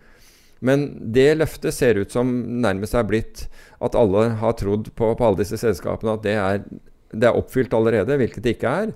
[0.63, 0.85] Men
[1.15, 2.29] det løftet ser ut som
[2.63, 3.47] nærmest er blitt
[3.83, 6.63] at alle har trodd på, på alle disse selskapene at det er,
[7.11, 8.93] det er oppfylt allerede, hvilket det ikke er.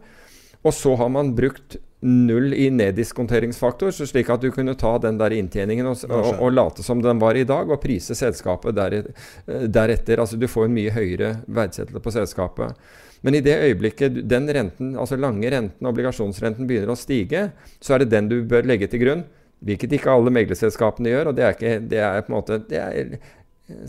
[0.64, 5.18] Og så har man brukt null i neddiskonteringsfaktor, så slik at du kunne ta den
[5.18, 9.00] der inntjeningen og, og, og late som den var i dag, og prise selskapet der,
[9.48, 10.22] deretter.
[10.22, 12.78] Altså Du får en mye høyere verdsettelse på selskapet.
[13.26, 17.48] Men i det øyeblikket den renten, altså lange renten, obligasjonsrenten, begynner å stige,
[17.82, 19.26] så er det den du bør legge til grunn.
[19.66, 21.32] Hvilket ikke alle meglerselskapene gjør.
[21.32, 23.18] og det er, ikke, det er på en måte det er,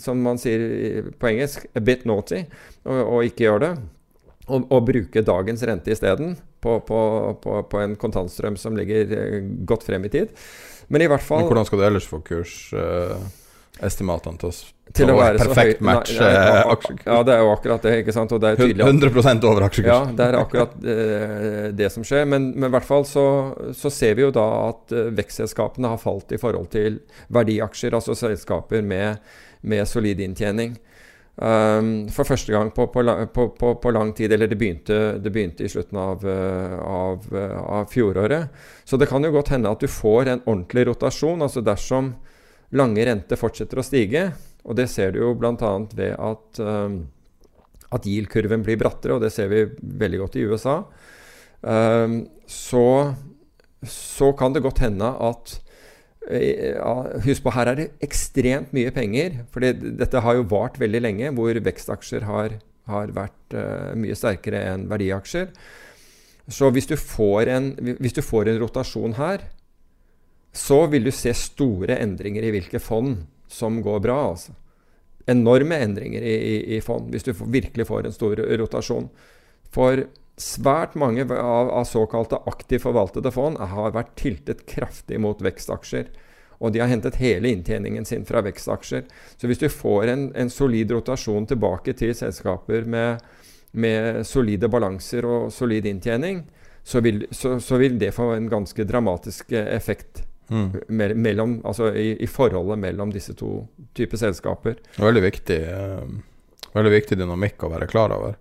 [0.00, 2.44] Som man sier på engelsk, a bit naughty
[2.88, 3.72] å ikke gjøre det.
[4.48, 7.00] Og, og bruke dagens rente isteden, på, på,
[7.42, 9.12] på, på en kontantstrøm som ligger
[9.68, 10.32] godt frem i tid.
[10.88, 12.22] Men i hvert fall Men hvordan skal du ellers få
[13.78, 17.06] kursestimatene til oss til å være perfekt høy- match nei, nei, ja, aksjekurs?
[17.06, 17.94] Ja, det er jo akkurat det.
[18.02, 18.32] ikke sant?
[18.32, 19.90] Og det er tydelig at 100 over aksjekurs.
[19.90, 22.24] Ja, det er akkurat eh, det som skjer.
[22.24, 23.26] Men, men i hvert fall så,
[23.76, 28.16] så ser vi jo da at eh, vekstselskapene har falt i forhold til verdiaksjer, altså
[28.16, 29.20] selskaper med,
[29.60, 30.78] med solid inntjening.
[31.38, 33.02] Um, for første gang på, på,
[33.60, 34.32] på, på, lang tid.
[34.32, 38.48] Eller det begynte, det begynte i slutten av, uh, av, uh, av, fjoråret.
[38.84, 41.44] Så det kan jo godt hende at du får en ordentlig rotasjon.
[41.44, 42.14] altså Dersom
[42.76, 44.26] lange renter fortsetter å stige,
[44.68, 45.54] og det ser du jo bl.a.
[45.96, 46.98] ved at, um,
[47.94, 49.64] at yield-kurven blir brattere, og det ser vi
[50.02, 50.82] veldig godt i USA,
[51.62, 52.84] um, så,
[53.88, 55.58] så kan det godt hende at
[56.28, 56.76] Eh,
[57.24, 59.42] Husk på, her er det ekstremt mye penger.
[59.52, 62.58] For dette har jo vart veldig lenge, hvor vekstaksjer har,
[62.90, 63.56] har vært
[63.98, 65.48] mye sterkere enn verdiaksjer.
[66.48, 66.96] Så hvis du,
[67.52, 69.44] en, hvis du, får en, rotasjon her,
[70.52, 74.20] så vil du se store endringer i hvilke fond som går bra.
[74.30, 74.54] altså.
[75.28, 79.10] Enorme endringer i, i, i fond, hvis du virkelig får en stor rotasjon.
[79.72, 80.06] For
[80.38, 86.12] Svært mange av, av såkalte aktivt forvaltede fond har vært tiltet kraftig mot vekstaksjer.
[86.62, 89.02] Og de har hentet hele inntjeningen sin fra vekstaksjer.
[89.34, 93.24] Så hvis du får en, en solid rotasjon tilbake til selskaper med,
[93.74, 96.44] med solide balanser og solid inntjening,
[96.86, 100.70] så vil, så, så vil, det få en ganske dramatisk effekt mm.
[100.88, 103.66] mellom, altså i, i, forholdet mellom disse to
[103.96, 104.76] typer selskaper.
[104.96, 106.04] Veldig viktig, eh,
[106.72, 108.36] veldig viktig dynamikk å være klar over.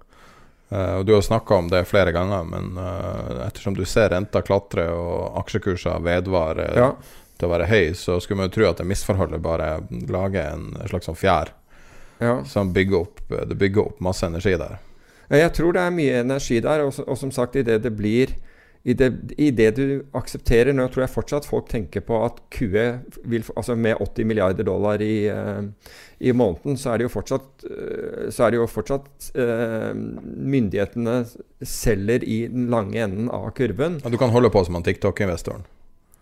[0.69, 4.41] Eh, og Du har snakka om det flere ganger, men eh, ettersom du ser renta
[4.41, 6.89] klatre og aksjekurser vedvare ja.
[7.37, 9.77] til å være høy, så skulle man jo tro at det misforholdet bare
[10.09, 11.53] lager en slags sånn fjær
[12.19, 12.41] ja.
[12.45, 14.79] som bygger opp, det bygger opp masse energi der.
[15.27, 18.31] Jeg tror det er mye energi der, og, og som sagt, idet det blir
[18.83, 22.85] i det, i det, du aksepterer Nå tror jeg fortsatt folk tenker på at QE
[23.27, 25.65] vil, altså med 80 milliarder dollar i, uh,
[26.19, 31.17] i måneden, så er det jo fortsatt, uh, så er det jo fortsatt uh, myndighetene
[31.61, 33.99] selger i den lange enden av kurven.
[34.03, 35.67] Ja, du kan holde på som han TikTok-investoren.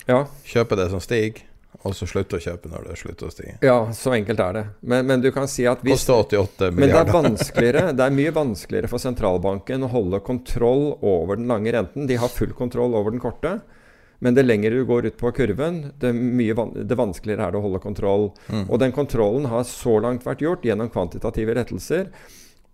[0.09, 0.25] Ja.
[0.45, 1.43] Kjøpe det som stiger.
[1.83, 3.55] Og så slutte å kjøpe når det slutter å stige.
[3.65, 4.63] Ja, så enkelt er det.
[4.81, 6.71] Men, men du kan si at hvis, 88.
[6.71, 11.49] Men det er vanskeligere, det er mye vanskeligere for sentralbanken å holde kontroll over den
[11.51, 12.07] lange renten.
[12.09, 13.59] De har full kontroll over den korte.
[14.23, 16.55] Men det lenger du går ut på kurven, det, mye,
[16.87, 18.29] det vanskeligere er det å holde kontroll.
[18.47, 18.63] Mm.
[18.69, 22.09] Og den kontrollen har så langt vært gjort gjennom kvantitative rettelser.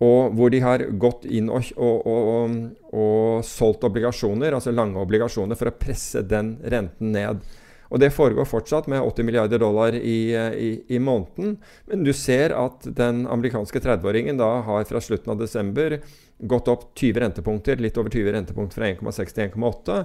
[0.02, 2.54] Og hvor de har gått inn og, og, og,
[2.98, 7.44] og solgt obligasjoner, altså lange obligasjoner, for å presse den renten ned.
[7.92, 11.58] Og det foregår fortsatt med 80 milliarder dollar i, i, i måneden.
[11.92, 16.00] Men du ser at den amerikanske 30-åringen da har fra slutten av desember
[16.40, 20.00] gått opp 20 rentepunkter, litt over 20 rentepunkter fra 1,6 til 1,8.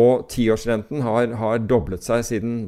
[0.00, 2.58] Og tiårsrenten har, har doblet seg siden,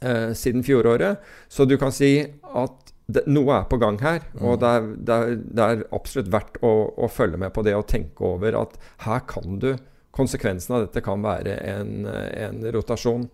[0.00, 1.22] eh, siden fjoråret.
[1.52, 2.12] Så du kan si
[2.56, 4.24] at det, noe er på gang her.
[4.40, 4.60] Og mm.
[4.62, 7.88] det er, det er, det er absolutt verdt å, å, følge med på det og
[7.90, 9.74] tenke over at her kan du
[10.16, 13.26] Konsekvensen av dette kan være en, en rotasjon.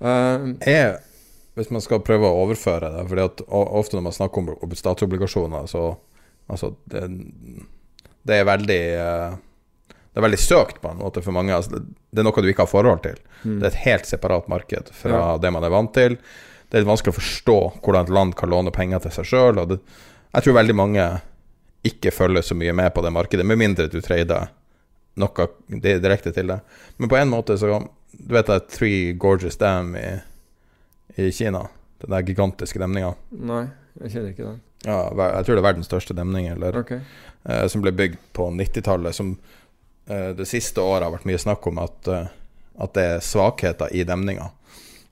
[0.00, 0.98] Uh, er,
[1.58, 5.66] hvis man skal prøve å overføre det fordi at Ofte når man snakker om statsobligasjoner,
[5.68, 5.82] så
[6.48, 7.02] altså, det,
[8.24, 9.34] det, er veldig uh,
[9.92, 11.54] Det er veldig søkt på en måte for mange.
[11.56, 13.18] Altså, det, det, er noe du ikke har forhold til.
[13.42, 13.58] Mm.
[13.58, 15.34] Det er et helt separat marked fra ja.
[15.42, 16.16] det man er vant til.
[16.70, 19.60] Det er litt vanskelig å forstå hvordan et land kan låne penger til seg sjøl.
[20.30, 21.06] Jeg tror veldig mange
[21.86, 24.50] ikke følger så mye med på det markedet, med mindre du trader
[25.20, 25.46] noe
[25.80, 26.60] direkte til det.
[27.00, 27.80] Men på en måte så
[28.26, 30.08] du vet det Three Gorgeous Dam i,
[31.16, 31.66] i Kina?
[32.00, 33.14] Den der gigantiske demninga?
[33.30, 33.64] Nei,
[34.00, 34.60] jeg kjenner ikke den.
[34.86, 37.02] Ja, jeg tror det er verdens største demning, eller, okay.
[37.44, 39.16] eh, som ble bygd på 90-tallet.
[39.16, 39.34] Som
[40.08, 42.32] eh, det siste året har vært mye snakk om at, eh,
[42.80, 44.48] at det er svakheter i demninga.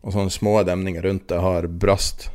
[0.01, 2.31] Og sånne små demninger rundt det har brast.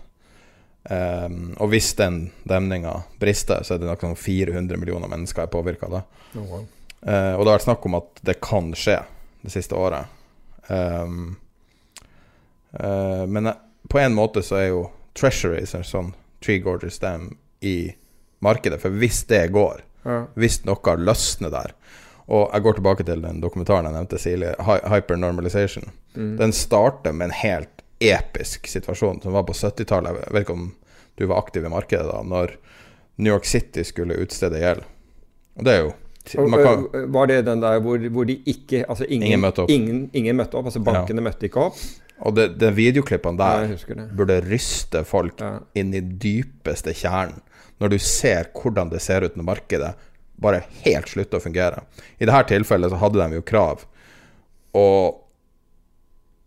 [0.83, 5.87] Um, og hvis den demninga brister, så er det noe 400 millioner mennesker er påvirka
[5.87, 6.01] av det.
[6.35, 6.65] Oh, wow.
[7.07, 8.97] uh, og det har vært snakk om at det kan skje
[9.45, 10.11] det siste året.
[10.67, 11.35] Um,
[12.79, 13.59] uh, men eh,
[13.89, 14.83] på en måte så er jo
[15.17, 16.13] Treasuries en sånn
[16.43, 17.29] Tree Gorges Dam
[17.61, 17.93] i
[18.43, 18.81] markedet.
[18.81, 20.23] For hvis det går, ja.
[20.39, 21.75] hvis noe løsner der
[22.27, 25.91] Og jeg går tilbake til den dokumentaren jeg nevnte tidligere, Hypernormalization.
[26.15, 26.37] Mm.
[26.39, 30.21] Den starter med en helt episk situasjon som var på 70-tallet.
[30.23, 30.69] Jeg vet ikke om
[31.19, 32.55] du var aktiv i markedet da, når
[33.15, 34.87] New York City skulle utstede gjeld.
[35.59, 35.91] Og det er jo
[36.23, 39.65] kan, var det den der hvor, hvor de ikke altså ingen, ingen, møtte.
[39.71, 40.69] Ingen, ingen møtte opp?
[40.71, 41.27] Altså bankene ja.
[41.27, 41.81] møtte ikke opp?
[42.23, 45.57] Og det, det videoklippene der burde ryste folk ja.
[45.75, 47.41] inn i dypeste kjernen.
[47.81, 49.91] Når du ser hvordan det ser ut når markedet
[50.43, 51.83] bare helt slutter å fungere.
[52.17, 53.83] I dette tilfellet så hadde de jo krav.
[54.79, 55.19] Og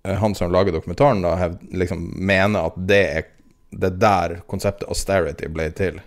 [0.07, 3.31] eh, han som lager dokumentaren, da, liksom mener at det er
[3.77, 6.01] det der konseptet austerity ble til.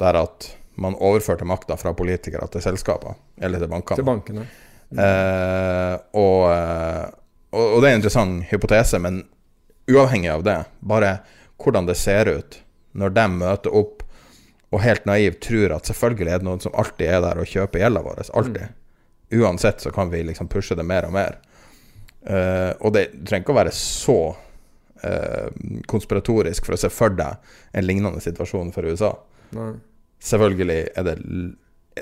[0.00, 4.00] Der at man overførte makta fra politikere til selskaper, eller til bankene.
[4.00, 4.46] Til bankene.
[4.90, 7.04] Eh, og, eh,
[7.52, 9.22] og, og, det er en interessant hypotese, men
[9.90, 11.18] uavhengig av det, bare
[11.60, 12.60] hvordan det ser ut
[12.98, 14.02] når de møter opp
[14.70, 17.82] og helt naivt tror at selvfølgelig er det noen som alltid er der og kjøper
[17.82, 18.22] gjelda vår.
[18.38, 18.76] Alltid.
[19.40, 21.40] Uansett så kan vi liksom pushe det mer og mer.
[22.22, 24.18] Eh, og det trenger ikke å være så
[25.06, 25.50] eh,
[25.90, 29.14] konspiratorisk for å se for deg en lignende situasjon for USA.
[29.56, 29.72] Nei.
[30.20, 31.16] Selvfølgelig er det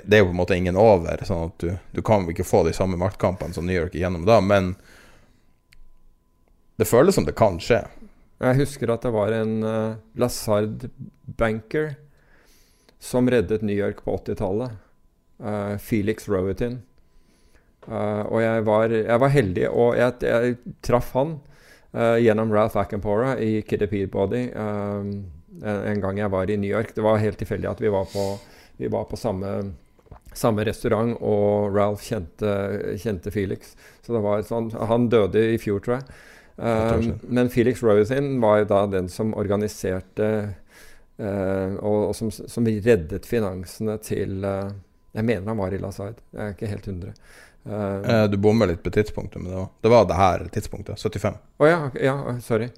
[0.04, 2.62] Det er jo på en måte ingen over, sånn at du, du kan ikke få
[2.66, 4.74] de samme maktkampene som New York igjennom da, men
[6.78, 7.80] det føles som det kan skje.
[8.38, 11.96] Jeg husker at det var en uh, Lazard-banker
[13.02, 14.76] som reddet New York på 80-tallet.
[15.42, 16.78] Uh, Felix Rowetin.
[17.88, 21.38] Uh, og jeg var, jeg var, heldig, og jeg, jeg traff han
[21.96, 25.12] uh, gjennom Ralph Ackenpora i Kid Peabody um,
[25.62, 26.94] en, en, gang jeg var i New York.
[26.94, 28.24] Det var helt tilfeldig at vi var på,
[28.78, 29.52] vi var på samme,
[30.36, 32.54] samme, restaurant, og Ralph kjente,
[33.00, 33.74] kjente, Felix.
[34.04, 36.20] Så det var sånn, Han døde i fjor, tror jeg.
[36.58, 40.54] Um, men Felix Rowitin var jo da den som organiserte
[41.18, 44.68] Uh, og, og som, som, reddet finansene til uh,
[45.16, 46.20] Jeg mener han var i Lazard.
[46.30, 47.10] Jeg er ikke helt 100.
[47.66, 51.00] Uh, du bommer litt på tidspunktet, men det var det, var det her tidspunktet.
[51.00, 51.34] 75.
[51.34, 52.14] Å oh, ja, ja,
[52.44, 52.70] sorry.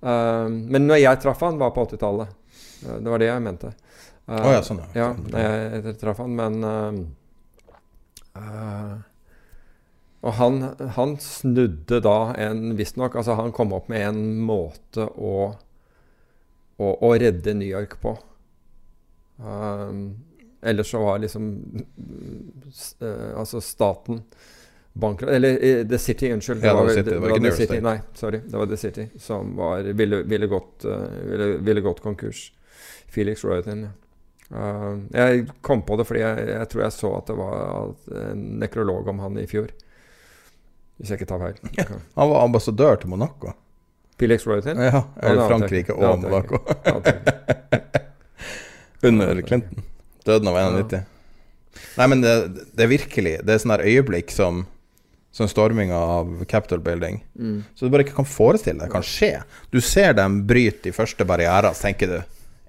[0.00, 2.32] men når jeg traff han, var på 80-tallet.
[2.86, 3.74] det var det jeg mente.
[4.28, 5.10] Å oh, ja, sånn ja.
[5.32, 6.54] ja jeg, jeg traff han, men
[10.18, 10.60] og han,
[10.94, 15.54] han, snudde da en Visstnok altså Han kom opp med en måte å
[16.78, 18.14] å, å redde New York på.
[19.42, 20.02] Um,
[20.60, 21.64] ellers så var liksom
[23.00, 24.22] uh, Altså staten
[24.92, 26.64] bankrott Eller uh, The City, unnskyld.
[26.64, 27.80] Ja, det var, City, det var, ikke New York City.
[27.80, 28.40] Nei, sorry.
[28.46, 32.52] Det var The City som var, ville, ville, gått, uh, ville, ville, gått konkurs.
[33.06, 33.88] Felix Royton.
[34.50, 37.92] Uh, jeg kom på det fordi jeg, jeg, tror jeg så at det var
[38.32, 39.70] en nekrolog om han i fjor.
[40.98, 41.58] Hvis jeg ikke tar feil.
[41.78, 41.86] Ja,
[42.18, 43.54] han var ambassadør til Monaco.
[44.18, 44.80] Felix Royalton?
[44.82, 46.58] Ja, eller Frankrike og Monaco.
[49.06, 49.87] Under Clinton.
[50.28, 51.06] Døden av 91.
[51.98, 52.34] Nei, men det,
[52.72, 54.64] det, er virkelig Det er sånn der øyeblikk som
[55.34, 57.20] Som storminga av Capitol Building.
[57.38, 57.60] Mm.
[57.76, 59.34] Så du bare ikke kan forestille deg det kan skje.
[59.70, 62.18] Du ser dem bryte de første barrierer, så tenker du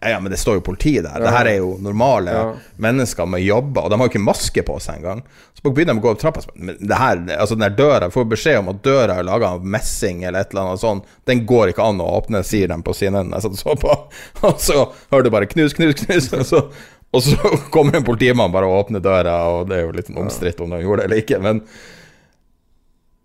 [0.01, 1.11] ja, ja, men det står jo politi der.
[1.13, 1.19] Ja.
[1.19, 2.43] Det her er jo normale ja.
[2.79, 5.23] mennesker med jobber, og de har jo ikke maske på seg engang.
[5.57, 8.13] Så begynner de å gå opp trappa Men det her, altså den der døra Jeg
[8.13, 11.09] får beskjed om at døra er laga av messing eller et eller annet sånt.
[11.27, 13.33] Den går ikke an å åpne, sier de på CNN.
[13.35, 13.97] Jeg satt og så på,
[14.47, 16.31] og så hører du bare knus, knus, knus.
[16.37, 16.63] Og så,
[17.11, 17.37] og så
[17.73, 20.83] kommer en politimann bare og åpner døra, og det er jo litt omstridt om de
[20.83, 21.39] gjorde det eller ikke.
[21.43, 21.63] Men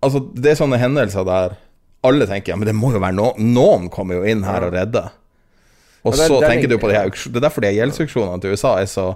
[0.05, 1.59] altså, det er sånne hendelser der
[2.05, 4.75] alle tenker ja, men det må jo være noen Noen kommer jo inn her og
[4.75, 5.15] redder.
[6.05, 8.43] Og ja, det, så det tenker du på de her Det er derfor de gjeldsauksjonene
[8.43, 9.07] til USA er så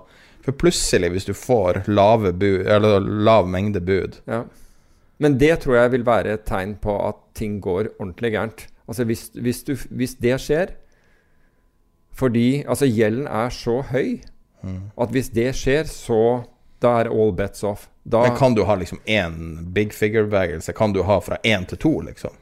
[0.47, 4.47] For plutselig, hvis du får lave bud, eller lav mengde bud ja.
[5.21, 8.61] Men det tror jeg vil være et tegn på at ting går ordentlig gærent.
[8.87, 10.77] Altså hvis, hvis, du, hvis det skjer
[12.19, 14.19] fordi altså gjelden er så høy.
[14.97, 16.45] At hvis det skjer, så
[16.83, 17.89] da er all bets off.
[18.03, 20.73] Da, Men kan du ha liksom én big figure-bevegelse?
[20.73, 22.37] Kan du ha fra én til to, liksom?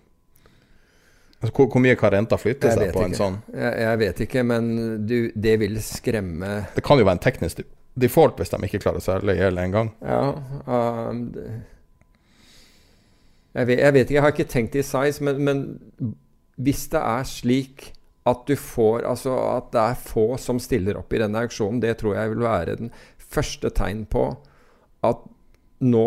[1.40, 3.08] Altså, hvor, hvor, mye kan renta flytte seg på ikke.
[3.10, 3.38] en sånn?
[3.52, 4.68] Jeg, jeg vet ikke, men
[5.06, 7.60] du, det vil skremme Det kan jo være en teknisk
[7.96, 9.90] default hvis de ikke klarer å selge gjeld en gang.
[10.04, 10.22] Ja,
[10.66, 11.20] um,
[13.56, 15.62] jeg, vet, jeg, vet, ikke, jeg har ikke tenkt i size, men, men,
[16.56, 17.90] hvis det er slik
[18.26, 21.98] at du får Altså at det er få som stiller opp i denne auksjonen, det
[22.00, 22.90] tror jeg vil være den
[23.22, 24.28] første tegn på
[25.06, 25.22] at
[25.84, 26.06] nå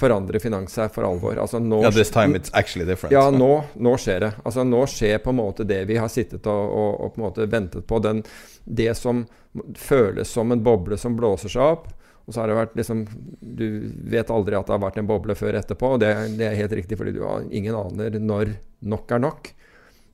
[0.00, 1.36] forandrer finans seg for alvor.
[1.42, 3.12] Altså nå, yeah, this time it's actually different.
[3.12, 4.32] Ja, nå, nå, skjer det.
[4.44, 7.26] Altså Nå skjer på en måte det vi har sittet og, og, og på en
[7.26, 7.98] måte ventet på.
[8.04, 8.22] Den,
[8.64, 9.26] det som
[9.76, 11.90] føles som en boble som blåser seg opp.
[12.28, 13.00] Og så har det vært liksom
[13.40, 13.66] Du
[14.12, 15.96] vet aldri at det har vært en boble før etterpå.
[15.96, 18.54] Og det, det er helt riktig, fordi du har ingen aner når
[18.86, 19.50] nok er nok.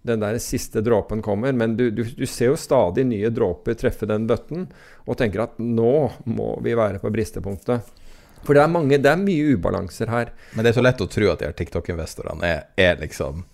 [0.07, 1.53] Den der siste dråpen kommer.
[1.53, 4.69] Men du, du, du ser jo stadig nye dråper treffe den bøtten,
[5.07, 5.95] og tenker at nå
[6.31, 7.95] må vi være på bristepunktet.
[8.47, 10.33] For det er, mange, det er mye ubalanser her.
[10.55, 13.45] Men det er så lett å tro at de her TikTok-investorene er, er, liksom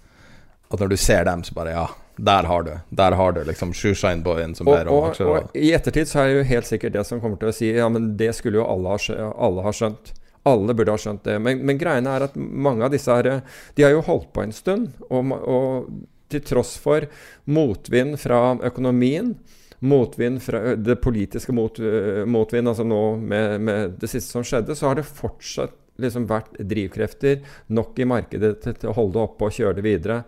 [0.73, 3.73] At når du ser dem, så bare Ja, der har du Der har du liksom
[3.73, 5.29] Shoeshine-boyen som ber om aksjer.
[5.29, 7.57] Og, og, i ettertid så er det jo helt sikkert det som kommer til å
[7.57, 10.13] si Ja, men det skulle jo alle ha, alle ha skjønt.
[10.49, 11.39] Alle burde ha skjønt det.
[11.41, 13.45] Men, men greiene er at mange av disse her
[13.77, 14.91] De har jo holdt på en stund.
[15.09, 15.93] og, og
[16.33, 17.07] til tross for
[17.53, 19.35] motvind fra økonomien,
[19.83, 21.79] motvind fra det politiske mot,
[22.31, 26.57] motvind, altså nå med, med, det siste som skjedde, så har det fortsatt liksom vært
[26.59, 27.43] drivkrefter
[27.75, 30.23] nok i markedet til, til å holde det oppe og kjøre det videre.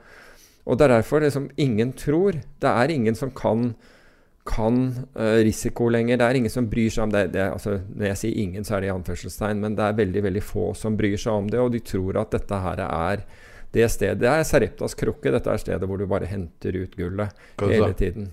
[0.64, 3.74] Og det er derfor liksom ingen tror Det er ingen som kan,
[4.48, 4.78] kan
[5.16, 6.18] uh, risiko lenger.
[6.20, 7.26] Det er ingen som bryr seg om det.
[7.34, 10.22] det altså, når jeg sier ingen, så er det i anførselstegn, men det er veldig
[10.28, 13.26] veldig få som bryr seg om det, og de tror at dette her er
[13.74, 14.18] det stedet.
[14.22, 15.28] Det er Sareptas krukke.
[15.34, 17.28] Dette er stedet hvor du bare henter ut gullet
[17.60, 18.24] hele tiden.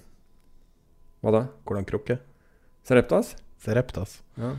[1.21, 1.41] Hva da?
[1.65, 2.15] Hvordan krukke?
[2.87, 3.27] Sereptas?
[3.61, 4.11] Sereptas.
[4.41, 4.51] Ja.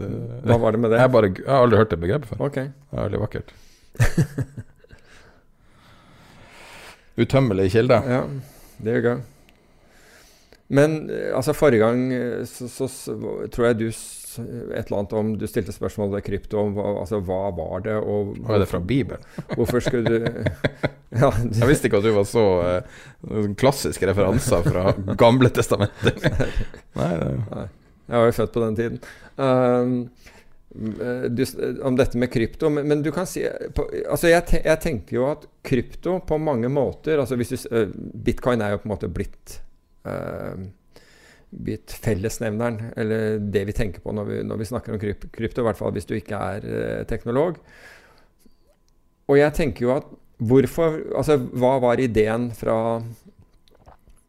[0.00, 0.98] Hva var det med det?
[1.02, 2.38] Jeg, bare, jeg har aldri hørt det begrepet før.
[2.46, 2.58] Ok.
[2.62, 3.48] Det er veldig vakkert.
[7.20, 7.98] Utømmelig kilde.
[8.06, 8.22] Ja,
[8.80, 9.20] det gjør jeg.
[10.70, 13.10] Men eh, altså forrige gang eh, så, så, så
[13.50, 13.88] tror jeg du
[14.38, 18.34] et eller annet om Du stilte spørsmål ved krypto om altså, hva var det, og
[18.38, 19.24] Hva er det fra Bibelen?
[19.56, 20.28] hvorfor skulle du
[21.20, 26.14] Ja, du, Jeg visste ikke at du var så eh, klassiske referanser fra Gamle testamenter.
[27.00, 27.30] Nei, det,
[28.06, 29.00] Jeg var jo født på den tiden.
[29.34, 29.96] Um,
[31.02, 31.42] eh, du,
[31.82, 32.70] om dette med krypto.
[32.70, 33.42] Men, men du kan si
[33.74, 37.90] på, altså jeg, jeg tenker jo at krypto på mange måter altså hvis du, eh,
[38.30, 39.58] Bitcoin er jo på en måte blitt
[40.06, 40.70] eh,
[41.50, 45.64] blitt fellesnevneren, eller det vi tenker på når vi, når vi snakker om kryp, krypto,
[45.64, 47.58] i hvert fall hvis du ikke er eh, teknolog.
[49.30, 50.10] Og jeg tenker jo at
[50.40, 52.76] hvorfor Altså, hva var ideen fra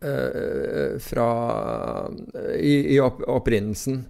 [0.03, 1.27] eh, fra
[2.57, 4.03] i, i opp, opprinnelsen?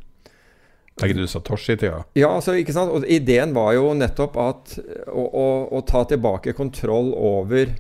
[1.02, 2.04] tenker du Satoshi-tida?
[2.18, 2.92] Ja, altså, ikke sant?
[2.94, 4.76] Og ideen var jo nettopp at
[5.08, 7.72] å, å, å ta tilbake kontroll over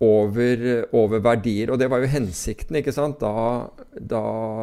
[0.00, 0.66] over,
[0.96, 1.70] over verdier.
[1.72, 3.20] Og det var jo hensikten, ikke sant?
[3.20, 3.68] Da,
[4.00, 4.22] da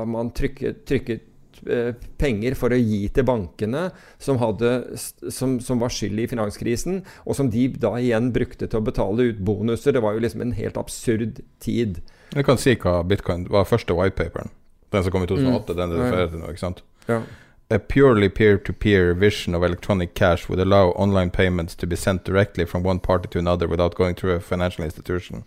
[0.10, 3.88] man trykket, trykket eh, penger for å gi til bankene
[4.18, 8.82] som, hadde, som, som var skyld i finanskrisen, og som de da igjen brukte til
[8.82, 9.94] å betale ut bonuser.
[9.94, 12.02] Det var jo liksom en helt absurd tid.
[12.34, 14.50] Jeg kan si hva bitcoin var første whitepaperen.
[14.92, 15.76] Den som kom i 2008.
[15.76, 16.00] Den du Mm.
[16.00, 16.10] Ja, ja.
[16.10, 16.84] refererer til nå, ikke sant?
[17.08, 17.22] Ja.
[17.70, 22.66] A purely peer-to-peer vision of electronic cash would allow online payments to be sent directly
[22.66, 25.44] from one party to another without going through a financial institution.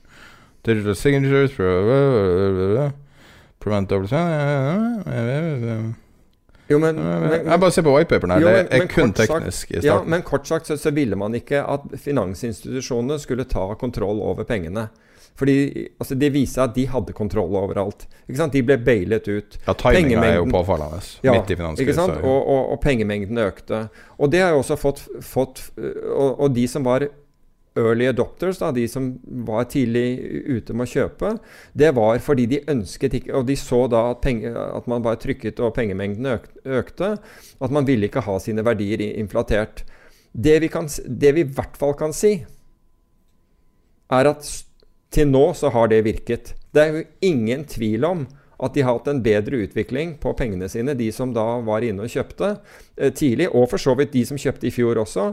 [0.63, 1.53] Digital signatures
[3.59, 4.07] prevent double
[6.71, 8.41] Jo, men, men, Jeg bare ser på whitepaperen her.
[8.45, 11.65] Jo, Det er kun teknisk i Ja, men kort sagt så, så ville man ikke
[11.67, 14.87] at finansinstitusjonene skulle ta kontroll over pengene.
[15.39, 18.07] Fordi altså, Det viser at de hadde kontroll overalt.
[18.27, 18.52] Ikke sant?
[18.52, 19.57] De ble bailet ut.
[19.66, 21.01] Ja, timinga er jo påfallende.
[21.24, 22.07] Ja, midt i ikke finanskrisa.
[22.20, 23.86] Og, og, og pengemengden økte.
[24.19, 27.09] Og det har jo også fått, fått og, og de som var
[27.78, 29.12] early adopters, da, de som
[29.47, 30.19] var tidlig
[30.51, 31.32] ute med å kjøpe,
[31.78, 35.20] det var fordi de ønsket ikke Og de så da at, penge, at man bare
[35.23, 37.15] trykket og pengemengden økte.
[37.61, 39.85] At man ville ikke ha sine verdier inflatert.
[40.32, 42.36] Det vi, kan, det vi i hvert fall kan si,
[44.11, 44.51] er at
[45.15, 46.55] til nå så har det virket.
[46.70, 48.27] Det er jo ingen tvil om
[48.61, 52.05] at de har hatt en bedre utvikling på pengene sine, de som da var inne
[52.05, 52.53] og kjøpte
[52.97, 55.31] eh, tidlig, og for så vidt de som kjøpte i fjor også,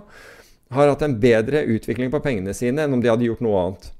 [0.71, 3.91] har hatt en bedre utvikling på pengene sine enn om de hadde gjort noe annet.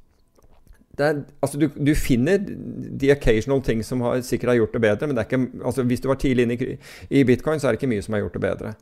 [0.97, 5.07] Er, altså du, du finner de occasional ting som har, sikkert har gjort det bedre,
[5.07, 6.77] men det ikke, altså hvis du var tidlig inne i,
[7.19, 8.73] i bitcoin, så er det ikke mye som har gjort det bedre.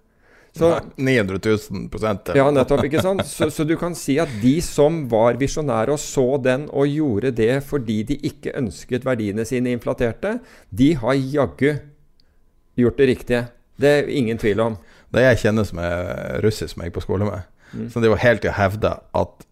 [0.55, 2.29] Så, 900 000 prosent.
[2.35, 2.85] ja, nettopp.
[2.87, 3.25] ikke sant?
[3.27, 7.33] Så, så du kan si at de som var visjonære og så den og gjorde
[7.35, 10.37] det fordi de ikke ønsket verdiene sine inflaterte,
[10.71, 11.73] de har jaggu
[12.79, 13.43] gjort det riktige.
[13.79, 14.77] Det er ingen tvil om.
[15.11, 17.43] Det jeg kjenner som er russer som jeg gikk på skole med,
[17.75, 17.89] Mm.
[17.91, 19.45] så de var helt til å hevde at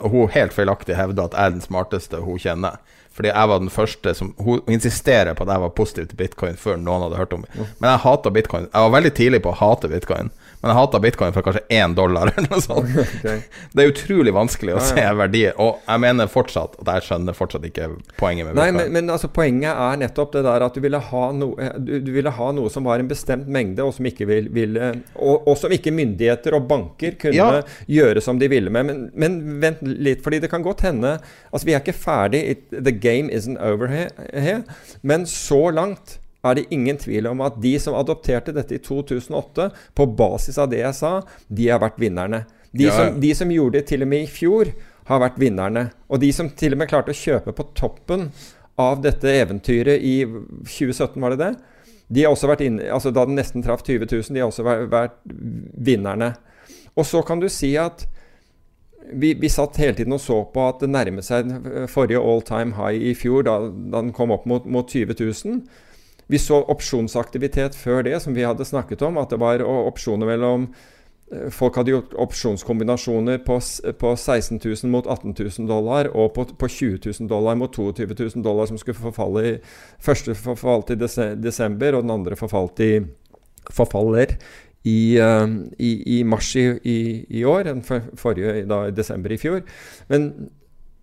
[0.00, 2.76] Hun helt feilaktig hevda at jeg er den smarteste hun kjenner.
[3.12, 6.56] Fordi jeg var den første som Hun insisterer på at jeg var positiv til bitcoin
[6.56, 7.50] før noen hadde hørt om det.
[7.80, 8.68] Men jeg hata bitcoin.
[8.72, 10.30] Jeg var veldig tidlig på å hate bitcoin,
[10.64, 12.88] men jeg hata bitcoin for kanskje én dollar eller noe sånt.
[13.24, 13.42] Okay.
[13.72, 14.88] Det er utrolig vanskelig å Ja, ja.
[14.96, 17.86] se verdier, og jeg mener fortsatt at jeg skjønner fortsatt ikke
[18.18, 18.80] poenget med Nei, bitcoin.
[18.80, 22.10] men, men altså, poenget er nettopp det der at du ville ha, noe, du, du
[22.16, 25.56] ville ha noe som var en bestemt mengde, og som ikke vil, ville og, og
[25.60, 27.62] som ikke myndigheter og banker kunne Ja.
[27.90, 28.88] gjøre som de ville med.
[28.88, 31.14] Men, men vent litt, fordi det kan godt hende
[31.52, 32.40] Altså, vi er ikke ferdig.
[32.50, 34.62] It, the game isn't over here, here.
[35.02, 39.70] Men så langt er det ingen tvil om at de som adopterte dette i 2008,
[39.96, 41.14] på basis av det jeg sa,
[41.48, 42.44] de har vært vinnerne.
[42.74, 44.72] De, Ja, som, de som gjorde det til og med i fjor,
[45.08, 45.88] har vært vinnerne.
[46.08, 48.30] Og de som til og med klarte å kjøpe på toppen
[48.80, 51.52] av dette eventyret i 2017, var det det?
[52.14, 54.66] De har også vært inne, altså Da den nesten traff 20 000, de har også
[54.66, 55.16] vært, vært
[55.86, 56.34] vinnerne.
[56.94, 58.06] Og så kan du si at
[59.12, 61.50] vi, vi satt hele tiden og så på at det nærmet seg
[61.92, 65.60] forrige all time high i fjor, da, da den kom opp mot, mot 20 000.
[66.26, 69.18] Vi så opsjonsaktivitet før det, som vi hadde snakket om.
[69.20, 70.68] At det var opsjoner mellom
[71.32, 73.58] eh, Folk hadde gjort opsjonskombinasjoner på,
[74.00, 78.08] på 16 000 mot 18 000 dollar, og på, på 20 000 dollar mot 22
[78.36, 79.54] 000 dollar, som skulle forfalle i
[80.04, 82.94] Første forfalt i desember, og den andre forfalt i
[83.72, 84.36] forfaller
[84.84, 85.46] i, eh,
[85.80, 86.66] i, i mars i,
[87.28, 89.62] i, år, den for, forrige da, i desember i fjor.
[90.12, 90.28] Men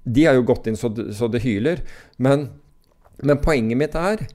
[0.06, 1.82] de har jo gått inn så, så det hyler.
[2.22, 2.48] Men,
[3.22, 4.26] men poenget mitt er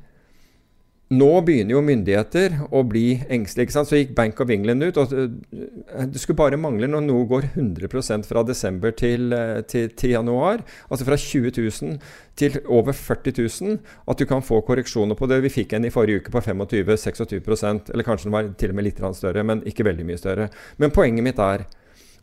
[1.14, 3.68] nå begynner jo myndigheter å bli engstelige.
[3.68, 3.88] ikke sant?
[3.88, 4.96] Så gikk Bank of England ut.
[4.98, 9.88] og eh, Det skulle bare mangle når noe går 100 fra desember til, eh, til,
[9.94, 10.64] til, januar.
[10.90, 12.00] Altså fra 20 000
[12.34, 13.78] til over 40 000.
[14.08, 15.44] At du kan få korreksjoner på det.
[15.46, 18.90] Vi fikk en i forrige uke på 25-26% Eller kanskje den var til og med
[18.90, 20.50] litt større, men ikke veldig mye større.
[20.78, 21.68] Men poenget mitt er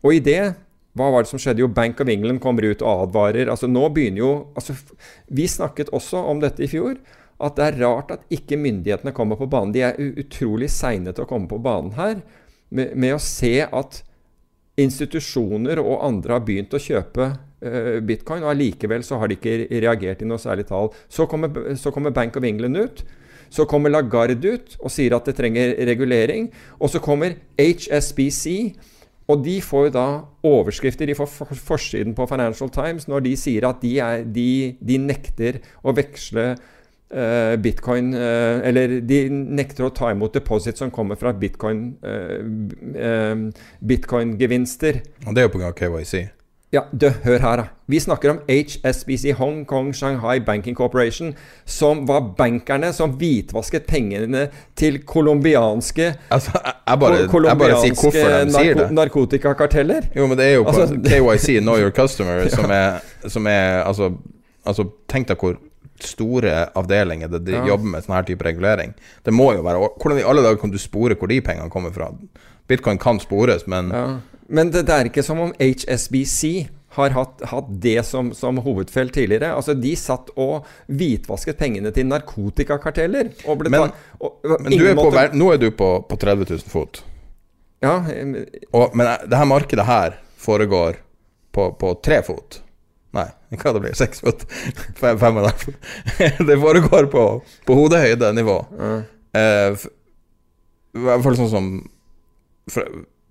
[0.02, 0.54] Og i det
[0.94, 1.58] hva var det som skjedde?
[1.58, 3.48] Jo, Bank of England kommer ut og advarer.
[3.50, 4.76] Altså nå begynner jo, altså
[5.26, 7.00] Vi snakket også om dette i fjor
[7.42, 9.74] at det er rart at ikke myndighetene kommer på banen.
[9.74, 12.20] De er utrolig seine til å komme på banen her
[12.74, 14.02] med, med, å se at
[14.80, 19.68] institusjoner og andre har begynt å kjøpe uh, bitcoin, og allikevel så har de ikke
[19.70, 20.90] reagert i noe særlig tall.
[21.08, 23.04] Så kommer, så kommer Bank of England ut.
[23.54, 26.48] Så kommer Lagarde ut og sier at det trenger regulering.
[26.82, 28.74] Og så kommer HSBC.
[29.30, 30.08] Og de får jo da
[30.44, 31.08] overskrifter.
[31.08, 35.62] De får forsiden på Financial Times når de sier at de, er, de, de nekter
[35.80, 36.54] å veksle
[37.62, 43.50] bitcoin uh, Eller de nekter å ta imot deposit som kommer fra bitcoin uh,
[43.80, 45.02] bitcoin-gevinster.
[45.26, 45.74] Og det er jo pga.
[45.74, 46.24] KYC.
[46.74, 47.64] Ja, du, hør her, da.
[47.86, 51.34] Vi snakker om HSBC, Hong Kong Shanghai Banking Corporation,
[51.64, 58.32] som var bankerne som hvitvasket pengene til colombianske altså, jeg, bare, jeg bare sier hvorfor
[58.32, 58.88] de sier det.
[58.96, 60.08] Narkotikakarteller.
[60.16, 63.84] Jo, men det er jo på altså, KYC, Know Your Customer, som er, som er
[63.84, 64.10] altså,
[64.66, 65.60] altså, tenk deg hvor
[66.02, 67.64] store avdelinger der de ja.
[67.68, 68.94] jobber med sånn her type regulering.
[69.24, 71.94] Det må jo være Hvordan i alle dager kan du spore hvor de pengene kommer
[71.94, 72.10] fra?
[72.68, 74.06] Bitcoin kan spores, men ja.
[74.48, 79.14] Men det, det, er ikke som om HSBC har hatt, hatt det som, som, hovedfelt
[79.16, 79.54] tidligere.
[79.56, 83.32] Altså, De satt og hvitvasket pengene til narkotikakarteller.
[83.72, 85.30] men, og, men er måte...
[85.34, 87.02] nå er du på, på 30 000 fot.
[87.84, 87.98] Ja.
[88.72, 91.00] Og, men det her markedet her foregår
[91.54, 92.60] på, på tre fot.
[93.14, 93.28] Nei,
[93.60, 94.44] hva det blir Seks fot?
[95.00, 95.90] Fem, fem og fot.
[96.48, 97.24] det foregår på,
[97.66, 98.56] på hodehøyde-nivå.
[98.74, 99.04] Mm.
[99.38, 99.84] Eh,
[100.98, 101.74] I hvert fall sånn som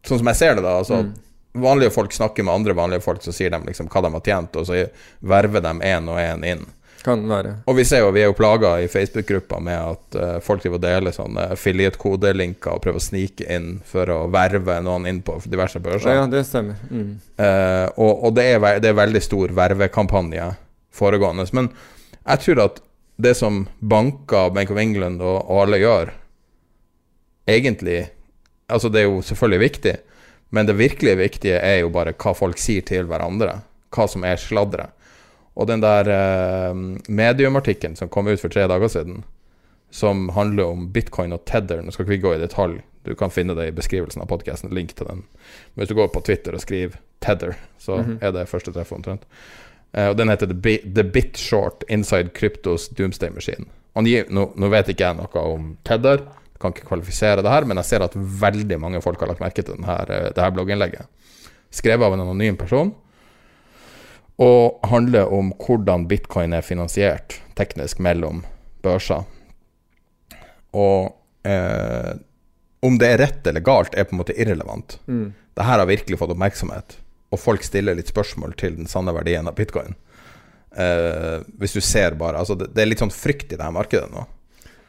[0.03, 0.76] Sånn som jeg ser det, da.
[0.77, 1.14] Altså, mm.
[1.64, 4.57] Vanlige folk snakker med andre vanlige folk, så sier de liksom hva de har tjent,
[4.60, 4.81] og så
[5.26, 6.65] verver de én og én inn.
[7.03, 7.57] Kan være.
[7.67, 10.80] Og vi ser jo, vi er jo plaga i Facebook-gruppa med at uh, folk driver
[10.80, 15.35] og deler sånne affiliate-kodelinker og prøver å snike inn for å verve noen inn på
[15.43, 16.15] diverse børser.
[16.15, 16.80] Ja, det stemmer.
[16.88, 17.17] Mm.
[17.35, 20.47] Uh, og, og det, er, det er veldig stor vervekampanje
[20.95, 21.45] foregående.
[21.51, 21.69] Men
[22.23, 22.81] jeg tror at
[23.23, 26.15] det som banker, Bank of England og, og alle gjør,
[27.49, 28.05] egentlig
[28.71, 29.91] Altså, det er jo selvfølgelig viktig,
[30.55, 33.57] men det virkelig viktige er jo bare hva folk sier til hverandre.
[33.93, 34.95] Hva som er sladderet.
[35.53, 36.73] Og den der eh,
[37.07, 39.23] mediumartikkelen som kom ut for tre dager siden,
[39.93, 43.30] som handler om bitcoin og Tether Nå skal ikke vi gå i detalj, du kan
[43.30, 45.25] finne det i beskrivelsen av podkasten, link til den.
[45.73, 48.17] Men hvis du går på Twitter og skriver Tether, så mm -hmm.
[48.21, 49.27] er det første treff omtrent.
[49.93, 53.65] Eh, og den heter The, Bit, The Bit Short Inside Cryptos Doomsday Machine.
[54.30, 56.17] Nå, nå, vet ikke jeg noe om Tether,
[56.59, 59.61] kan ikke kvalifisere det her, men jeg ser at veldig mange folk har lagt merke
[59.61, 61.05] til denne, eh, det her blogginnlegget.
[61.71, 62.93] Skrevet av en anonym person
[64.41, 68.41] og handler om hvordan bitcoin er finansiert teknisk mellom
[68.84, 69.27] børser.
[70.73, 71.14] Og
[71.45, 72.14] eh,
[72.84, 74.97] om det er rett eller galt, er på en måte irrelevant.
[75.05, 75.31] Mm.
[75.53, 76.97] Dette har virkelig fått oppmerksomhet,
[77.31, 79.93] og folk stiller litt spørsmål til den sanne verdien av bitcoin.
[80.73, 83.76] Eh, hvis du ser bare Altså, det, det, er litt sånn frykt i det her
[83.76, 84.26] markedet nå.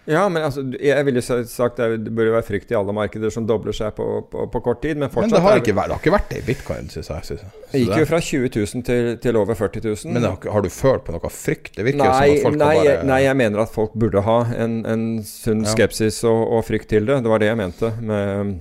[0.04, 3.72] Ja, men altså, jeg ville sagt det burde være frykt i alle markeder som dobler
[3.76, 4.98] seg på, på, på kort tid.
[5.00, 7.28] Men, men det, har ikke, det har ikke vært det i bitcoin, syns jeg.
[7.30, 7.52] Synes jeg.
[7.70, 10.12] Det gikk jo fra 20 000 til, til over 40 000.
[10.12, 11.72] Men har, har, du følt på noe frykt?
[11.78, 14.24] Det virker nei, jo som at folk nei, bare Nei, jeg mener at folk burde
[14.28, 17.22] ha en, en sunn skepsis og, og, frykt til det.
[17.24, 18.58] Det var det jeg mente med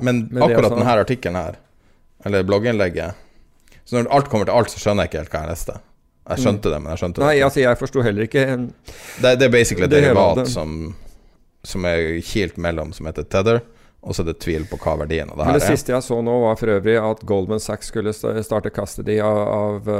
[0.00, 1.60] Men med akkurat denne artikkelen her,
[2.26, 3.14] eller blogginnlegget
[3.84, 5.78] Så når alt kommer til alt, så skjønner jeg ikke helt hva jeg leste.
[6.28, 7.46] Jeg skjønte det, men jeg skjønte Nei, det ikke.
[7.48, 10.94] altså jeg forsto heller ikke det, det, er basically et derivat som,
[11.66, 13.62] som er kilt mellom, som heter Tether.
[14.00, 15.60] Og så er det tvil på hva verdien av det her er.
[15.60, 19.40] Det siste jeg så nå, var for øvrig at Goldman Sachs skulle starte custody av,
[19.52, 19.90] av,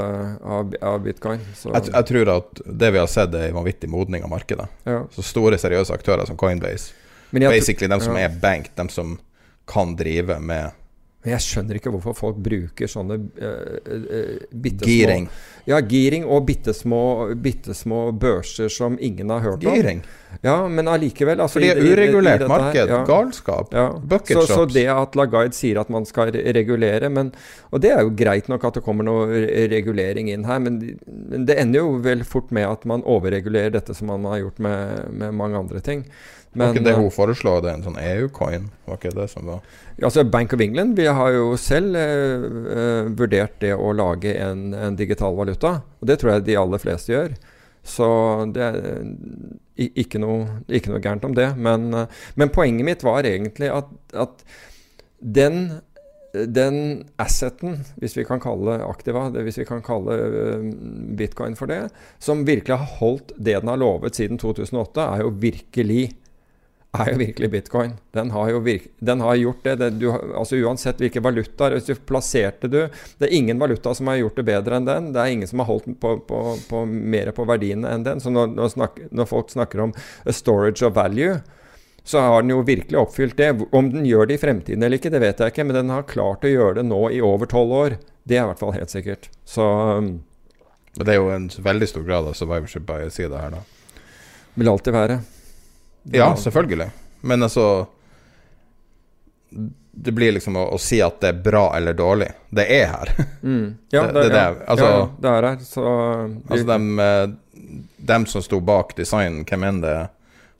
[0.41, 1.43] av, av bitcoin.
[1.53, 4.65] Jeg, jeg, tror at det vi har sett, er en vanvittig modning av markedet.
[4.89, 5.03] Ja.
[5.13, 6.95] Så store, seriøse aktører som Coinbase,
[7.29, 8.25] basically dem som ja.
[8.25, 9.19] er bank, dem som
[9.69, 10.80] kan drive med
[11.21, 15.27] men jeg skjønner ikke hvorfor folk bruker sånne uh, uh, bitte Giring.
[15.69, 19.75] Ja, giring og bitte små, børser som ingen har hørt om.
[19.75, 20.01] Giring?
[20.41, 22.93] Ja, men allikevel altså, For det er uregulert i, i marked.
[22.95, 23.03] Ja.
[23.05, 23.69] Galskap.
[23.77, 23.85] Ja.
[24.01, 27.33] Bucket så, så, det at Lagarde sier at man skal regulere men,
[27.69, 31.45] Og det er jo greit nok at det kommer noe regulering inn her, men, men
[31.45, 35.11] det ender jo vel fort med at man overregulerer dette som man har gjort med,
[35.13, 36.07] med mange andre ting.
[36.51, 38.65] Men, var ikke det hun eh, foreslo, det en sånn EU-coin?
[38.87, 39.61] Var ikke det som var
[40.03, 42.43] Altså Bank of England vi har jo selv eh,
[42.75, 45.77] eh, vurdert det å lage en, en, digital valuta.
[46.01, 47.35] Og det tror jeg de aller fleste gjør.
[47.87, 48.07] Så
[48.53, 48.81] det er
[49.81, 51.53] ikke noe, ikke noe gærent om det.
[51.55, 54.43] Men, eh, men poenget mitt var egentlig at, at
[55.21, 55.79] den,
[56.33, 56.79] den
[57.21, 60.65] asseten, hvis vi kan kalle aktiva, det, hvis vi kan kalle eh,
[61.17, 61.85] bitcoin for det,
[62.19, 66.03] som virkelig har holdt det den har lovet siden 2008, er jo virkelig
[66.91, 67.93] er jo virkelig bitcoin.
[68.11, 69.75] Den har jo virk, den har gjort det.
[69.79, 74.11] det du, altså Uansett hvilke valutaer hvis du plasserte du Det er ingen valuta som
[74.11, 75.09] har gjort det bedre enn den.
[75.15, 78.19] Det er ingen som har holdt på, på, på mer på verdiene enn den.
[78.23, 79.95] Så når, når, snak, når, folk snakker om
[80.27, 81.39] storage of value,
[82.03, 83.53] så har den jo virkelig oppfylt det.
[83.71, 86.07] Om den gjør det i fremtiden eller ikke, det vet jeg ikke, men den har
[86.09, 87.99] klart å gjøre det nå i over tolv år.
[88.27, 89.31] Det er i hvert fall helt sikkert.
[89.47, 90.17] Så um,
[90.97, 93.61] Men det er jo en veldig stor grad av survivorship bias i det her, da.
[94.59, 95.21] vil alltid være.
[96.03, 96.89] Ja, selvfølgelig.
[97.21, 97.87] Men altså
[99.93, 102.29] Det blir liksom å, å si at det er bra eller dårlig.
[102.49, 103.11] Det er her.
[103.41, 103.77] Mm.
[103.89, 105.57] Ja, Det- det er ja, altså- ja, det er her.
[105.65, 105.83] Så
[106.49, 107.27] Altså dem, eh,
[107.97, 110.09] dem som sto bak designen, hvem enn det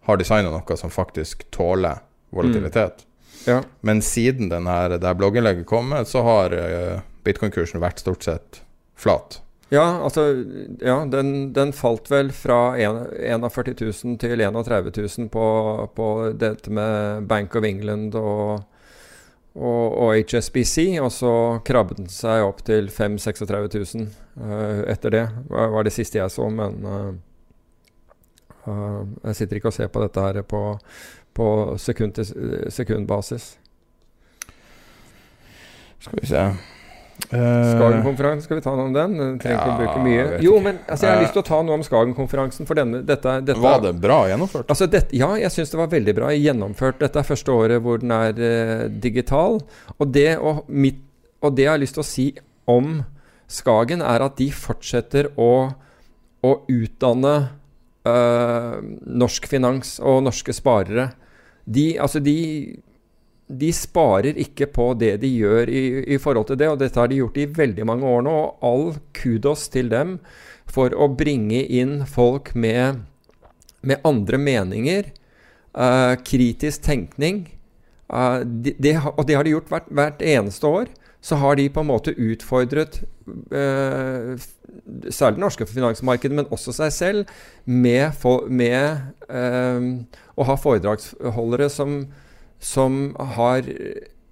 [0.07, 1.99] har designa noe som faktisk tåler
[2.34, 3.05] volatilitet.
[3.47, 3.61] ja.
[3.81, 8.61] Men siden den her, det blogginnlegget kom, så har uh, bitcoin-kursen vært stort sett
[8.95, 9.39] flat.
[9.72, 10.23] Ja, altså
[10.84, 13.73] Ja, den, den falt vel fra en- 41
[14.03, 15.45] 000 til 31 000 på,
[15.95, 18.65] på dette med Bank of England og,
[19.56, 21.31] og, og HSBC, og så
[21.64, 24.10] krabbet den seg opp til 5 36 000
[24.43, 25.23] eh, etter det.
[25.48, 27.14] Det var det siste jeg så, men uh,
[28.68, 30.65] uh, jeg sitter ikke og ser på dette her på,
[31.34, 31.48] på
[31.80, 32.19] sekund
[32.76, 33.53] sekundbasis.
[36.02, 36.45] Skal vi se
[37.31, 39.13] Skagen-konferansen, skal vi ta noe om den?
[39.19, 40.23] Den trenger ikke å bruke mye.
[40.43, 43.01] Jo, men altså, jeg har Eh, lyst til å ta noe om Skagen-konferansen, for denne,
[43.07, 44.67] dette, dette Var det bra gjennomført?
[44.73, 46.99] Altså dette, ja, jeg syns det var veldig bra gjennomført.
[46.99, 49.61] Dette er første året hvor den er uh, digital.
[49.97, 50.99] Og det, og, mitt,
[51.41, 52.27] og det jeg har lyst til å si
[52.71, 53.01] om
[53.51, 55.71] Skagen, er at de fortsetter å,
[56.41, 57.35] å utdanne
[58.07, 58.77] uh,
[59.23, 61.11] norsk finans og norske sparere.
[61.67, 62.38] De, altså de,
[63.60, 65.84] de sparer ikke på det de gjør i,
[66.15, 68.36] i forhold til det, og dette har de gjort i veldig mange år nå.
[68.40, 68.86] Og all
[69.18, 70.19] kudos til dem
[70.72, 73.03] for å bringe inn folk med
[73.82, 75.11] med andre meninger,
[75.78, 77.45] uh, kritisk tenkning.
[78.11, 80.91] Uh, de, de, og det har de gjort hvert, hvert eneste år.
[81.22, 83.03] Så har de på en måte utfordret
[83.53, 84.34] uh,
[85.10, 87.34] særlig det norske finansmarkedet, men også seg selv,
[87.65, 91.99] med, for, med å ha foredragsholdere som,
[92.61, 93.65] som har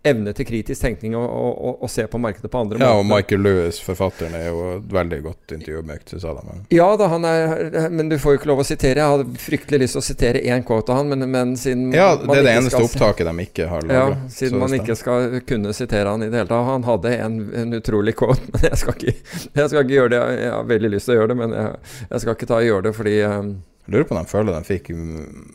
[0.10, 3.06] evne til kritisk tenkning og, og, og, se på markedet på andre Ja, og.
[3.08, 6.46] Michael Lewis, forfatteren, er jo et veldig godt intervjuobjekt, syns jeg.
[6.48, 9.02] Men Ja da, han er Men du får jo ikke lov å sitere.
[9.04, 12.14] Jeg hadde fryktelig lyst til å sitere én quote av han, men, men siden ja,
[12.16, 15.76] det er det eneste skal- opptaket de ikke har Ja, siden man ikke skal kunne
[15.76, 16.70] sitere han i det hele tatt.
[16.70, 19.16] Han hadde en, en utrolig quote, men jeg skal, ikke,
[19.52, 20.22] jeg skal ikke gjøre det.
[20.24, 21.76] Jeg, jeg har veldig lyst til å gjøre det, men jeg,
[22.08, 23.58] jeg skal ikke ta og gjøre det fordi um,
[23.90, 24.92] Lurer på om de føler de fikk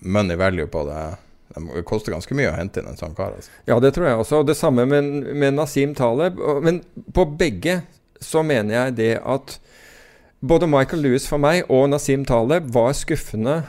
[0.03, 1.03] money value på det.
[1.55, 3.37] Det koster ganske mye å hente inn en sånn kar.
[3.39, 3.53] Altså.
[3.71, 4.43] Ja, det tror jeg også.
[4.43, 6.41] Og det samme med, med Nasim Taleb.
[6.65, 6.83] Men
[7.15, 7.83] på begge
[8.23, 9.59] så mener jeg det at
[10.45, 13.63] både Michael Lewis for meg og Nasim Taleb var skuffende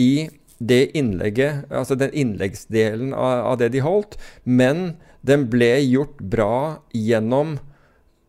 [0.00, 4.94] i det innlegget, altså den innleggsdelen av, av det de holdt, men
[5.26, 6.56] den ble gjort bra
[6.96, 7.58] gjennom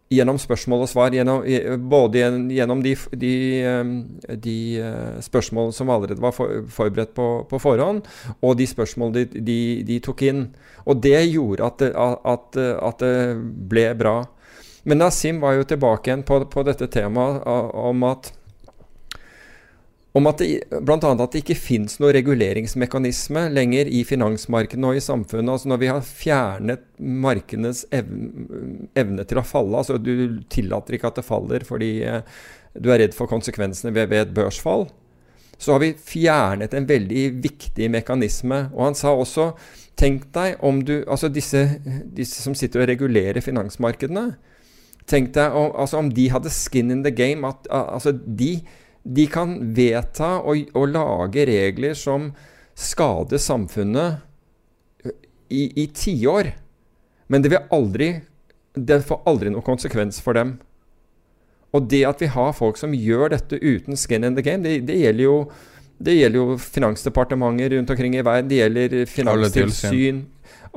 [0.07, 1.41] Gjennom spørsmål og svar, gjennom,
[1.91, 2.21] både
[2.55, 3.89] gjennom de, de, eh,
[4.39, 8.05] de eh, spørsmålene som allerede var forberedt på, på forhånd,
[8.39, 10.45] og de spørsmålene de, de, tok inn.
[10.87, 13.17] Og det gjorde at det, at, at det
[13.67, 14.15] ble bra.
[14.87, 18.31] Men Nasim var jo tilbake igjen på, på dette temaet om at
[20.17, 20.49] om at det,
[20.85, 25.51] blant annet at det ikke fins noe reguleringsmekanisme lenger i finansmarkedene og i samfunnet.
[25.53, 28.47] altså Når vi har fjernet markedenes evne,
[28.97, 32.23] evne til å falle altså Du tillater ikke at det faller fordi eh,
[32.77, 34.87] du er redd for konsekvensene ved, ved et børsfall.
[35.57, 38.67] Så har vi fjernet en veldig viktig mekanisme.
[38.75, 39.51] Og han sa også
[39.97, 41.63] Tenk deg om du Altså disse,
[42.13, 44.35] disse som sitter og regulerer finansmarkedene.
[45.09, 47.47] Tenk deg om, altså om de hadde skin in the game.
[47.47, 48.59] At, altså de,
[49.07, 52.31] de kan vedta og, og lage regler som
[52.77, 54.23] skader samfunnet
[55.49, 56.51] i, i tiår.
[57.27, 58.21] Men det aldri
[58.77, 60.59] Det får aldri noen konsekvens for dem.
[61.73, 64.85] Og det at vi har folk som gjør dette uten skin in the game, det,
[64.85, 65.37] det gjelder jo
[65.97, 68.49] det gjelder jo finansdepartementer rundt omkring i verden.
[68.51, 70.19] Det gjelder finanstilsyn.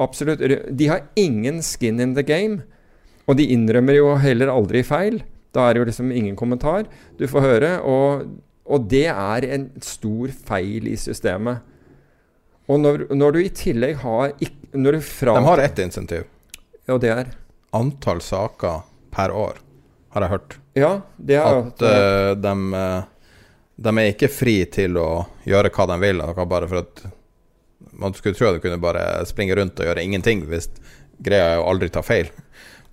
[0.00, 0.40] Absolutt.
[0.72, 2.62] De har ingen skin in the game.
[3.28, 5.20] Og de innrømmer jo heller aldri feil.
[5.54, 6.86] Da er det jo liksom ingen kommentar
[7.18, 7.72] du får høre.
[7.82, 8.26] Og,
[8.70, 11.64] og det er en stor feil i systemet.
[12.70, 16.28] Og når, når du i tillegg har ikk- når du fra, De har ett insentiv.
[16.90, 17.32] Og det er
[17.74, 18.82] Antall saker
[19.14, 19.58] per år,
[20.14, 20.56] har jeg hørt.
[20.78, 23.02] Ja, det har At uh, de, eh,
[23.86, 27.02] de er ikke fri til å gjøre hva de vil, bare for at
[28.00, 30.70] man skulle tro at de kunne bare springe rundt og gjøre ingenting hvis
[31.22, 32.30] greia er å aldri ta feil.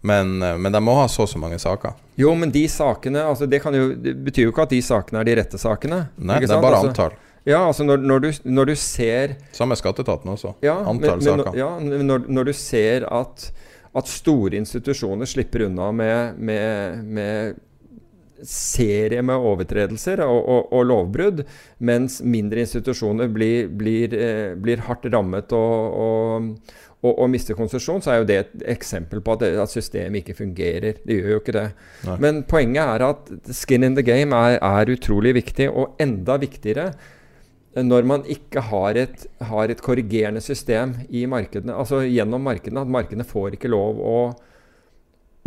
[0.02, 1.96] Men, eh, men, de må ha så og så mange saker.
[2.20, 5.30] Jo, men de sakene altså det, jo, det, betyr jo ikke at de sakene er
[5.30, 6.04] de rette sakene.
[6.18, 7.18] Nei, det er bare altså, antall.
[7.48, 10.58] Ja, altså når, når, du, når, du, ser Samme skatteetaten også.
[10.66, 11.56] Ja, antall men, saker.
[11.58, 13.48] Ja, når, når, du ser at,
[13.96, 17.64] at, store institusjoner slipper unna med, med, med
[18.44, 21.46] serie med overtredelser og, og, og, lovbrudd,
[21.88, 26.76] mens mindre institusjoner blir, blir, eh, blir hardt rammet og, og,
[27.30, 30.98] mister konsesjon, så er jo det et eksempel på at, at systemet ikke fungerer.
[31.06, 31.68] Det gjør jo ikke det.
[32.08, 32.18] Nei.
[32.24, 36.92] Men poenget er at skin in the game er, er, utrolig viktig, og enda viktigere
[37.78, 42.82] når man ikke har et, har et korrigerende system i markedene, altså gjennom markedene.
[42.82, 44.18] At markedene får ikke lov å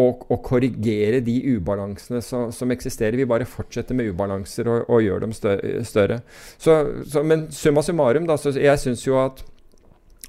[0.01, 3.19] å, å korrigere de ubalansene som, som, eksisterer.
[3.19, 6.21] Vi bare fortsetter med ubalanser og, og gjør dem større.
[6.57, 6.77] Så,
[7.11, 9.43] så, men summa summarum, da, så jeg syns jo at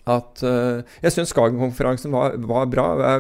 [0.10, 3.20] at uh, Jeg syns Skagen-konferansen var, var, bra.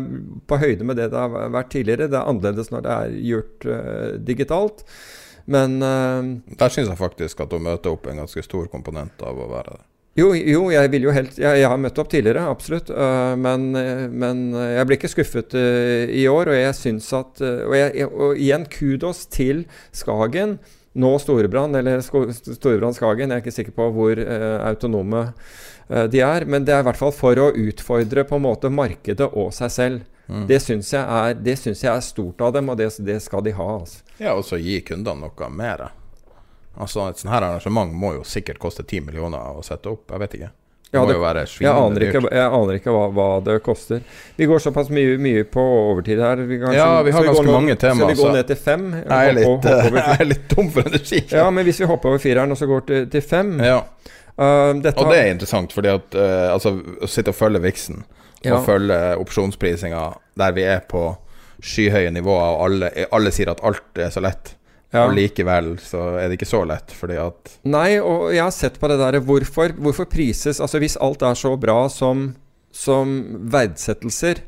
[0.49, 2.09] På høyde med det det har vært tidligere.
[2.09, 4.83] Det er annerledes når det er gjort uh, digitalt.
[5.51, 9.37] Men uh, Der syns jeg faktisk at å møte opp en ganske stor komponent av
[9.37, 9.87] å være der.
[10.19, 12.89] Jo, jo, jeg vil jo helt Jeg, jeg har møtt opp tidligere, absolutt.
[13.39, 13.69] Men,
[14.11, 16.51] men, jeg blir ikke skuffet i år.
[16.51, 19.63] Og jeg syns at og, jeg, og, igjen, kudos til
[19.95, 20.57] Skagen.
[20.99, 23.31] Nå Storebrand, eller Storebrand Skagen.
[23.31, 24.19] Jeg er ikke sikker på hvor
[24.67, 25.29] autonome
[26.11, 26.45] de er.
[26.47, 29.73] Men det er i hvert fall for å utfordre på en måte markedet og seg
[29.73, 30.07] selv.
[30.31, 30.45] Mm.
[30.47, 33.67] Det syns jeg, jeg, er stort av dem, og det, det skal de ha.
[33.81, 34.05] Altså.
[34.21, 35.89] Ja, og så gi kundene noe mer.
[36.79, 40.07] Altså Et sånt her arrangement må jo sikkert koste 10 millioner å sette opp.
[40.13, 40.51] Jeg vet ikke.
[40.91, 44.01] Det ja, må jo være jeg aner ikke, jeg aner ikke hva, hva, det koster.
[44.35, 46.41] Vi går såpass mye, mye på overtid her.
[46.49, 48.11] Vi kan, ja, vi har ganske mange temaer.
[48.11, 48.89] Skal vi gå ned til fem?
[48.99, 51.21] Jeg er litt, jeg er litt tom for energi.
[51.31, 53.77] Ja, men hvis vi hopper over fireren og så går til, til fem ja.
[54.41, 58.01] Uh, Og det er interessant, fordi at uh, altså, å sitte og følge Vixen
[58.41, 58.57] ja.
[58.57, 60.07] og følge opsjonsprisinga
[60.39, 61.11] der vi er på
[61.61, 64.55] skyhøye nivåer, og alle, alle sier at alt er så lett
[64.91, 65.05] ja.
[65.05, 68.79] Og likevel så er det ikke så lett, fordi at Nei, og jeg har sett
[68.79, 72.33] på det der Hvorfor, hvorfor prises Altså hvis alt er så bra som,
[72.75, 73.13] som
[73.53, 74.43] verdsettelser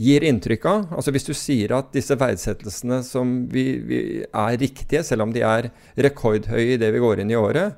[0.00, 5.04] gir inntrykk av Altså hvis du sier at disse verdsettelsene som vi, vi er riktige,
[5.04, 5.68] selv om de er
[6.00, 7.76] rekordhøye i det vi går inn i året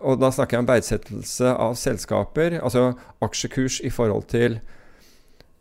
[0.00, 2.92] Og da snakker jeg om verdsettelse av selskaper, altså
[3.24, 4.60] aksjekurs i forhold til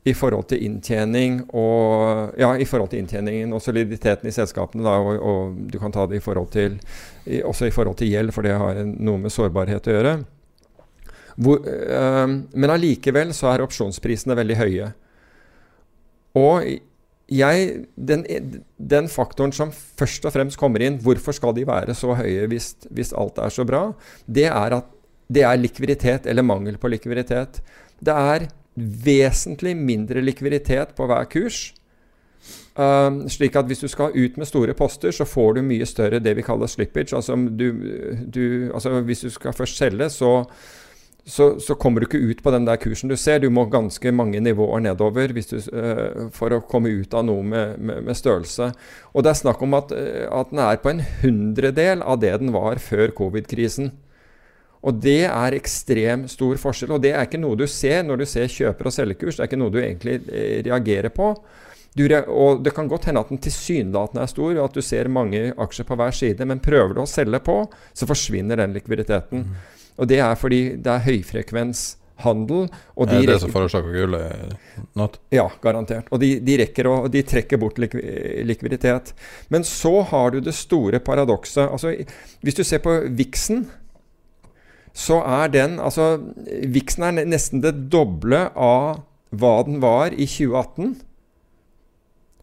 [0.02, 4.96] i forhold til inntjening og Ja, i forhold til inntjeningen og soliditeten i selskapene, da,
[4.98, 6.80] og, og, du kan ta det i forhold til
[7.26, 10.16] i, også i forhold til gjeld, for det har noe med sårbarhet å gjøre.
[11.38, 14.90] Hvor, øh, men allikevel så er opsjonsprisene veldig høye.
[16.40, 16.66] Og
[17.32, 18.26] jeg, den,
[18.76, 22.74] den, faktoren som først og fremst kommer inn, hvorfor skal de være så høye hvis,
[22.92, 23.86] hvis alt er så bra,
[24.28, 24.90] det er at
[25.32, 27.62] det er likviditet eller mangel på likviditet.
[28.04, 31.70] Det er vesentlig mindre likviditet på hver kurs.
[32.76, 36.20] Um, slik at hvis du skal ut med store poster, så får du mye større
[36.24, 37.16] det vi kaller slippage.
[37.16, 37.68] Altså, du,
[38.28, 38.44] du,
[38.74, 40.32] altså hvis du skal først selge, så,
[41.26, 43.40] så, så, kommer du ikke ut på den der kursen du ser.
[43.40, 47.78] Du må ganske mange nivåer nedover du, uh, for å komme ut av noe med,
[47.78, 48.72] med, med, størrelse.
[49.14, 52.34] Og det er snakk om at, uh, at den er på en hundredel av det
[52.42, 53.92] den var før covid-krisen.
[54.82, 56.96] Og det er ekstremt stor forskjell.
[56.96, 59.38] Og det er ikke noe du ser når du ser kjøper- og selgerkurs.
[59.38, 61.36] Det er ikke noe du egentlig eh, reagerer på.
[61.94, 65.12] Du, og Det kan godt hende at den tilsynelatende er stor, og at du ser
[65.12, 67.58] mange aksjer på hver side, men prøver du å selge på,
[67.94, 69.44] så forsvinner den likviditeten.
[69.44, 69.81] Mm.
[70.02, 71.84] Og det er fordi det er høyfrekvens
[72.26, 72.68] handel.
[72.98, 74.56] Og de er det det som forårsaker gullet
[75.34, 76.10] Ja, garantert.
[76.14, 76.58] Og de, de,
[76.90, 79.14] å, de trekker bort likviditet.
[79.54, 81.68] Men så har du det store paradokset.
[81.68, 81.94] Altså,
[82.42, 83.68] hvis du ser på Vixen
[84.98, 86.18] så er den Altså,
[86.68, 90.98] Vixen er nesten det doble av hva den var i 2018.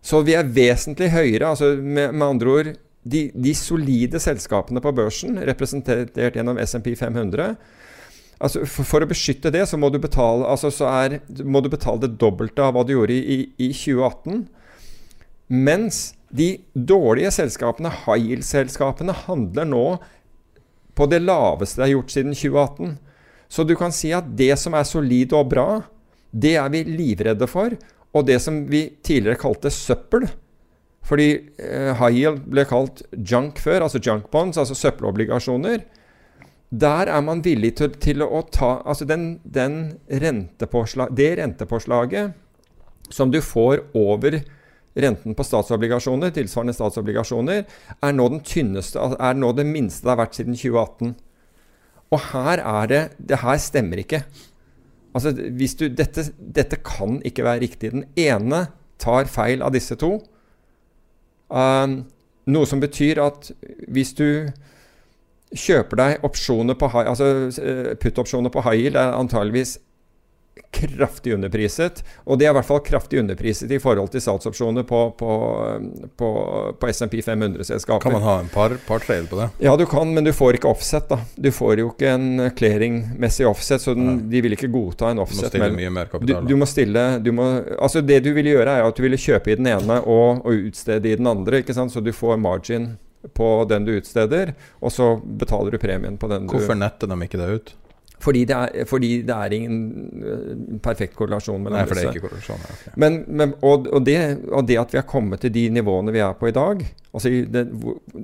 [0.01, 1.51] Så vi er vesentlig høyere.
[1.51, 2.71] altså Med, med andre ord
[3.09, 7.55] de, de, solide selskapene på børsen, representert gjennom SMP 500
[8.39, 12.05] altså for, for, å beskytte det, så må du betale, altså er, må du betale
[12.05, 14.45] det dobbelte av hva du gjorde i, i, i 2018.
[15.59, 19.85] Mens de dårlige selskapene, high yield-selskapene, handler nå
[20.99, 22.97] på det laveste det er gjort siden 2018.
[23.49, 25.69] Så du kan si at det som er solid og bra,
[26.31, 27.73] det er vi livredde for.
[28.17, 30.27] Og det som vi tidligere kalte søppel
[31.09, 35.87] Fordi eh, high yield ble kalt junk før, altså junk bonds, altså søppelobligasjoner.
[36.69, 42.37] Der er man villig til, til å ta Altså den, den rentepåslag, det rentepåslaget
[43.09, 44.43] som du får over
[44.99, 47.65] renten på statsobligasjoner, tilsvarende statsobligasjoner,
[48.05, 51.15] er nå den tynneste, er nå det minste det har vært siden 2018.
[52.13, 54.23] Og her er det Det her stemmer ikke.
[55.15, 57.93] Altså, hvis du, dette, dette kan ikke være riktig.
[57.93, 58.69] Den ene
[59.01, 60.19] tar feil av disse to.
[61.49, 62.03] Um,
[62.49, 63.51] noe som betyr at
[63.89, 64.49] hvis du
[65.57, 69.79] kjøper deg opsjoner på high, altså eh, put-opsjoner på high yield, er antageligvis
[70.71, 72.03] kraftig underpriset.
[72.25, 75.31] Og det er i hvert fall kraftig underpriset i forhold til salgsopsjoner på, på,
[76.17, 76.29] på,
[76.81, 78.03] på SMP 500-selskaper.
[78.03, 79.49] Kan man ha en par, par trail på det?
[79.65, 81.09] Ja, du kan, men du får ikke offset.
[81.11, 81.21] da.
[81.37, 85.49] Du får jo ikke en clearingmessig offset, så den, de vil ikke godta en offset.
[85.49, 86.47] Du må stille mye mer kapital.
[86.47, 87.49] Du, du, må stille du må,
[87.79, 90.69] Altså, det du ville gjøre, er at du ville kjøpe i den ene og, og
[90.69, 91.93] utstede i den andre, ikke sant?
[91.95, 92.93] så du får margin
[93.35, 97.11] på den du utsteder, og så betaler du premien på den Hvorfor du Hvorfor netter
[97.11, 97.75] de ikke det ut?
[98.23, 99.77] Fordi det, er, fordi det er ingen
[100.23, 102.95] uh, perfekt korrelasjon mellom Nei, for det er ikke korrelasjon, ja, okay.
[102.99, 104.17] men, men, og, og, det,
[104.51, 106.83] og, det, at vi har kommet til de nivåene vi er på i dag
[107.13, 107.63] altså det,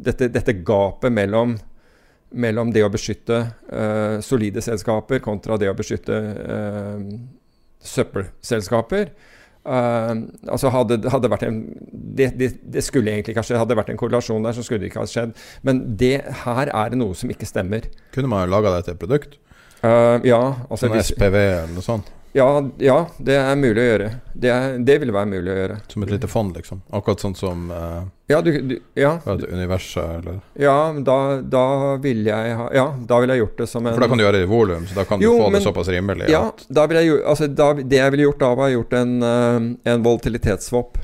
[0.09, 1.55] dette, dette, gapet mellom,
[2.35, 3.39] mellom, det å beskytte
[3.71, 7.07] uh, solide selskaper kontra det å beskytte uh,
[7.85, 9.15] søppelselskaper
[9.65, 13.61] altså hadde, hadde vært en, det, det, det, skulle egentlig ikke ha skjedd.
[13.62, 15.33] Hadde det vært en korrelasjon der, så skulle det ikke ha skjedd.
[15.65, 17.89] Men det, her er det noe som ikke stemmer.
[18.15, 19.39] Kunne man jo laga det til et produkt?
[19.85, 20.43] Uh, ja.
[20.70, 22.12] Altså, Som SPV eller noe sånt?
[22.35, 24.06] Ja, ja, det er mulig å gjøre.
[24.32, 25.77] Det, er, det vil være mulig å gjøre.
[25.93, 26.81] Som et lite fond, liksom?
[26.90, 29.12] Akkurat sånn som uh, ja, du, du, ja.
[29.28, 30.40] Universet, eller?
[30.59, 30.74] Ja,
[31.06, 31.62] da, da
[32.02, 34.24] vil jeg ha Ja, da ville jeg gjort det som en For da kan du
[34.24, 36.27] gjøre det i volum, så da kan jo, du få men, det såpass rimelig?
[36.32, 39.70] Ja, da vil jeg, altså, da, det jeg ville gjort da, var gjort en, uh,
[39.94, 40.98] en volatilitetsswap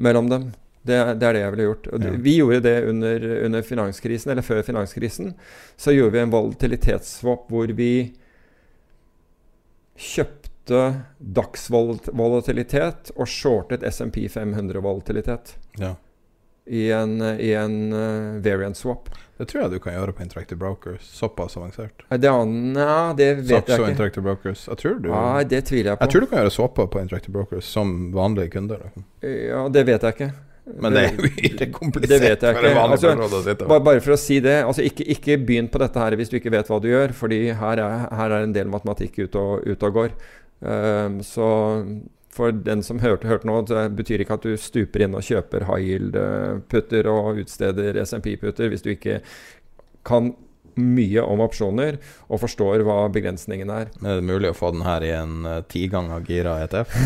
[0.00, 0.48] mellom dem.
[0.84, 1.86] Det, det, er det jeg ville gjort.
[1.92, 2.10] Ja.
[2.20, 5.32] Vi gjorde det under, under, finanskrisen, eller før finanskrisen.
[5.80, 7.92] Så gjorde vi en volatilitetsswap hvor vi
[9.96, 10.82] kjøpte
[11.18, 15.56] dagsvolatilitet og shortet SMP 500-volatilitet.
[15.80, 15.94] Ja.
[16.64, 19.08] I en, i en uh, variant swap.
[19.36, 21.04] Det tror jeg du kan gjøre på Interactive Brokers.
[21.16, 22.04] Såpass avansert.
[22.08, 23.90] Det, ja, det vet Saks jeg ikke.
[23.96, 24.68] Interactive Brokers.
[24.68, 26.04] Jeg tror du Nei, det tviler jeg på.
[26.04, 28.90] Jeg tror du kan gjøre swapper på Interactive Brokers som vanlige kunder.
[29.24, 30.34] Ja, det vet jeg ikke.
[30.64, 32.10] Men det er ikke komplisert.
[32.14, 32.70] Det vet jeg ikke.
[32.80, 36.38] Altså, bare, for å si det, altså ikke, ikke, begynn på dette her hvis du
[36.38, 39.66] ikke vet hva du gjør, fordi her er, her er en del matematikk ute og,
[39.68, 40.14] ut og går.
[40.64, 41.48] Um, så
[42.34, 45.68] for den som hørte, hørte nå, det betyr ikke at du stuper inn og kjøper
[45.68, 49.20] high yield-putter og utsteder SMP-putter hvis du ikke
[50.06, 50.32] kan
[50.80, 51.98] mye om opsjoner
[52.28, 53.90] og forstår hva begrensningen er.
[54.00, 56.96] Men Er det mulig å få den her i en uh, ti ganger gira ETF?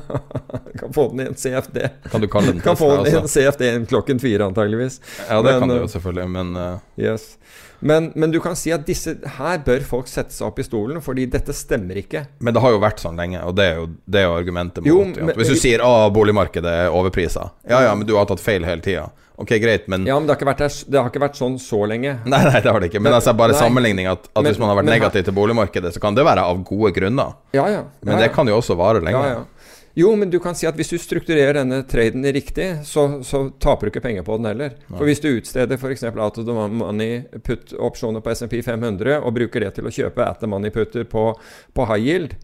[0.80, 1.80] kan få den i en CFD.
[2.12, 5.00] Kan du kalle den Kan få den i en CFD klokken fire, antageligvis.
[5.28, 7.34] Ja, det men, kan du jo selvfølgelig, men uh, yes.
[7.80, 11.00] Men, men, du kan si at disse her bør folk sette seg opp i stolen,
[11.04, 12.24] fordi dette stemmer ikke.
[12.44, 14.84] Men det har jo vært sånn lenge, og det er jo, det er jo argumentet
[14.84, 18.28] mot jo, men, Hvis du sier at boligmarkedet er overprisa, ja ja, men du har
[18.30, 19.10] tatt feil hele tida.
[19.36, 22.12] Ok, greit, men Ja, men det har, vært, det har ikke vært, sånn så lenge.
[22.30, 23.00] Nei, nei, det har det ikke.
[23.02, 25.34] Men, men altså bare nei, sammenligning at, at men, hvis man har vært negativ til
[25.34, 27.34] boligmarkedet, så kan det være av gode grunner.
[27.56, 29.24] Ja, ja, ja men det kan jo også vare lenge.
[29.26, 29.53] Ja, ja.
[29.94, 33.86] Jo, men du kan si at hvis du strukturerer denne traden riktig, så, så taper
[33.86, 34.72] du ikke penger på den heller.
[34.88, 34.96] Nei.
[34.96, 36.02] For hvis du utsteder f.eks.
[36.10, 40.42] out of the money put-opsjoner på SMP 500 og bruker det til å kjøpe at
[40.42, 41.28] the money-putter på,
[41.74, 42.34] på high yield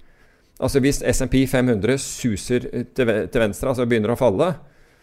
[0.60, 4.50] Altså hvis SMP 500 suser til, til venstre, altså begynner å falle,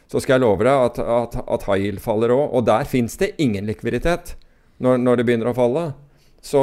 [0.06, 2.44] så skal jeg love deg at, at, at high yield faller òg.
[2.53, 4.36] Og der fins det ingen likviditet
[4.78, 5.88] når, når, det begynner å falle.
[6.45, 6.61] Så,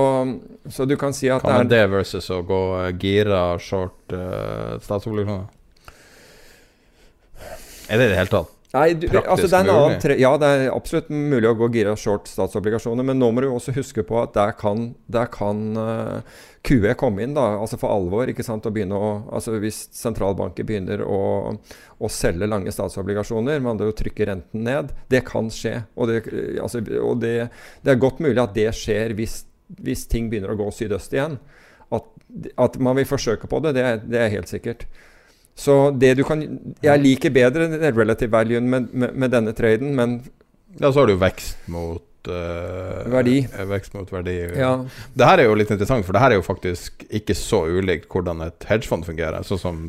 [0.70, 2.62] så du kan si at Kan det, det versus å gå
[3.02, 5.50] gira short uh, statsobligasjoner?
[7.88, 8.54] Er det i det hele tatt?
[8.74, 12.26] Nei, du, altså det er annen, ja, det er absolutt mulig å gå gira short
[12.26, 16.96] statsobligasjoner, men nå må du også huske på at der kan, der kan uh, QE
[16.98, 18.26] komme inn, da, altså for alvor.
[18.32, 21.20] ikke sant, å begynne å, altså Hvis sentralbanker begynner å,
[21.54, 25.84] å selge lange statsobligasjoner, man da trykker renten ned, det kan skje.
[25.94, 26.24] Og, det,
[26.58, 27.34] altså, og det,
[27.84, 29.44] det, er godt mulig at det skjer hvis,
[29.86, 31.38] hvis ting begynner å gå sydøst igjen.
[31.94, 32.10] At,
[32.58, 34.88] at man vil forsøke på det, det, det er helt sikkert.
[35.54, 36.40] Så det du kan
[36.82, 40.18] Jeg liker bedre den relative valuen med, med, med, denne traden, men
[40.80, 43.36] Ja, så har du vekst mot uh, Verdi.
[43.70, 44.38] Vekst mot verdi.
[44.58, 44.76] Ja.
[45.14, 48.08] Det her er jo litt interessant, for det her er jo faktisk ikke så ulikt
[48.10, 49.84] hvordan et hedgefond fungerer, sånn som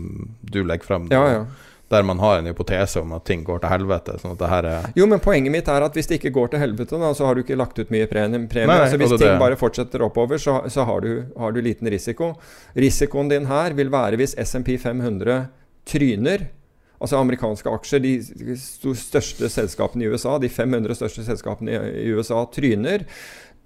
[0.45, 1.09] du legger frem.
[1.13, 1.45] Ja, ja
[1.87, 4.17] der man har en hypotese om at ting går til helvete.
[4.21, 6.53] Sånn at det her er Jo, men poenget mitt er at hvis det ikke går
[6.53, 8.41] til helvete, da, så har du ikke lagt ut mye premie.
[8.49, 8.79] premie.
[8.79, 9.39] Altså, hvis ting det.
[9.41, 12.33] bare fortsetter oppover, så, så har, du, har, du, liten risiko.
[12.75, 15.45] Risikoen din her vil være hvis SMP 500
[15.85, 16.47] tryner.
[16.95, 23.05] Altså amerikanske aksjer, de største selskapene i USA, de 500 største selskapene i USA, tryner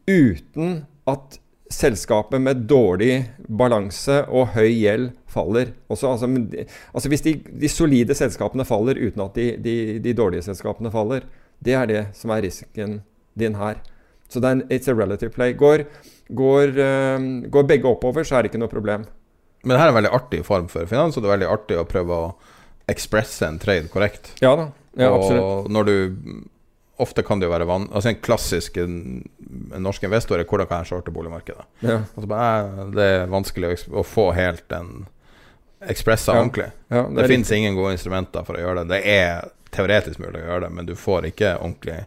[0.10, 1.40] uten at
[1.70, 6.14] selskapet med dårlig balanse og høy gjeld faller også.
[6.14, 6.30] Altså,
[6.94, 11.28] altså hvis de, de, solide selskapene faller uten at de, de, de, dårlige selskapene faller,
[11.64, 13.00] det er det som er risken
[13.40, 13.82] din her.
[14.30, 15.56] Så det er en, it's a relative play.
[15.58, 15.86] Går,
[16.38, 19.08] går, uh, går begge oppover, så er det ikke noe problem.
[19.64, 21.80] Men det her er en veldig artig form for finans, og det er veldig artig
[21.80, 22.30] å prøve å
[22.90, 24.32] ekspresse en trade korrekt.
[24.44, 25.44] Ja da, ja, absolutt.
[25.44, 25.96] Og når du
[27.00, 29.22] Ofte kan det jo være van altså En klassisk en,
[29.72, 31.64] en norsk investor er hvordan kan jeg shorte boligmarkedet?
[31.86, 32.02] Ja.
[32.12, 32.28] Altså,
[32.98, 35.06] det er vanskelig å, å få helt den
[35.88, 36.40] ekspressa ja.
[36.40, 36.70] ordentlig.
[36.88, 38.98] Ja, det det fins ingen gode instrumenter for å gjøre det.
[38.98, 42.04] Det er teoretisk mulig å gjøre det, men du får ikke ordentlig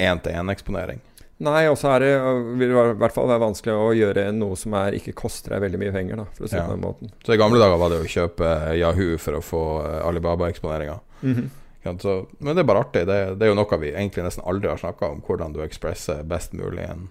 [0.00, 1.00] én-til-én-eksponering.
[1.40, 4.98] Nei, og så vil det i hvert fall være vanskelig å gjøre noe som er,
[4.98, 6.20] ikke koster deg veldig mye penger.
[6.20, 6.64] Da, for å si ja.
[6.66, 7.12] på den måten.
[7.24, 10.98] Så I gamle dager var det å kjøpe Yahoo for å få eh, Alibaba-eksponeringa.
[11.22, 11.48] Mm -hmm.
[11.82, 11.94] ja,
[12.38, 13.06] men det er bare artig.
[13.06, 16.22] Det, det, er jo noe vi egentlig nesten aldri har snakka om, hvordan du ekspresser
[16.22, 17.08] best mulig en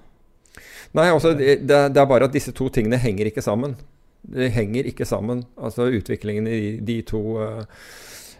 [0.91, 3.76] Nei, også, det, det, er bare at disse to tingene henger ikke sammen.
[4.22, 5.44] Det henger ikke sammen.
[5.58, 7.64] Altså utviklingen i de to uh,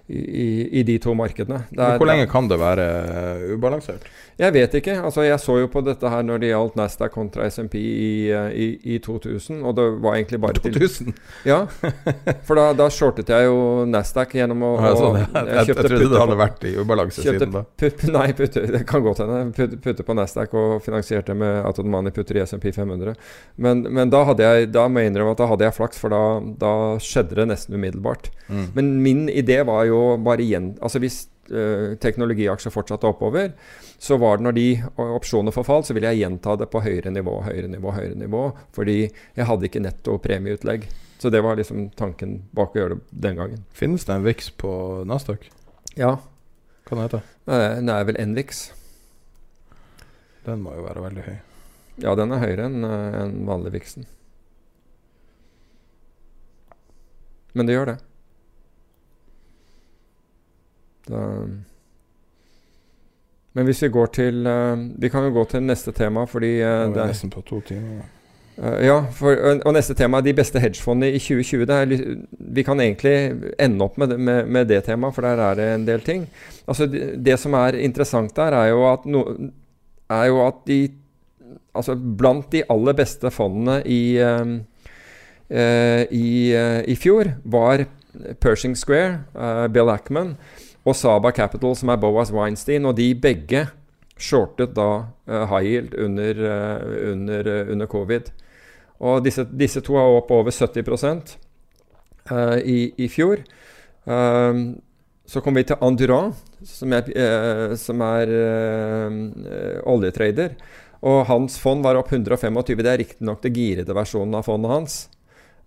[0.10, 1.61] i, i, de to markedene.
[1.69, 2.86] Der, hvor lenge kan det være
[3.45, 4.07] uh, ubalansert?
[4.40, 4.95] Jeg vet ikke.
[5.03, 8.68] altså Jeg så jo på dette her når det gjaldt Nasdaq kontra SMP i, i,
[8.95, 11.11] i 2000, og det var egentlig bare 2000?
[11.11, 11.14] Til,
[11.45, 11.60] ja,
[12.48, 15.99] for da, da shortet jeg jo Nasdaq gjennom å ja, sånn, jeg, jeg, jeg, trodde
[15.99, 17.64] det hadde vært i ubalanse siden da.
[17.84, 19.44] Putt, nei, putte, det kan godt hende.
[19.60, 23.14] Putte, putte, på Nasdaq og finansierte med at Money putter i SMP 500.
[23.61, 26.15] Men, men da hadde jeg da må jeg innrømme at da hadde jeg flaks, for
[26.15, 26.23] da,
[26.64, 26.73] da
[27.03, 28.31] skjedde det nesten umiddelbart.
[28.48, 28.65] Mm.
[28.73, 31.22] Men min idé var jo bare igjen Altså hvis
[31.52, 33.52] uh, teknologiaksjer fortsatte oppover,
[34.00, 34.68] så var det når de
[35.06, 38.44] opsjonene forfalt, så ville jeg gjenta det på høyere nivå, høyere nivå, høyere nivå.
[38.76, 40.88] Fordi jeg hadde ikke netto premieutlegg.
[41.20, 43.64] Så det var liksom tanken bak å gjøre det den gangen.
[43.76, 44.72] Finnes det en VIX på
[45.10, 45.50] Nasdaq?
[46.00, 46.16] Ja.
[46.88, 47.90] Hva den heter den?
[47.90, 48.62] Det er vel NVIX.
[50.46, 51.36] Den må jo være veldig høy.
[52.00, 54.08] Ja, den er høyere enn eh, en vanlig VIX-en.
[57.58, 57.98] Men det gjør det.
[61.10, 61.23] Da
[63.57, 66.88] men hvis vi går til uh, Vi kan jo gå til neste tema, fordi uh,
[66.94, 68.06] det er nesten på to timer.
[68.60, 71.65] Uh, ja, for, og neste tema er de beste hedgefondene i 2020.
[71.73, 71.95] Er,
[72.56, 73.15] vi kan egentlig
[73.60, 76.27] ende opp med det, med, med det, temaet, for der er det en del ting.
[76.68, 79.26] Altså, det, det som er interessant der, er jo at, no,
[80.10, 80.81] er jo at de
[81.80, 84.18] Altså blant de aller beste fondene i,
[86.18, 86.30] i,
[86.91, 87.84] i fjor var
[88.41, 90.34] Pershing Square, Bill Ackman
[90.90, 92.88] og Saba Capital, som er Boas Weinstein.
[92.90, 93.68] Og de begge
[94.20, 94.90] shortet da
[95.30, 98.32] uh, high yield under, uh, under, uh, under, covid.
[98.99, 101.38] Og disse, disse, to er opp over 70%
[102.30, 103.40] i, i, fjor.
[105.26, 106.36] så kom vi til Endurant,
[106.68, 107.07] som er,
[107.80, 108.34] som er
[109.88, 110.52] oljetrader.
[110.99, 112.60] Og hans fond var opp 125.
[112.76, 114.99] Det er riktignok det girede versjonen av fondet hans.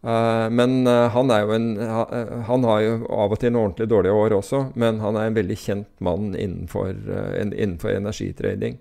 [0.02, 4.16] Uh, men uh, han en uh, Han har jo av og til noen ordentlig dårlige
[4.18, 6.90] år også, men han er en veldig kjent mann innenfor,
[7.38, 8.80] innenfor energitrading.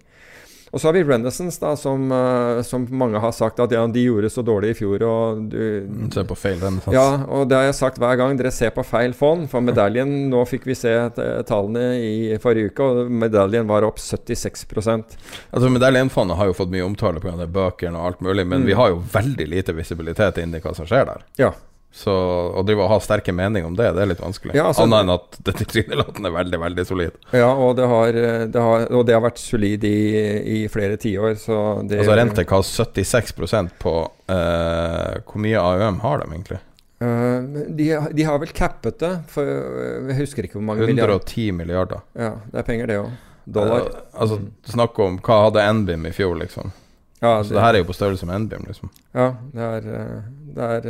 [0.71, 4.05] Og så har vi Renaissance, da, som, uh, som, mange har sagt at ja, de
[4.05, 5.03] gjorde så dårlig i fjor.
[5.03, 6.95] Og du, mm, ser på feil Renaissance.
[6.95, 8.37] Ja, og det har jeg sagt hver gang.
[8.39, 9.49] Dere ser på feil fond.
[9.51, 10.93] For medaljen Nå fikk vi se
[11.47, 15.15] tallene i forrige uke, og medaljen var opp 76%
[15.51, 17.47] Altså Medaljenfondet har jo fått mye omtale pga.
[17.51, 18.69] bøkene og alt mulig, men mm.
[18.69, 21.27] vi har jo veldig lite visibilitet inn i hva som skjer der.
[21.41, 21.51] Ja
[21.91, 22.13] så
[22.55, 24.55] å drive og ha sterke meninger om det, det er litt vanskelig.
[24.55, 27.17] Ja, altså, Annet enn at det tilsynelatende er veldig veldig solid.
[27.35, 28.19] Ja, og det har,
[28.53, 29.99] det har, og det har vært solid i,
[30.55, 31.35] i flere tiår.
[31.35, 33.95] Altså Rentek har 76% på
[34.31, 36.61] eh, Hvor mye AUM har de egentlig?
[37.01, 41.55] Uh, de, de, har vel cappet det, for jeg husker ikke hvor mange 110 milliarder.
[41.57, 42.03] milliarder.
[42.13, 43.15] Ja, det er penger, det òg.
[43.51, 43.87] Dollar.
[43.89, 44.37] Uh, altså,
[44.69, 46.69] snakk om Hva hadde NBIM i fjor, liksom?
[47.19, 48.93] Ja, det, så det her er jo på størrelse med NBIM, liksom.
[49.17, 49.89] Ja, det er,
[50.55, 50.87] det er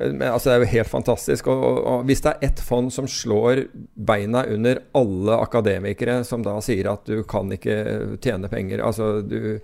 [0.00, 1.48] men, altså, det er jo helt fantastisk.
[1.52, 3.64] Og, og, og, hvis det er ett fond som slår
[3.94, 7.80] beina under alle akademikere som da sier at du kan ikke
[8.22, 9.58] tjene penger altså du,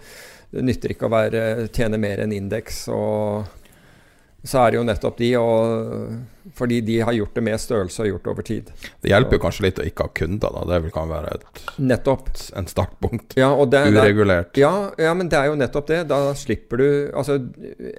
[0.53, 1.41] Det nytter ikke å være,
[1.75, 2.87] tjene mer enn indeks.
[2.95, 3.66] og
[4.47, 8.11] så er det jo nettopp de, og, fordi de har gjort det med størrelse og
[8.13, 8.71] gjort over tid.
[9.03, 10.63] Det hjelper jo kanskje litt å ikke ha kunder, da.
[10.71, 12.31] Det kan være et, nettopp.
[12.59, 13.37] en startpunkt.
[13.41, 14.55] Ja, det, Uregulert.
[14.61, 16.01] Ja, ja, men det er jo nettopp det.
[16.13, 16.87] Da slipper du
[17.17, 17.39] Altså,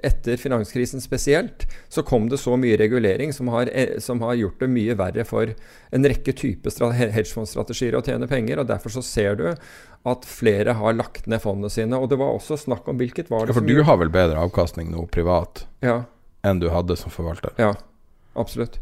[0.04, 4.64] etter finanskrisen spesielt, så kom det så mye regulering som har, eh, som har gjort
[4.64, 5.52] det mye verre for
[5.92, 9.48] en rekke typer hedgefondstrategier å tjene penger, og derfor så ser du
[10.08, 11.98] at flere har lagt ned fondene sine.
[11.98, 14.40] Og det var også snakk om hvilket var det ja, For du har vel bedre
[14.40, 15.66] avkastning nå privat?
[15.84, 16.06] Ja
[16.46, 17.54] enn du hadde som forvalter.
[17.60, 17.72] Ja,
[18.38, 18.78] absolutt.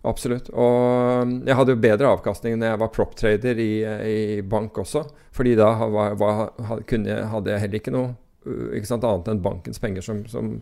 [0.00, 0.48] Absolutt.
[0.56, 5.04] Og um, jeg hadde jo bedre avkastning når jeg var prop-trader i, i, bank også.
[5.36, 6.46] Fordi da var, var,
[6.88, 8.14] kunne, hadde jeg heller ikke noe
[8.48, 10.54] uh, ikke sant, annet enn bankens penger som, som,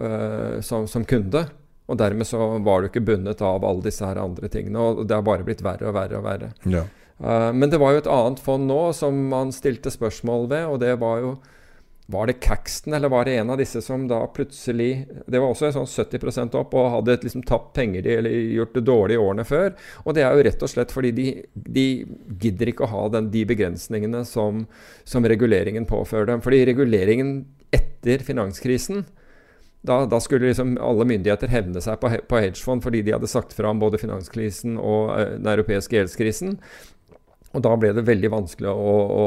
[0.00, 1.44] uh, som, som, kunde.
[1.92, 4.80] Og dermed så var du ikke bundet av alle disse her andre tingene.
[4.80, 6.52] Og det har bare blitt verre og verre og verre.
[6.64, 6.86] Ja.
[7.20, 10.80] Uh, men det var jo et annet fond nå som man stilte spørsmål ved, og
[10.80, 11.36] det var jo
[12.06, 15.70] var det Caxton, eller var det en av disse som da plutselig Det var også
[15.72, 19.46] sånn 70% opp og hadde liksom tapt penger de, eller gjort det dårlig i årene
[19.46, 19.72] før.
[20.04, 21.86] Og det er jo rett og slett fordi de, de
[22.42, 24.66] gidder ikke å ha den, de begrensningene som,
[25.08, 26.44] som, reguleringen påfører dem.
[26.44, 27.34] Fordi reguleringen
[27.72, 29.06] etter finanskrisen
[29.82, 33.54] da, da, skulle liksom alle myndigheter hevne seg på, på hedgefond fordi de hadde sagt
[33.56, 36.58] fra om både finanskrisen og uh, den europeiske gjeldskrisen.
[37.52, 39.26] Og da ble det veldig vanskelig å, å,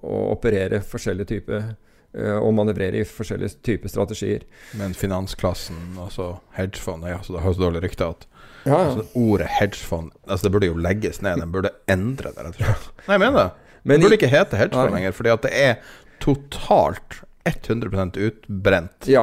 [0.00, 1.72] å operere forskjellige typer
[2.10, 4.42] og manøvrere i forskjellige typer strategier.
[4.78, 8.26] Men finansklassen, altså hedgefond, ja, så det har så dårlig rykte at
[8.64, 8.80] ja, ja.
[8.90, 11.40] altså, ordet hedgefond altså Det burde jo legges ned.
[11.40, 12.90] Den burde endre det, rett og slett.
[13.06, 13.50] Nei, jeg mener det.
[13.86, 19.08] Men det burde ikke hete hedgefond lenger, fordi at det er totalt 100% utbrent.
[19.08, 19.22] Ja,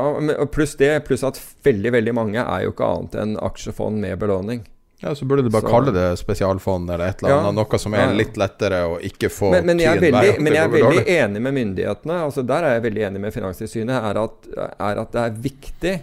[0.49, 1.38] pluss det, pluss at
[1.68, 4.64] veldig veldig mange er jo ikke annet enn aksjefond med belåning.
[4.99, 5.69] Ja, Så burde du bare så.
[5.69, 7.45] kalle det spesialfond eller et eller annet.
[7.45, 10.56] Ja, noe som er litt lettere å ikke få Men, men jeg er veldig, men
[10.57, 12.22] jeg er veldig enig med myndighetene.
[12.26, 13.94] altså Der er jeg veldig enig med Finanstilsynet.
[14.10, 15.94] Er at, er at det er viktig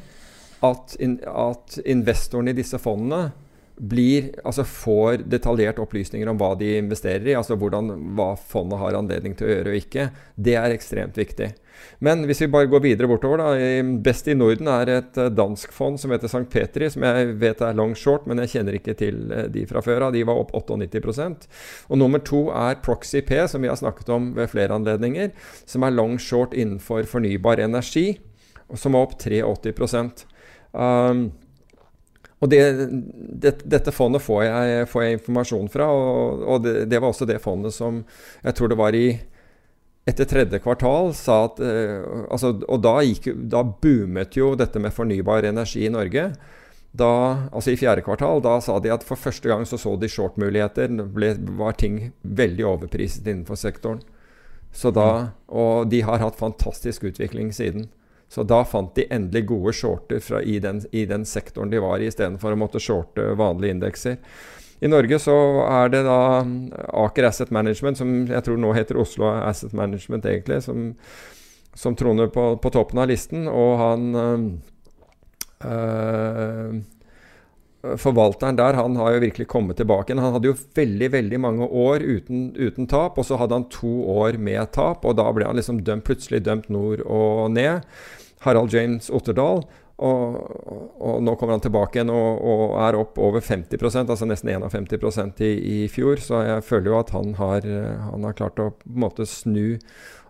[0.65, 3.33] at, in, at investorene i disse fondene
[3.75, 7.35] blir, altså får detaljert opplysninger om hva de investerer i.
[7.35, 10.09] altså hvordan, Hva fondet har anledning til å gjøre og ikke.
[10.39, 11.51] Det er ekstremt viktig.
[12.05, 13.83] Men hvis vi bare går videre bortover, da.
[14.05, 16.47] Best i Norden er et eh, dansk fond som heter St.
[16.53, 19.83] Petri, som jeg vet er long short, men jeg kjenner ikke til eh, de fra
[19.85, 20.17] før av.
[20.17, 21.49] De var opp 98%
[21.89, 25.33] Og nummer to er Proxy P, som vi har snakket om ved flere anledninger,
[25.67, 28.19] som er long short innenfor fornybar energi,
[28.75, 30.25] som var opp 83
[30.73, 31.27] um,
[32.43, 32.63] og det,
[33.41, 37.29] det, Dette fondet får jeg, får jeg, informasjon fra, og, og det, det, var også
[37.29, 38.03] det fondet som
[38.43, 39.07] jeg tror det var i
[40.07, 44.93] etter tredje kvartal sa at eh, altså, Og da, gikk, da, boomet jo dette med
[44.95, 46.29] fornybar energi i Norge.
[46.95, 47.11] Da,
[47.51, 50.93] altså I fjerde kvartal da sa de at for første gang så, så de short-muligheter.
[51.59, 54.03] Var ting veldig overpriset innenfor sektoren.
[54.75, 57.89] Så da, og de har hatt fantastisk utvikling siden.
[58.29, 62.03] Så da fant de endelig gode shorter fra, i, den, i, den, sektoren de var
[62.03, 64.17] i, istedenfor å måtte shorte vanlige indekser.
[64.83, 65.35] I Norge så
[65.69, 66.19] er det da
[67.05, 70.91] Aker Asset Management, som jeg tror nå heter Oslo Asset Management egentlig, som,
[71.75, 73.47] som troner på, på, toppen av listen.
[73.51, 74.11] Og han
[75.65, 76.83] øh,
[78.01, 80.15] Forvalteren der han har jo virkelig kommet tilbake.
[80.17, 83.93] Han hadde jo veldig veldig mange år uten, uten, tap, og så hadde han to
[84.09, 85.05] år med tap.
[85.05, 87.85] og Da ble han liksom dømt, plutselig dømt nord og ned.
[88.45, 89.67] Harald James Otterdal.
[89.97, 90.39] Og,
[90.99, 95.39] og, nå kommer han tilbake igjen og, og, er opp over 50% altså nesten 51
[95.47, 96.19] i, i fjor.
[96.23, 97.69] Så jeg føler jo at han har,
[98.11, 99.79] han har klart å på en måte snu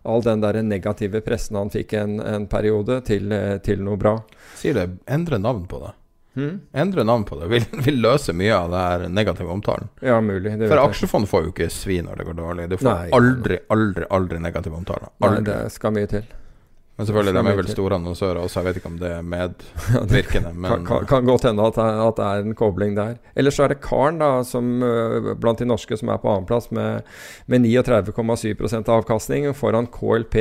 [0.04, 3.32] all den der negative pressen han fikk en, en periode, til,
[3.64, 4.18] til, noe bra.
[4.60, 5.94] Sier det endre navn på det.
[6.34, 6.54] Hmm?
[6.74, 9.88] Endre navn på det vil, vil, løse mye av det her negative omtalen.
[10.04, 12.70] Ja, mulig For aksjefond får jo ikke svi når det går dårlig.
[12.74, 15.12] Du får nei, aldri, aldri, aldri negative omtaler.
[15.24, 15.40] Aldri.
[15.40, 16.26] Nei, det skal mye til.
[16.94, 20.52] Men selvfølgelig, de er vel store annonsører også, jeg vet ikke om det er medvirkende.
[20.62, 20.68] Men...
[20.70, 23.16] kan, kan, kan godt hende at, at, det er en kobling der.
[23.34, 27.02] Ellers er det Karen, da, som, uh, blant de norske, som er på annenplass med,
[27.50, 30.38] med 39,7% avkastning, foran KLP.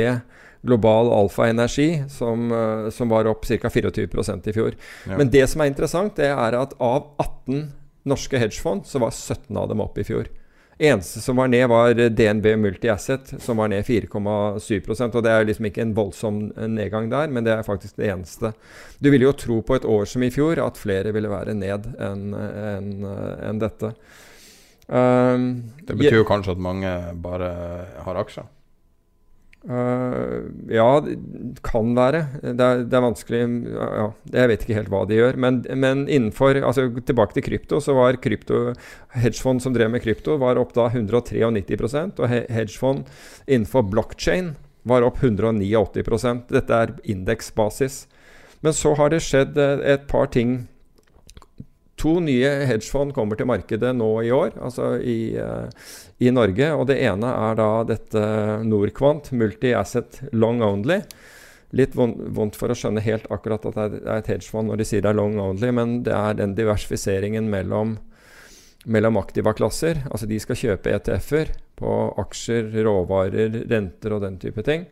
[0.64, 3.68] Global Alfa Energi, som, uh, som var opp ca.
[3.68, 4.78] 24% i fjor.
[5.10, 5.18] Ja.
[5.18, 7.66] Men det som er interessant, det er at av 18
[8.08, 10.30] norske hedgefond, så var 17 av dem opp i fjor.
[10.78, 15.68] Eneste som var ned, var DNB Multi-Asset, som var ned 4,7% Og det er liksom
[15.68, 16.40] ikke en voldsom
[16.74, 18.50] nedgang der, men det er faktisk det eneste.
[18.98, 21.92] Du ville jo tro på et år som i fjor at flere ville være ned
[22.02, 23.94] enn en, en dette.
[24.84, 25.46] Um,
[25.86, 26.90] det betyr jo kanskje at mange
[27.22, 27.52] bare
[28.04, 28.50] har aksjer?
[29.64, 32.20] Uh, ja, det kan være.
[32.42, 33.38] Det er, det er vanskelig
[33.72, 35.38] ja, Jeg vet ikke helt hva de gjør.
[35.40, 38.74] Men, men, innenfor altså Tilbake til krypto, så var krypto
[39.16, 43.08] hedgefond som drev med krypto, var opp da 193% Og hedgefond
[43.46, 44.52] innenfor blockchain
[44.84, 48.04] var opp 189% Dette er indeksbasis.
[48.64, 50.64] Men så har det skjedd eh, et par ting
[52.04, 55.70] To nye hedgefond kommer til markedet nå i år, altså i, uh,
[56.20, 56.66] i, Norge.
[56.76, 58.24] og Det ene er da dette
[58.68, 61.00] Norquant, Multi-Asset Long Only.
[61.74, 65.02] Litt vondt for å skjønne helt akkurat at det er et hedgefond når de sier
[65.02, 67.96] det er long only, men det er den diversifiseringen mellom,
[68.86, 70.04] mellom aktiva klasser.
[70.12, 71.50] Altså de skal kjøpe ETF-er
[71.80, 74.86] på aksjer, råvarer, renter og den type ting.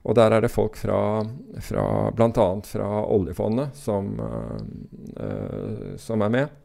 [0.00, 1.20] Og der er det folk fra,
[1.60, 1.84] fra
[2.16, 2.48] bl.a.
[2.64, 6.56] fra oljefondet som, uh, som er med.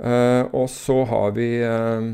[0.00, 2.10] Uh, og så har vi uh,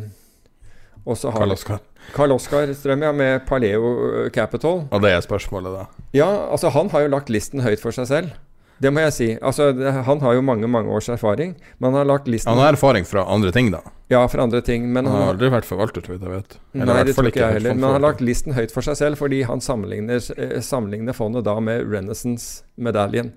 [1.06, 4.84] kan, Karl Oskar Strøm, ja, med Paleo Capital.
[4.90, 6.04] Og det er spørsmålet, da?
[6.16, 8.34] Ja, altså han har jo lagt listen høyt for seg selv.
[8.78, 9.28] Det må jeg si.
[9.40, 9.70] Altså,
[10.04, 11.54] han har jo mange mange års erfaring.
[11.78, 13.80] Men han har lagt listen Han har erfaring fra andre ting, da?
[14.12, 14.84] Ja, fra andre ting.
[14.92, 16.58] Men han, har aldri vært forvalter, så vidt jeg vet.
[16.76, 17.76] Eller nei, det tror ikke jeg heller.
[17.76, 21.46] Men han har lagt listen høyt for seg selv, fordi han sammenligner, eh, sammenligner fondet
[21.48, 23.32] da med Renaissance-medaljen.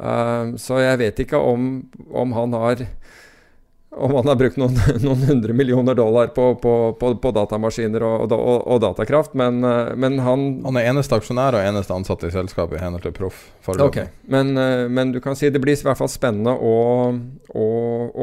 [0.00, 1.66] Uh, så jeg vet ikke om,
[2.16, 2.86] om han har
[3.90, 8.32] om han har brukt noen, noen hundre millioner dollar på, på, på, på datamaskiner og,
[8.32, 12.30] og, og, datakraft, men, eh, men, han Han er eneste aksjonær og eneste ansatt i
[12.30, 13.48] selskapet i henhold til Proff.
[13.66, 14.12] Okay.
[14.30, 16.76] Men, eh, men, du kan si det blir i hvert fall spennende å,
[17.50, 17.66] å,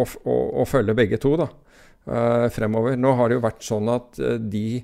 [0.07, 1.49] å, å følge begge to da,
[2.07, 2.95] uh, fremover.
[2.95, 4.81] Nå har det jo vært sånn at de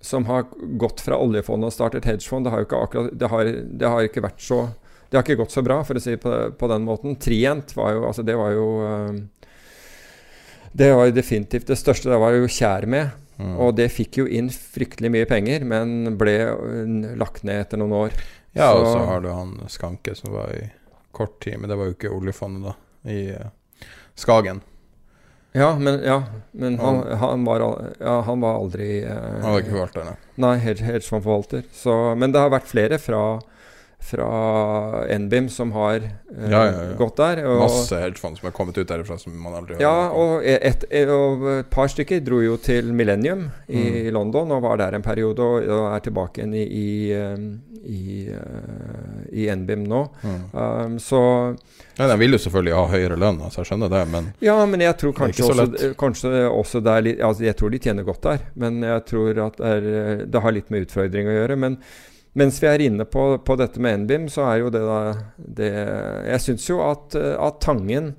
[0.00, 0.46] som har
[0.80, 4.24] gått fra oljefondet og startet hedgefond, det har ikke akkurat det har, det har ikke
[4.24, 4.62] vært så
[5.10, 7.16] det har ikke gått så bra, for å si det på, på den måten.
[7.18, 8.66] Trient var jo, altså det var jo
[10.72, 12.10] det var jo definitivt det største.
[12.12, 13.16] Det var jo Kjær med.
[13.40, 13.54] Mm.
[13.64, 17.96] Og det fikk jo inn fryktelig mye penger, men ble uh, lagt ned etter noen
[18.04, 18.16] år.
[18.52, 20.66] Ja, så, og så har du han Skanke som var i
[21.16, 23.86] kort tid, men det var jo ikke oljefondet, da, i uh,
[24.18, 24.60] Skagen.
[25.56, 26.20] Ja, men, ja,
[26.52, 27.64] men han, han, var,
[27.98, 30.18] ja, han, var, aldri uh, Han var ikke forvalter, nei.
[30.44, 31.64] Nei, hedgefondforvalter.
[32.20, 33.22] Men det har vært flere fra
[34.00, 36.96] fra NBIM som har uh, ja, ja, ja.
[36.98, 37.42] gått der.
[37.46, 40.86] Og, Masse hedgefond som er kommet ut derfra som man aldri har Ja, og et,
[40.88, 44.10] et, og et, par stykker dro jo til Millennium i mm.
[44.16, 46.88] London og var der en periode, og, og er tilbake igjen i, i,
[47.84, 48.02] i,
[48.32, 50.02] uh, i NBIM nå.
[50.24, 50.42] Mm.
[50.56, 51.22] Um, så
[51.96, 54.82] ja, De vil jo selvfølgelig ha høyere lønn, altså jeg skjønner det, men Ja, men
[54.82, 58.22] jeg tror kanskje, også, kanskje også det er litt altså Jeg tror de tjener godt
[58.24, 61.58] der, men jeg tror at det, er, det har litt med utfordring å gjøre.
[61.60, 61.82] men
[62.38, 65.00] mens vi er inne på, på, dette med NBIM, så er jo det da
[65.36, 65.72] det,
[66.30, 68.14] Jeg syns jo at, at, Tangen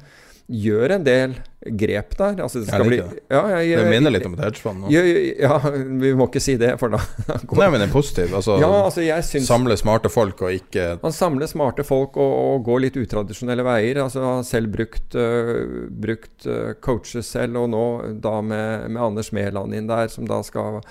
[0.51, 1.37] gjør en del
[1.79, 2.41] grep der.
[2.43, 5.59] Altså det skal bli ja, jeg, Det minner litt om et hedgefond Ja, ja,
[6.01, 6.99] vi må ikke si det, for da
[7.61, 8.33] Nei, men det er positivt.
[8.35, 12.67] Altså, ja, altså syns, samle smarte folk og ikke Man samler smarte folk og, og
[12.67, 14.01] går litt utradisjonelle veier.
[14.03, 17.87] Altså har selv brukt, uh, brukt uh, coaches selv, og nå
[18.19, 20.81] da med, med Anders Mæland inn der, som da skal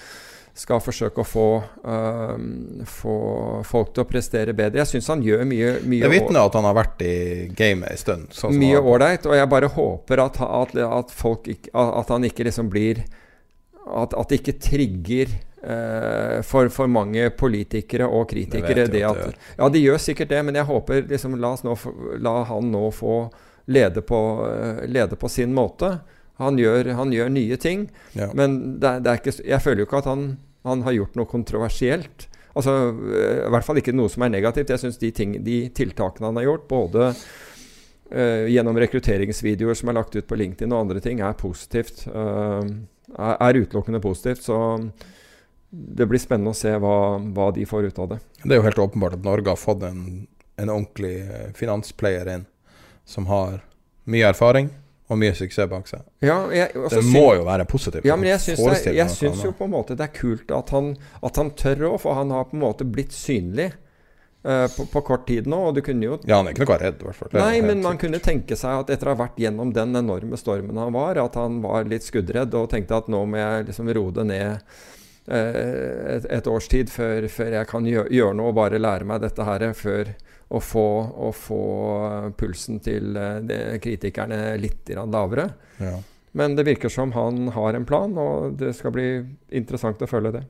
[0.61, 1.47] skal forsøke å få,
[1.89, 3.17] um, få,
[3.65, 4.83] folk til å prestere bedre.
[4.83, 7.15] Jeg syns han gjør mye, mye Det vitner at han har vært i
[7.57, 8.27] gamet en stund.
[8.37, 12.69] Sånn mye ålreit, og jeg bare håper at, at, at, folk, at han ikke liksom
[12.73, 13.05] blir
[13.91, 15.33] At, det ikke trigger
[15.65, 20.35] uh, for, for mange politikere og kritikere det, det at det Ja, de gjør sikkert
[20.35, 21.79] det, men jeg håper liksom La, nå,
[22.21, 23.23] la han nå få
[23.71, 25.97] lede på, uh, lede på sin måte.
[26.41, 28.31] Han gjør, han gjør nye ting, ja.
[28.37, 30.23] men det, det ikke, jeg føler jo ikke at han,
[30.67, 32.27] han, har gjort noe kontroversielt.
[32.57, 34.73] Altså, eh, I hvert fall ikke noe som er negativt.
[34.73, 40.17] Jeg syns de, de, tiltakene han har gjort, både uh, gjennom rekrutteringsvideoer som er lagt
[40.19, 42.05] ut på LinkedIn og andre ting, er positivt.
[42.11, 42.67] Uh,
[43.17, 44.45] er, utelukkende positivt.
[44.49, 44.59] Så
[45.71, 46.97] det blir spennende å se hva,
[47.31, 48.21] hva, de får ut av det.
[48.43, 50.05] Det er jo helt åpenbart at Norge har fått en,
[50.59, 51.15] en ordentlig
[51.59, 52.47] finansplayer inn
[53.07, 53.61] som har
[54.11, 54.71] mye erfaring
[55.11, 56.07] og mye suksess bak seg.
[56.23, 58.07] Ja, jeg, det må jo være positivt.
[58.07, 60.71] Ja, men jeg syns, det, jeg syns jo på en måte det er kult at
[60.75, 60.93] han,
[61.27, 63.73] at han tør å, for han har på en måte blitt synlig.
[64.41, 66.79] Uh, på, på, kort tid nå, og du kunne jo Ja, han er ikke noe
[66.81, 67.35] redd, i hvert fall.
[67.37, 70.81] Nei, men man kunne tenke seg at etter å ha vært gjennom den enorme stormen
[70.81, 74.15] han var, at han var litt skuddredd og tenkte at nå må jeg liksom roe
[74.17, 74.65] det ned
[75.29, 75.35] uh,
[76.15, 79.21] et, et, års tid før, før jeg kan gjøre, gjøre noe og bare lære meg
[79.27, 80.15] dette her før
[80.51, 80.87] å få,
[81.29, 81.65] å få
[82.39, 85.47] pulsen til eh, kritikerne litt lavere.
[85.79, 85.95] Ja.
[86.33, 89.09] Men det virker som han har en plan, og det skal bli
[89.55, 90.45] interessant å følge det.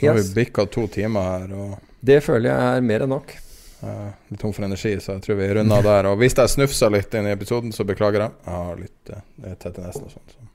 [0.00, 1.52] Nå har vi bikka to timer her.
[1.56, 3.36] Og det føler jeg er mer enn nok.
[3.84, 6.08] Jeg er tom for energi, så jeg tror vi runder der.
[6.10, 8.36] Og hvis jeg snufsa litt inn i episoden, så beklager jeg.
[8.46, 10.32] Jeg har litt uh, tett i nesen og sånn.
[10.32, 10.48] Så.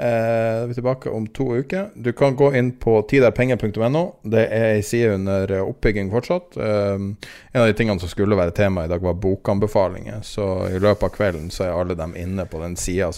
[0.00, 1.90] Eh, vi er tilbake om to uker.
[1.94, 4.04] Du kan gå inn på tiderpenger.no.
[4.22, 6.56] Det er ei side under oppbygging fortsatt.
[6.56, 6.94] Eh,
[7.52, 10.22] en av de tingene som skulle være tema i dag, var bokanbefalinger.
[10.24, 13.10] Så i løpet av kvelden så er alle dem inne på den sida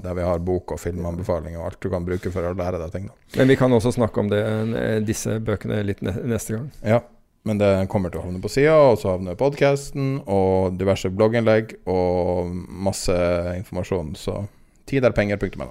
[0.00, 2.94] der vi har bok- og filmanbefalinger og alt du kan bruke for å lære deg
[2.94, 3.10] ting.
[3.10, 3.18] Da.
[3.36, 6.70] Men vi kan også snakke om det, eh, disse bøkene litt neste gang.
[6.82, 7.02] Ja.
[7.44, 11.72] Men det kommer til å havne på sida, og så havner podkasten og diverse blogginnlegg
[11.88, 13.16] og masse
[13.56, 14.12] informasjon.
[14.16, 14.42] Så
[14.86, 15.70] tiderpenger.no.